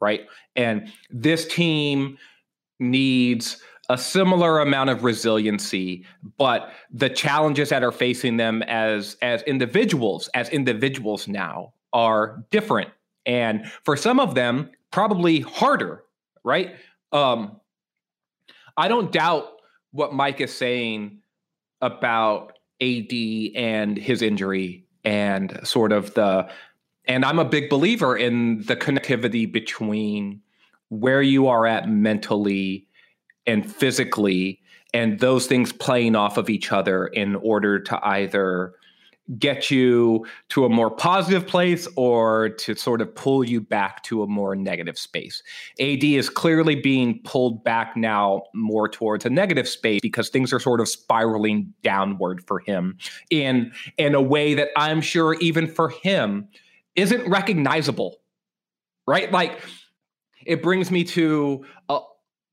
Right. 0.00 0.22
And 0.56 0.88
this 1.10 1.46
team 1.46 2.18
needs 2.78 3.60
a 3.88 3.98
similar 3.98 4.60
amount 4.60 4.90
of 4.90 5.04
resiliency, 5.04 6.06
but 6.38 6.72
the 6.90 7.10
challenges 7.10 7.68
that 7.68 7.82
are 7.82 7.92
facing 7.92 8.36
them 8.36 8.62
as 8.62 9.16
as 9.22 9.42
individuals, 9.42 10.28
as 10.34 10.48
individuals 10.50 11.28
now, 11.28 11.72
are 11.92 12.44
different. 12.50 12.90
And 13.26 13.66
for 13.84 13.96
some 13.96 14.18
of 14.18 14.34
them, 14.34 14.70
probably 14.92 15.40
harder, 15.40 16.04
right? 16.44 16.76
Um, 17.10 17.60
I 18.76 18.88
don't 18.88 19.10
doubt 19.10 19.48
what 19.90 20.14
Mike 20.14 20.40
is 20.40 20.54
saying 20.54 21.18
about 21.80 22.58
AD 22.80 23.12
and 23.56 23.96
his 23.96 24.22
injury 24.22 24.86
and 25.04 25.58
sort 25.64 25.92
of 25.92 26.14
the 26.14 26.48
and 27.06 27.24
I'm 27.24 27.40
a 27.40 27.44
big 27.44 27.68
believer 27.68 28.16
in 28.16 28.62
the 28.62 28.76
connectivity 28.76 29.50
between 29.50 30.40
where 30.88 31.20
you 31.20 31.48
are 31.48 31.66
at 31.66 31.88
mentally 31.88 32.86
and 33.44 33.70
physically 33.70 34.60
and 34.94 35.18
those 35.18 35.46
things 35.48 35.72
playing 35.72 36.14
off 36.14 36.36
of 36.36 36.48
each 36.48 36.70
other 36.70 37.06
in 37.08 37.34
order 37.36 37.80
to 37.80 38.06
either 38.06 38.74
get 39.38 39.70
you 39.70 40.26
to 40.48 40.64
a 40.64 40.68
more 40.68 40.90
positive 40.90 41.46
place 41.46 41.88
or 41.96 42.50
to 42.50 42.74
sort 42.74 43.00
of 43.00 43.14
pull 43.14 43.44
you 43.44 43.60
back 43.60 44.02
to 44.04 44.22
a 44.22 44.26
more 44.26 44.54
negative 44.54 44.98
space. 44.98 45.42
AD 45.80 46.04
is 46.04 46.28
clearly 46.28 46.74
being 46.74 47.20
pulled 47.24 47.62
back 47.64 47.96
now 47.96 48.42
more 48.54 48.88
towards 48.88 49.24
a 49.24 49.30
negative 49.30 49.68
space 49.68 50.00
because 50.00 50.28
things 50.28 50.52
are 50.52 50.60
sort 50.60 50.80
of 50.80 50.88
spiraling 50.88 51.72
downward 51.82 52.44
for 52.46 52.60
him 52.60 52.96
in 53.30 53.72
in 53.98 54.14
a 54.14 54.22
way 54.22 54.54
that 54.54 54.68
I'm 54.76 55.00
sure 55.00 55.34
even 55.34 55.66
for 55.66 55.88
him 55.88 56.48
isn't 56.96 57.28
recognizable. 57.28 58.18
Right? 59.06 59.32
Like 59.32 59.60
it 60.46 60.62
brings 60.62 60.90
me 60.90 61.04
to 61.04 61.64
a, 61.88 62.00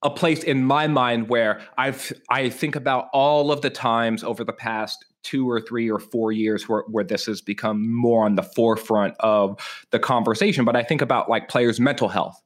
a 0.01 0.09
place 0.09 0.43
in 0.43 0.63
my 0.63 0.87
mind 0.87 1.29
where 1.29 1.61
I've 1.77 2.13
I 2.29 2.49
think 2.49 2.75
about 2.75 3.09
all 3.13 3.51
of 3.51 3.61
the 3.61 3.69
times 3.69 4.23
over 4.23 4.43
the 4.43 4.53
past 4.53 5.05
two 5.23 5.49
or 5.49 5.59
three 5.59 5.91
or 5.91 5.99
four 5.99 6.31
years 6.31 6.69
where, 6.69 6.83
where 6.87 7.03
this 7.03 7.25
has 7.25 7.41
become 7.41 7.93
more 7.93 8.25
on 8.25 8.35
the 8.35 8.43
forefront 8.43 9.15
of 9.19 9.59
the 9.91 9.99
conversation. 9.99 10.63
But 10.63 10.75
I 10.75 10.83
think 10.83 11.01
about 11.01 11.29
like 11.29 11.49
players' 11.49 11.79
mental 11.79 12.07
health, 12.07 12.41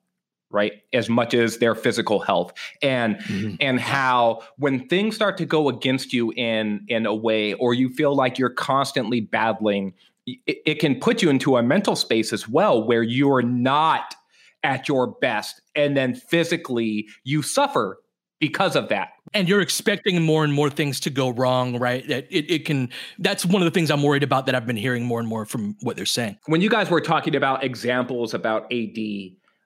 right? 0.50 0.74
As 0.92 1.08
much 1.08 1.36
as 1.36 1.60
their 1.60 1.76
physical 1.76 2.20
health. 2.20 2.54
And 2.82 3.18
mm-hmm. 3.18 3.56
and 3.60 3.80
how 3.80 4.42
when 4.58 4.88
things 4.88 5.16
start 5.16 5.38
to 5.38 5.46
go 5.46 5.70
against 5.70 6.14
you 6.14 6.32
in 6.32 6.86
in 6.88 7.06
a 7.06 7.14
way, 7.14 7.54
or 7.54 7.74
you 7.76 7.90
feel 7.90 8.16
like 8.16 8.40
you're 8.40 8.50
constantly 8.50 9.22
battling, 9.22 9.94
it, 10.26 10.40
it 10.66 10.76
can 10.80 11.00
put 11.00 11.22
you 11.22 11.30
into 11.30 11.58
a 11.58 11.62
mental 11.62 11.96
space 11.96 12.34
as 12.34 12.48
well 12.48 12.86
where 12.86 13.04
you're 13.04 13.44
not 13.44 14.16
at 14.64 14.88
your 14.88 15.08
best 15.08 15.62
and 15.76 15.96
then 15.96 16.16
physically 16.16 17.08
you 17.24 17.42
suffer 17.42 18.00
because 18.40 18.76
of 18.76 18.90
that. 18.90 19.10
And 19.34 19.48
you're 19.48 19.62
expecting 19.62 20.22
more 20.22 20.44
and 20.44 20.54
more 20.54 20.70
things 20.70 21.00
to 21.02 21.10
go 21.10 21.30
wrong, 21.30 21.80
right? 21.80 22.08
That 22.08 22.28
it, 22.30 22.52
it 22.52 22.66
can 22.66 22.90
that's 23.20 23.46
one 23.46 23.62
of 23.62 23.66
the 23.66 23.72
things 23.72 23.90
I'm 23.90 24.04
worried 24.04 24.24
about 24.24 24.46
that 24.46 24.56
I've 24.56 24.68
been 24.68 24.76
hearing 24.76 25.06
more 25.06 25.20
and 25.20 25.28
more 25.28 25.46
from 25.46 25.76
what 25.82 25.96
they're 25.96 26.06
saying. 26.06 26.38
When 26.48 26.62
you 26.62 26.70
guys 26.70 26.90
were 26.90 27.02
talking 27.02 27.36
about 27.36 27.64
examples 27.64 28.34
about 28.34 28.72
AD, 28.72 28.98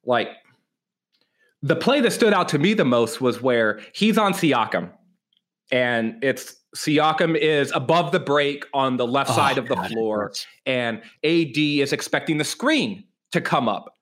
like 0.05 0.29
the 1.61 1.75
play 1.75 2.01
that 2.01 2.11
stood 2.11 2.33
out 2.33 2.49
to 2.49 2.59
me 2.59 2.73
the 2.73 2.85
most 2.85 3.19
was 3.19 3.41
where 3.41 3.81
he's 3.93 4.17
on 4.17 4.33
Siakam 4.33 4.91
and 5.71 6.23
it's 6.23 6.55
Siakam 6.75 7.35
is 7.35 7.71
above 7.73 8.11
the 8.11 8.19
break 8.19 8.65
on 8.73 8.97
the 8.97 9.07
left 9.07 9.31
oh, 9.31 9.35
side 9.35 9.57
of 9.57 9.67
the 9.67 9.75
God, 9.75 9.89
floor, 9.89 10.33
and 10.65 11.01
AD 11.23 11.57
is 11.57 11.93
expecting 11.93 12.37
the 12.37 12.43
screen 12.43 13.05
to 13.31 13.41
come 13.41 13.67
up. 13.67 13.96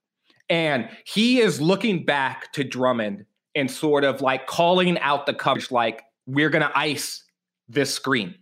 And 0.50 0.89
he 1.06 1.39
is 1.39 1.60
looking 1.60 2.06
back 2.06 2.54
to 2.54 2.64
Drummond 2.64 3.26
and 3.56 3.70
sort 3.72 4.04
of 4.04 4.22
like 4.22 4.48
calling 4.48 5.00
out 5.00 5.26
the 5.26 5.34
coverage 5.34 5.72
like 5.72 6.04
we're 6.28 6.50
going 6.50 6.62
to 6.62 6.78
ice 6.78 7.24
this 7.68 7.93
screen, 7.93 8.36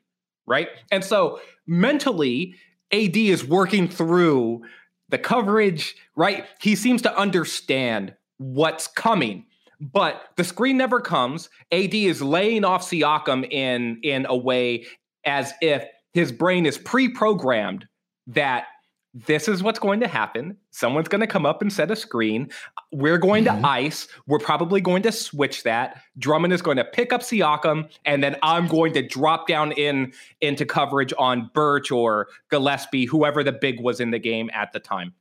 right? 0.45 0.70
And 0.91 1.04
so 1.04 1.39
mentally, 1.68 2.56
AD 2.91 3.16
is 3.16 3.45
working 3.45 3.88
through 3.88 4.64
the 5.10 5.18
coverage, 5.18 5.95
right? 6.16 6.45
He 6.62 6.76
seems 6.76 7.01
to 7.04 7.18
understand 7.18 8.16
what's 8.38 8.88
coming, 8.88 9.45
but 9.80 10.22
the 10.38 10.43
screen 10.43 10.78
never 10.78 10.99
comes. 10.99 11.49
AD 11.72 11.93
is 11.93 12.22
laying 12.22 12.66
off 12.66 12.89
Siakam 12.89 13.49
in 13.49 13.99
in 14.04 14.26
a 14.28 14.36
way 14.36 14.86
as 15.26 15.54
if 15.62 15.86
his 16.14 16.32
brain 16.32 16.66
is 16.66 16.78
pre-programmed 16.78 17.88
that 18.28 18.66
this 19.14 19.47
is 19.47 19.61
what's 19.61 19.80
going 19.80 19.99
to 19.99 20.07
happen. 20.07 20.57
Someone's 20.72 21.07
going 21.07 21.22
to 21.22 21.28
come 21.28 21.45
up 21.45 21.61
and 21.61 21.72
set 21.72 21.91
a 21.91 21.95
screen. 21.95 22.49
We're 22.91 23.20
going 23.20 23.45
mm-hmm. 23.45 23.61
to 23.61 23.68
ice. 23.68 24.07
We're 24.26 24.39
probably 24.39 24.82
going 24.82 25.03
to 25.03 25.11
switch 25.11 25.64
that. 25.64 26.01
Drummond 26.18 26.51
is 26.51 26.64
going 26.64 26.78
to 26.78 26.84
pick 26.84 27.14
up 27.14 27.22
Siakam, 27.22 27.89
and 28.05 28.24
then 28.24 28.38
I'm 28.41 28.68
going 28.68 28.93
to 28.93 29.07
drop 29.07 29.47
down 29.47 29.72
in 29.74 30.14
into 30.41 30.66
coverage 30.66 31.14
on 31.18 31.51
Birch 31.53 31.91
or 31.91 32.28
Gillespie, 32.49 33.05
whoever 33.05 33.43
the 33.43 33.51
big 33.51 33.80
was 33.80 33.99
in 33.99 34.11
the 34.11 34.20
game 34.20 34.49
at 34.53 34.74
the 34.74 34.80
time. 34.80 35.14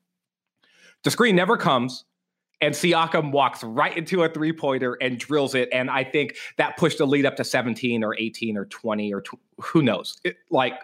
The 1.05 1.11
screen 1.11 1.37
never 1.37 1.59
comes, 1.59 2.05
and 2.63 2.75
Siakam 2.75 3.33
walks 3.33 3.63
right 3.63 3.97
into 3.97 4.23
a 4.23 4.29
three 4.29 4.53
pointer 4.53 4.97
and 5.03 5.19
drills 5.19 5.55
it. 5.55 5.69
And 5.71 5.91
I 5.91 6.05
think 6.05 6.37
that 6.57 6.79
pushed 6.79 6.99
the 6.99 7.07
lead 7.07 7.27
up 7.27 7.37
to 7.37 7.45
17 7.45 8.03
or 8.05 8.17
18 8.17 8.57
or 8.57 8.65
20 8.67 9.13
or 9.13 9.21
tw- 9.21 9.35
who 9.59 9.83
knows. 9.83 10.19
It, 10.25 10.37
like 10.51 10.75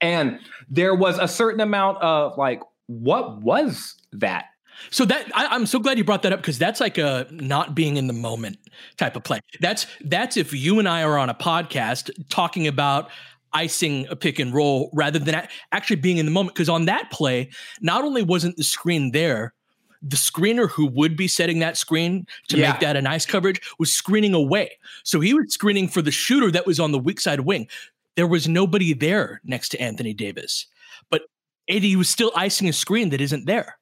and 0.00 0.38
there 0.68 0.94
was 0.94 1.18
a 1.18 1.28
certain 1.28 1.60
amount 1.60 1.98
of 1.98 2.36
like, 2.38 2.60
what 2.86 3.42
was 3.42 3.94
that? 4.12 4.46
So 4.90 5.04
that 5.04 5.30
I, 5.34 5.54
am 5.54 5.66
so 5.66 5.78
glad 5.78 5.98
you 5.98 6.04
brought 6.04 6.22
that 6.22 6.32
up 6.32 6.40
because 6.40 6.58
that's 6.58 6.80
like 6.80 6.98
a 6.98 7.26
not 7.30 7.74
being 7.74 7.96
in 7.96 8.06
the 8.06 8.12
moment 8.12 8.58
type 8.96 9.16
of 9.16 9.22
play. 9.22 9.40
That's 9.60 9.86
that's 10.04 10.36
if 10.36 10.52
you 10.52 10.78
and 10.78 10.88
I 10.88 11.04
are 11.04 11.16
on 11.16 11.30
a 11.30 11.34
podcast 11.34 12.10
talking 12.28 12.66
about 12.66 13.08
icing 13.52 14.06
a 14.10 14.16
pick 14.16 14.38
and 14.38 14.52
roll 14.52 14.90
rather 14.92 15.18
than 15.18 15.46
actually 15.72 15.96
being 15.96 16.18
in 16.18 16.26
the 16.26 16.32
moment. 16.32 16.54
Because 16.54 16.68
on 16.68 16.86
that 16.86 17.10
play, 17.10 17.50
not 17.80 18.04
only 18.04 18.22
wasn't 18.22 18.56
the 18.56 18.64
screen 18.64 19.12
there, 19.12 19.54
the 20.02 20.16
screener 20.16 20.68
who 20.68 20.86
would 20.86 21.16
be 21.16 21.26
setting 21.26 21.60
that 21.60 21.78
screen 21.78 22.26
to 22.48 22.58
yeah. 22.58 22.72
make 22.72 22.80
that 22.80 22.96
a 22.96 23.00
nice 23.00 23.24
coverage 23.24 23.60
was 23.78 23.90
screening 23.90 24.34
away. 24.34 24.72
So 25.02 25.20
he 25.20 25.32
was 25.32 25.54
screening 25.54 25.88
for 25.88 26.02
the 26.02 26.10
shooter 26.10 26.50
that 26.50 26.66
was 26.66 26.78
on 26.78 26.92
the 26.92 26.98
weak 26.98 27.20
side 27.20 27.40
wing 27.40 27.68
there 28.16 28.26
was 28.26 28.48
nobody 28.48 28.94
there 28.94 29.40
next 29.44 29.70
to 29.70 29.80
Anthony 29.80 30.14
Davis. 30.14 30.66
But 31.10 31.22
AD 31.70 31.84
was 31.96 32.08
still 32.08 32.32
icing 32.34 32.68
a 32.68 32.72
screen 32.72 33.10
that 33.10 33.20
isn't 33.20 33.46
there. 33.46 33.78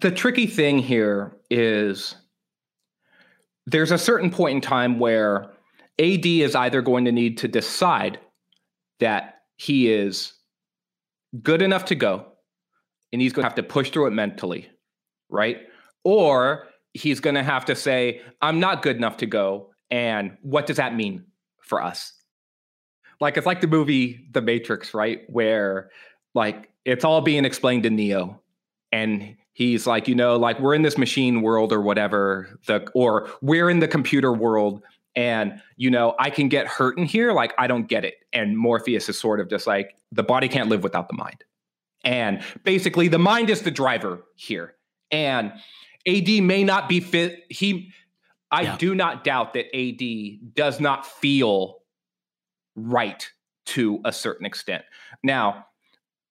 The 0.00 0.10
tricky 0.10 0.46
thing 0.46 0.78
here 0.78 1.36
is 1.50 2.14
there's 3.66 3.90
a 3.90 3.98
certain 3.98 4.30
point 4.30 4.56
in 4.56 4.60
time 4.60 4.98
where 4.98 5.50
AD 5.98 6.24
is 6.24 6.54
either 6.54 6.80
going 6.80 7.04
to 7.04 7.12
need 7.12 7.38
to 7.38 7.48
decide 7.48 8.18
that 9.00 9.42
he 9.56 9.92
is 9.92 10.32
good 11.42 11.62
enough 11.62 11.84
to 11.86 11.94
go 11.94 12.26
and 13.12 13.20
he's 13.20 13.32
going 13.32 13.42
to 13.42 13.48
have 13.48 13.56
to 13.56 13.62
push 13.62 13.90
through 13.90 14.06
it 14.06 14.12
mentally, 14.12 14.68
right? 15.28 15.58
Or 16.04 16.68
he's 16.94 17.20
going 17.20 17.34
to 17.34 17.42
have 17.42 17.64
to 17.66 17.74
say, 17.74 18.22
I'm 18.40 18.60
not 18.60 18.82
good 18.82 18.96
enough 18.96 19.18
to 19.18 19.26
go. 19.26 19.70
And 19.90 20.36
what 20.42 20.66
does 20.66 20.76
that 20.76 20.94
mean 20.94 21.24
for 21.60 21.82
us? 21.82 22.12
Like 23.20 23.36
it's 23.36 23.46
like 23.46 23.60
the 23.60 23.66
movie 23.66 24.26
The 24.32 24.40
Matrix, 24.40 24.94
right? 24.94 25.22
Where 25.28 25.90
like 26.34 26.70
it's 26.84 27.04
all 27.04 27.20
being 27.20 27.44
explained 27.44 27.82
to 27.84 27.90
Neo, 27.90 28.40
and 28.92 29.36
he's 29.52 29.86
like, 29.86 30.08
you 30.08 30.14
know, 30.14 30.36
like 30.36 30.58
we're 30.58 30.74
in 30.74 30.82
this 30.82 30.96
machine 30.96 31.42
world 31.42 31.72
or 31.72 31.80
whatever, 31.80 32.58
the 32.66 32.88
or 32.94 33.28
we're 33.42 33.68
in 33.68 33.80
the 33.80 33.88
computer 33.88 34.32
world, 34.32 34.82
and 35.14 35.60
you 35.76 35.90
know, 35.90 36.14
I 36.18 36.30
can 36.30 36.48
get 36.48 36.66
hurt 36.66 36.98
in 36.98 37.04
here, 37.04 37.32
like 37.32 37.52
I 37.58 37.66
don't 37.66 37.88
get 37.88 38.04
it. 38.04 38.14
And 38.32 38.56
Morpheus 38.56 39.08
is 39.08 39.18
sort 39.18 39.40
of 39.40 39.48
just 39.48 39.66
like 39.66 39.96
the 40.12 40.22
body 40.22 40.48
can't 40.48 40.68
live 40.68 40.82
without 40.82 41.08
the 41.08 41.16
mind, 41.16 41.44
and 42.04 42.42
basically 42.64 43.08
the 43.08 43.18
mind 43.18 43.50
is 43.50 43.62
the 43.62 43.70
driver 43.70 44.24
here, 44.36 44.74
and 45.10 45.52
AD 46.06 46.28
may 46.42 46.64
not 46.64 46.88
be 46.88 47.00
fit. 47.00 47.40
He, 47.50 47.92
I 48.50 48.62
yeah. 48.62 48.76
do 48.78 48.94
not 48.94 49.24
doubt 49.24 49.52
that 49.54 49.66
AD 49.76 50.54
does 50.54 50.80
not 50.80 51.06
feel 51.06 51.79
right 52.88 53.30
to 53.66 54.00
a 54.04 54.12
certain 54.12 54.46
extent. 54.46 54.84
Now, 55.22 55.66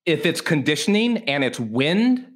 if 0.06 0.26
it's 0.26 0.42
conditioning 0.42 1.18
and 1.30 1.44
it's 1.44 1.60
wind, 1.60 2.28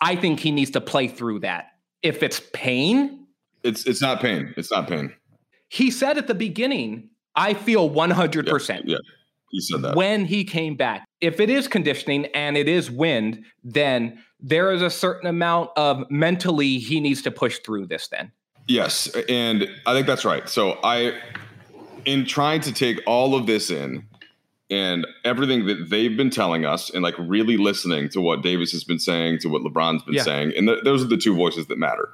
I 0.00 0.16
think 0.16 0.40
he 0.40 0.50
needs 0.50 0.70
to 0.72 0.80
play 0.80 1.08
through 1.08 1.40
that. 1.40 1.72
If 2.02 2.22
it's 2.22 2.40
pain, 2.52 3.26
it's 3.62 3.86
it's 3.86 4.00
not 4.00 4.20
pain. 4.20 4.54
It's 4.56 4.70
not 4.70 4.88
pain. 4.88 5.12
He 5.68 5.90
said 5.90 6.16
at 6.16 6.26
the 6.26 6.34
beginning, 6.34 7.10
I 7.34 7.54
feel 7.54 7.90
100%. 7.90 8.68
Yeah, 8.68 8.80
yeah. 8.84 8.96
he 9.50 9.60
said 9.60 9.82
that. 9.82 9.96
When 9.96 10.24
he 10.24 10.44
came 10.44 10.76
back. 10.76 11.04
If 11.20 11.40
it 11.40 11.50
is 11.50 11.68
conditioning 11.68 12.26
and 12.26 12.56
it 12.56 12.68
is 12.68 12.90
wind, 12.90 13.44
then 13.64 14.22
there 14.40 14.72
is 14.72 14.82
a 14.82 14.90
certain 14.90 15.28
amount 15.28 15.70
of 15.76 16.08
mentally 16.10 16.78
he 16.78 17.00
needs 17.00 17.22
to 17.22 17.30
push 17.30 17.58
through 17.58 17.86
this 17.86 18.08
then. 18.08 18.32
Yes, 18.68 19.08
and 19.28 19.68
I 19.86 19.94
think 19.94 20.06
that's 20.06 20.24
right. 20.24 20.48
So 20.48 20.78
I 20.84 21.18
in 22.08 22.24
trying 22.24 22.62
to 22.62 22.72
take 22.72 22.98
all 23.06 23.34
of 23.34 23.46
this 23.46 23.70
in 23.70 24.02
and 24.70 25.06
everything 25.26 25.66
that 25.66 25.90
they've 25.90 26.16
been 26.16 26.30
telling 26.30 26.64
us 26.64 26.88
and 26.88 27.02
like 27.02 27.14
really 27.18 27.58
listening 27.58 28.08
to 28.08 28.20
what 28.22 28.42
Davis 28.42 28.72
has 28.72 28.82
been 28.82 28.98
saying, 28.98 29.40
to 29.40 29.48
what 29.48 29.60
LeBron's 29.60 30.02
been 30.04 30.14
yeah. 30.14 30.22
saying, 30.22 30.54
and 30.56 30.68
th- 30.68 30.84
those 30.84 31.04
are 31.04 31.06
the 31.06 31.18
two 31.18 31.36
voices 31.36 31.66
that 31.66 31.76
matter. 31.76 32.08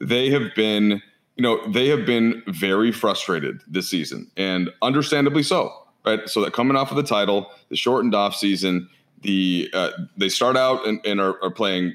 They 0.00 0.30
have 0.30 0.54
been, 0.54 1.02
you 1.36 1.42
know, 1.42 1.60
they 1.70 1.88
have 1.88 2.06
been 2.06 2.42
very 2.46 2.90
frustrated 2.92 3.60
this 3.68 3.90
season, 3.90 4.30
and 4.38 4.70
understandably 4.80 5.42
so. 5.42 5.82
Right, 6.04 6.26
so 6.28 6.40
that 6.42 6.52
coming 6.52 6.76
off 6.76 6.90
of 6.90 6.96
the 6.96 7.02
title, 7.02 7.50
the 7.68 7.76
shortened 7.76 8.14
off 8.14 8.34
season, 8.36 8.88
the 9.22 9.68
uh, 9.74 9.90
they 10.16 10.28
start 10.28 10.56
out 10.56 10.86
and, 10.86 11.04
and 11.04 11.20
are, 11.20 11.42
are 11.42 11.50
playing 11.50 11.94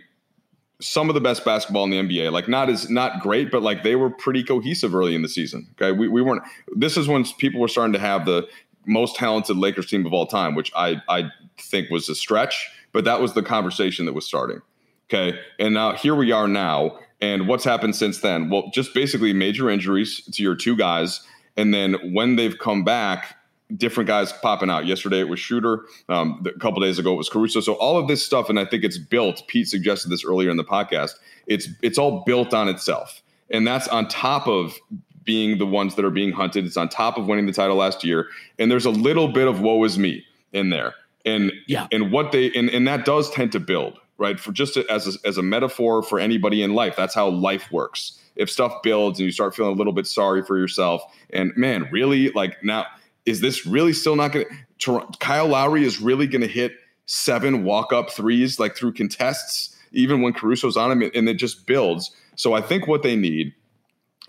some 0.82 1.10
of 1.10 1.16
the 1.16 1.22
best 1.22 1.46
basketball 1.46 1.84
in 1.86 1.90
the 1.90 1.98
NBA. 1.98 2.32
Like 2.32 2.48
not 2.48 2.70
as 2.70 2.90
not 2.90 3.22
great, 3.22 3.52
but 3.52 3.62
like 3.62 3.84
they 3.84 3.96
were 3.96 4.10
pretty 4.10 4.44
cohesive 4.44 4.94
early 4.94 5.16
in 5.16 5.22
the 5.22 5.30
season. 5.30 5.68
Okay, 5.74 5.98
we, 5.98 6.08
we 6.08 6.22
weren't. 6.22 6.44
This 6.76 6.98
is 6.98 7.08
when 7.08 7.24
people 7.38 7.62
were 7.62 7.68
starting 7.68 7.94
to 7.94 8.00
have 8.00 8.26
the 8.26 8.48
most 8.86 9.16
talented 9.16 9.58
Lakers 9.58 9.86
team 9.86 10.06
of 10.06 10.14
all 10.14 10.26
time, 10.26 10.56
which 10.56 10.72
I 10.76 11.02
I 11.08 11.32
think 11.60 11.90
was 11.90 12.10
a 12.10 12.16
stretch, 12.16 12.70
but 12.92 13.06
that 13.06 13.22
was 13.22 13.34
the 13.34 13.44
conversation 13.44 14.06
that 14.06 14.14
was 14.14 14.26
starting. 14.26 14.62
Okay, 15.10 15.38
and 15.60 15.74
now 15.74 15.94
here 15.96 16.16
we 16.16 16.32
are 16.32 16.48
now, 16.48 17.00
and 17.22 17.48
what's 17.48 17.64
happened 17.64 17.96
since 17.96 18.20
then? 18.20 18.50
Well, 18.50 18.72
just 18.74 18.94
basically 18.94 19.34
major 19.34 19.70
injuries 19.70 20.22
to 20.34 20.44
your 20.44 20.56
two 20.56 20.76
guys, 20.76 21.22
and 21.58 21.74
then 21.74 22.14
when 22.14 22.38
they've 22.38 22.58
come 22.58 22.84
back, 22.84 23.38
different 23.78 24.08
guys 24.08 24.32
popping 24.32 24.70
out. 24.70 24.86
Yesterday 24.86 25.20
it 25.20 25.30
was 25.30 25.40
Shooter. 25.40 25.86
Um, 26.10 26.44
a 26.46 26.60
couple 26.60 26.82
days 26.82 27.00
ago 27.00 27.14
it 27.14 27.18
was 27.18 27.30
Caruso. 27.30 27.60
So 27.62 27.74
all 27.74 27.98
of 27.98 28.08
this 28.08 28.26
stuff, 28.26 28.50
and 28.50 28.60
I 28.60 28.66
think 28.66 28.84
it's 28.84 28.98
built. 28.98 29.44
Pete 29.48 29.68
suggested 29.68 30.10
this 30.10 30.24
earlier 30.26 30.50
in 30.50 30.58
the 30.58 30.64
podcast. 30.64 31.12
It's 31.48 31.68
it's 31.82 31.98
all 31.98 32.24
built 32.26 32.54
on 32.54 32.70
itself, 32.70 33.22
and 33.50 33.66
that's 33.66 33.88
on 33.88 34.08
top 34.08 34.48
of 34.48 34.78
being 35.24 35.58
the 35.58 35.66
ones 35.66 35.96
that 35.96 36.06
are 36.06 36.12
being 36.12 36.32
hunted. 36.32 36.66
It's 36.66 36.78
on 36.78 36.90
top 36.90 37.18
of 37.18 37.28
winning 37.28 37.46
the 37.46 37.54
title 37.54 37.76
last 37.76 38.04
year, 38.04 38.28
and 38.60 38.72
there's 38.72 38.86
a 38.86 38.92
little 38.92 39.28
bit 39.28 39.48
of 39.48 39.62
woe 39.62 39.84
is 39.84 39.98
me 39.98 40.26
in 40.54 40.70
there, 40.70 40.94
and 41.26 41.52
yeah, 41.68 41.88
and 41.92 42.12
what 42.12 42.32
they 42.32 42.52
and 42.54 42.70
and 42.70 42.88
that 42.88 43.06
does 43.06 43.30
tend 43.32 43.52
to 43.54 43.60
build 43.60 44.00
right 44.18 44.40
for 44.40 44.52
just 44.52 44.78
as 44.78 45.16
a, 45.16 45.28
as 45.28 45.38
a 45.38 45.42
metaphor 45.42 46.04
for 46.04 46.20
anybody 46.20 46.62
in 46.62 46.74
life. 46.74 46.96
That's 46.96 47.16
how 47.16 47.30
life 47.30 47.72
works. 47.72 48.20
If 48.36 48.50
stuff 48.50 48.82
builds 48.82 49.20
and 49.20 49.26
you 49.26 49.32
start 49.32 49.56
feeling 49.56 49.74
a 49.74 49.76
little 49.76 49.94
bit 49.94 50.08
sorry 50.08 50.44
for 50.44 50.58
yourself, 50.58 51.02
and 51.32 51.52
man, 51.58 51.90
really 51.92 52.30
like 52.30 52.64
now 52.64 52.86
is 53.26 53.42
this 53.42 53.66
really 53.66 53.94
still 53.94 54.16
not 54.16 54.32
going 54.32 54.46
to? 54.80 55.08
Kyle 55.20 55.48
Lowry 55.48 55.84
is 55.84 56.02
really 56.02 56.28
going 56.28 56.42
to 56.42 56.48
hit 56.48 56.74
seven 57.06 57.64
walk 57.64 57.92
up 57.92 58.10
threes 58.10 58.60
like 58.60 58.76
through 58.76 58.94
contests, 58.94 59.76
even 59.92 60.22
when 60.22 60.34
Caruso's 60.34 60.78
on 60.78 60.92
him, 60.92 61.12
and 61.14 61.30
it 61.30 61.36
just 61.36 61.68
builds. 61.68 62.12
So 62.36 62.54
I 62.54 62.62
think 62.62 62.88
what 62.88 63.04
they 63.04 63.16
need 63.16 63.54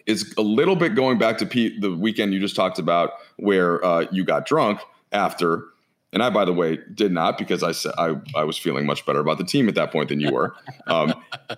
is 0.06 0.34
a 0.36 0.42
little 0.42 0.76
bit 0.76 0.94
going 0.94 1.18
back 1.18 1.38
to 1.38 1.46
Pete 1.46 1.80
the 1.80 1.92
weekend 1.92 2.34
you 2.34 2.40
just 2.40 2.56
talked 2.56 2.78
about, 2.78 3.12
where 3.36 3.84
uh, 3.84 4.06
you 4.10 4.24
got 4.24 4.46
drunk 4.46 4.80
after. 5.12 5.64
And 6.12 6.22
I, 6.22 6.28
by 6.28 6.44
the 6.44 6.52
way, 6.52 6.78
did 6.92 7.10
not 7.10 7.38
because 7.38 7.62
I 7.62 7.72
said 7.72 7.92
I, 7.96 8.16
I 8.34 8.44
was 8.44 8.58
feeling 8.58 8.84
much 8.84 9.06
better 9.06 9.20
about 9.20 9.38
the 9.38 9.44
team 9.44 9.68
at 9.68 9.76
that 9.76 9.92
point 9.92 10.10
than 10.10 10.20
you 10.20 10.30
were. 10.30 10.54
Um, 10.86 11.14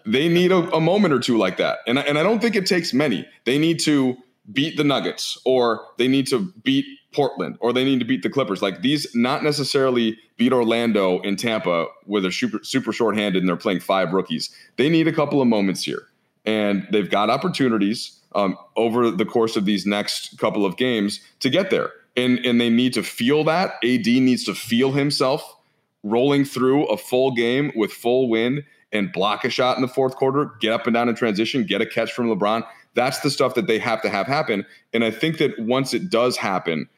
they 0.06 0.28
need 0.28 0.52
a, 0.52 0.58
a 0.72 0.80
moment 0.80 1.12
or 1.12 1.18
two 1.18 1.38
like 1.38 1.56
that, 1.56 1.78
and 1.88 1.98
and 1.98 2.18
I 2.18 2.22
don't 2.22 2.40
think 2.40 2.54
it 2.54 2.66
takes 2.66 2.94
many. 2.94 3.26
They 3.46 3.58
need 3.58 3.80
to 3.80 4.16
beat 4.52 4.76
the 4.76 4.84
Nuggets, 4.84 5.38
or 5.44 5.86
they 5.98 6.08
need 6.08 6.26
to 6.28 6.52
beat 6.62 6.84
Portland 7.14 7.56
or 7.60 7.72
they 7.72 7.84
need 7.84 8.00
to 8.00 8.04
beat 8.04 8.22
the 8.22 8.28
Clippers. 8.28 8.60
Like 8.60 8.82
these, 8.82 9.14
not 9.14 9.42
necessarily 9.42 10.18
beat 10.36 10.52
Orlando 10.52 11.20
in 11.20 11.36
Tampa 11.36 11.86
with 12.06 12.24
a 12.24 12.32
super, 12.32 12.58
super 12.62 12.92
short-handed 12.92 13.42
and 13.42 13.48
they're 13.48 13.56
playing 13.56 13.80
five 13.80 14.12
rookies. 14.12 14.50
They 14.76 14.88
need 14.88 15.08
a 15.08 15.12
couple 15.12 15.40
of 15.40 15.48
moments 15.48 15.84
here, 15.84 16.08
and 16.44 16.86
they've 16.90 17.10
got 17.10 17.30
opportunities 17.30 18.20
um, 18.34 18.58
over 18.76 19.10
the 19.10 19.24
course 19.24 19.56
of 19.56 19.64
these 19.64 19.86
next 19.86 20.38
couple 20.38 20.66
of 20.66 20.76
games 20.76 21.20
to 21.40 21.48
get 21.48 21.70
there. 21.70 21.90
And 22.16 22.38
and 22.44 22.60
they 22.60 22.70
need 22.70 22.92
to 22.94 23.02
feel 23.02 23.44
that. 23.44 23.72
AD 23.82 24.06
needs 24.06 24.44
to 24.44 24.54
feel 24.54 24.92
himself 24.92 25.56
rolling 26.02 26.44
through 26.44 26.86
a 26.86 26.96
full 26.96 27.32
game 27.32 27.72
with 27.74 27.90
full 27.90 28.28
win 28.28 28.64
and 28.92 29.12
block 29.12 29.44
a 29.44 29.50
shot 29.50 29.76
in 29.76 29.82
the 29.82 29.88
fourth 29.88 30.14
quarter, 30.14 30.52
get 30.60 30.72
up 30.72 30.86
and 30.86 30.94
down 30.94 31.08
in 31.08 31.16
transition, 31.16 31.64
get 31.64 31.80
a 31.80 31.86
catch 31.86 32.12
from 32.12 32.28
LeBron. 32.28 32.64
That's 32.94 33.20
the 33.20 33.30
stuff 33.30 33.54
that 33.54 33.66
they 33.66 33.78
have 33.78 34.02
to 34.02 34.08
have 34.08 34.26
happen. 34.26 34.64
And 34.92 35.04
I 35.04 35.10
think 35.10 35.38
that 35.38 35.58
once 35.58 35.94
it 35.94 36.10
does 36.10 36.36
happen, 36.36 36.88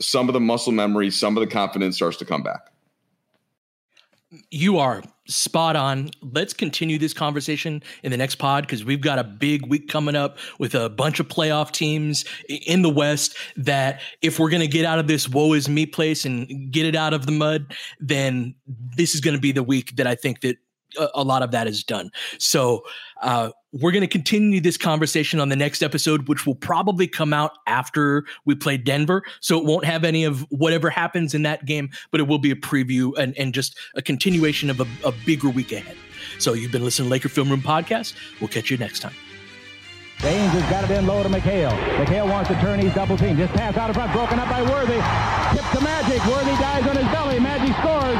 some 0.00 0.28
of 0.28 0.32
the 0.32 0.40
muscle 0.40 0.72
memory, 0.72 1.10
some 1.10 1.36
of 1.36 1.40
the 1.40 1.46
confidence 1.46 1.96
starts 1.96 2.16
to 2.18 2.24
come 2.24 2.42
back. 2.42 2.70
You 4.50 4.78
are 4.78 5.02
spot 5.28 5.76
on. 5.76 6.10
Let's 6.20 6.52
continue 6.52 6.98
this 6.98 7.14
conversation 7.14 7.82
in 8.02 8.10
the 8.10 8.16
next 8.16 8.36
pod 8.36 8.64
because 8.64 8.84
we've 8.84 9.00
got 9.00 9.18
a 9.18 9.24
big 9.24 9.66
week 9.66 9.88
coming 9.88 10.16
up 10.16 10.38
with 10.58 10.74
a 10.74 10.88
bunch 10.88 11.20
of 11.20 11.28
playoff 11.28 11.70
teams 11.70 12.24
in 12.48 12.82
the 12.82 12.90
West. 12.90 13.36
That 13.56 14.00
if 14.22 14.38
we're 14.38 14.50
going 14.50 14.62
to 14.62 14.68
get 14.68 14.84
out 14.84 14.98
of 14.98 15.06
this 15.06 15.28
woe 15.28 15.52
is 15.52 15.68
me 15.68 15.86
place 15.86 16.24
and 16.24 16.70
get 16.72 16.86
it 16.86 16.96
out 16.96 17.14
of 17.14 17.26
the 17.26 17.32
mud, 17.32 17.74
then 18.00 18.54
this 18.66 19.14
is 19.14 19.20
going 19.20 19.34
to 19.34 19.40
be 19.40 19.52
the 19.52 19.62
week 19.62 19.96
that 19.96 20.06
I 20.06 20.16
think 20.16 20.40
that 20.40 20.56
a, 21.14 21.22
lot 21.22 21.42
of 21.42 21.50
that 21.50 21.66
is 21.66 21.82
done. 21.82 22.10
So 22.38 22.84
uh, 23.22 23.50
we're 23.72 23.92
going 23.92 24.02
to 24.02 24.08
continue 24.08 24.60
this 24.60 24.76
conversation 24.76 25.40
on 25.40 25.48
the 25.48 25.56
next 25.56 25.82
episode, 25.82 26.28
which 26.28 26.46
will 26.46 26.54
probably 26.54 27.06
come 27.06 27.32
out 27.32 27.52
after 27.66 28.24
we 28.44 28.54
play 28.54 28.76
Denver. 28.76 29.22
So 29.40 29.58
it 29.58 29.64
won't 29.64 29.84
have 29.84 30.04
any 30.04 30.24
of 30.24 30.46
whatever 30.50 30.90
happens 30.90 31.34
in 31.34 31.42
that 31.42 31.66
game, 31.66 31.90
but 32.10 32.20
it 32.20 32.24
will 32.24 32.38
be 32.38 32.50
a 32.50 32.56
preview 32.56 33.16
and, 33.18 33.36
and 33.36 33.52
just 33.52 33.76
a 33.94 34.02
continuation 34.02 34.70
of 34.70 34.80
a, 34.80 34.86
a 35.04 35.12
bigger 35.24 35.48
week 35.48 35.72
ahead. 35.72 35.96
So 36.38 36.54
you've 36.54 36.72
been 36.72 36.84
listening 36.84 37.08
to 37.08 37.12
Laker 37.12 37.28
Film 37.28 37.50
Room 37.50 37.62
Podcast. 37.62 38.14
We'll 38.40 38.48
catch 38.48 38.70
you 38.70 38.76
next 38.76 39.00
time. 39.00 39.14
James 40.20 40.50
has 40.52 40.70
got 40.70 40.90
it 40.90 40.90
in 40.96 41.06
low 41.06 41.22
to 41.22 41.28
McHale. 41.28 41.76
McHale 41.98 42.28
wants 42.28 42.48
to 42.48 42.54
turn. 42.56 42.80
He's 42.80 42.94
double 42.94 43.18
team. 43.18 43.36
Just 43.36 43.52
pass 43.52 43.76
out 43.76 43.90
of 43.90 43.96
front. 43.96 44.12
Broken 44.12 44.38
up 44.38 44.48
by 44.48 44.62
Worthy. 44.62 44.96
Tip 45.52 45.70
to 45.72 45.84
Magic. 45.84 46.24
Worthy 46.24 46.56
dies 46.56 46.86
on 46.88 46.96
his 46.96 47.04
belly. 47.12 47.38
Magic 47.38 47.76
scores. 47.76 48.16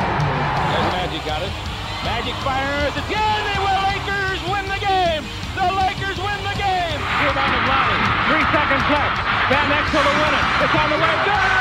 Magic 2.26 2.42
fires 2.42 2.96
again. 3.06 3.38
They 3.46 3.58
will. 3.62 3.82
Lakers 3.86 4.42
win 4.50 4.66
the 4.66 4.82
game. 4.82 5.22
The 5.54 5.70
Lakers 5.78 6.18
win 6.18 6.38
the 6.42 6.58
game. 6.58 6.98
Rebound 7.22 7.54
of 7.54 7.64
Lonnie. 7.70 8.02
Three 8.26 8.42
seconds 8.50 8.82
left. 8.90 9.22
Van 9.46 9.70
Exel 9.70 10.02
to 10.02 10.10
win 10.10 10.34
it. 10.34 10.44
It's 10.58 10.74
on 10.74 10.88
the 10.90 10.98
way. 10.98 11.14
Good. 11.22 11.54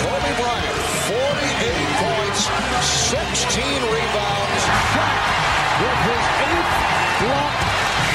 Kobe 0.00 0.32
Bryant, 0.40 0.76
48 1.12 1.76
points, 2.00 2.40
16 3.12 3.84
rebounds. 3.84 4.62
With 5.76 6.00
his 6.08 6.24
eighth 6.40 6.72
block 7.20 7.52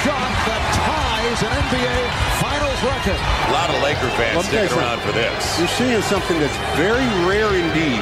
shot 0.02 0.34
that 0.50 0.64
ties 0.82 1.39
an 1.46 1.54
NBA 1.62 1.98
Finals 2.41 2.82
record. 2.89 3.22
A 3.22 3.54
lot 3.54 3.70
of 3.70 3.78
Laker 3.86 4.10
fans 4.18 4.50
sticking 4.50 4.74
around 4.82 4.98
for 5.06 5.14
this. 5.14 5.62
You're 5.62 5.70
seeing 5.78 6.02
something 6.02 6.39
that's 6.41 6.58
very 6.74 7.06
rare 7.30 7.54
indeed 7.54 8.02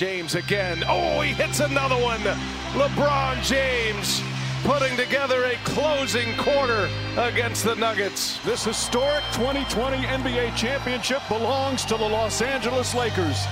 James 0.00 0.34
again. 0.34 0.82
Oh, 0.88 1.20
he 1.20 1.34
hits 1.34 1.60
another 1.60 2.02
one. 2.02 2.20
LeBron 2.72 3.42
James 3.42 4.22
putting 4.64 4.96
together 4.96 5.44
a 5.44 5.56
closing 5.56 6.34
quarter 6.38 6.88
against 7.18 7.64
the 7.64 7.74
Nuggets. 7.74 8.42
This 8.42 8.64
historic 8.64 9.22
2020 9.34 9.98
NBA 9.98 10.56
championship 10.56 11.20
belongs 11.28 11.84
to 11.84 11.98
the 11.98 12.08
Los 12.08 12.40
Angeles 12.40 12.94
Lakers. 12.94 13.44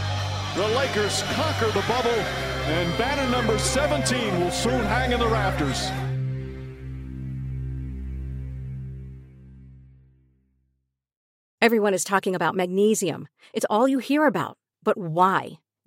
The 0.56 0.66
Lakers 0.68 1.22
conquer 1.34 1.66
the 1.66 1.84
bubble, 1.86 2.08
and 2.08 2.96
banner 2.96 3.30
number 3.30 3.58
17 3.58 4.40
will 4.40 4.50
soon 4.50 4.86
hang 4.86 5.12
in 5.12 5.20
the 5.20 5.28
rafters. 5.28 5.90
Everyone 11.60 11.92
is 11.92 12.04
talking 12.04 12.34
about 12.34 12.54
magnesium. 12.54 13.28
It's 13.52 13.66
all 13.68 13.86
you 13.86 13.98
hear 13.98 14.24
about. 14.24 14.56
But 14.82 14.96
why? 14.96 15.58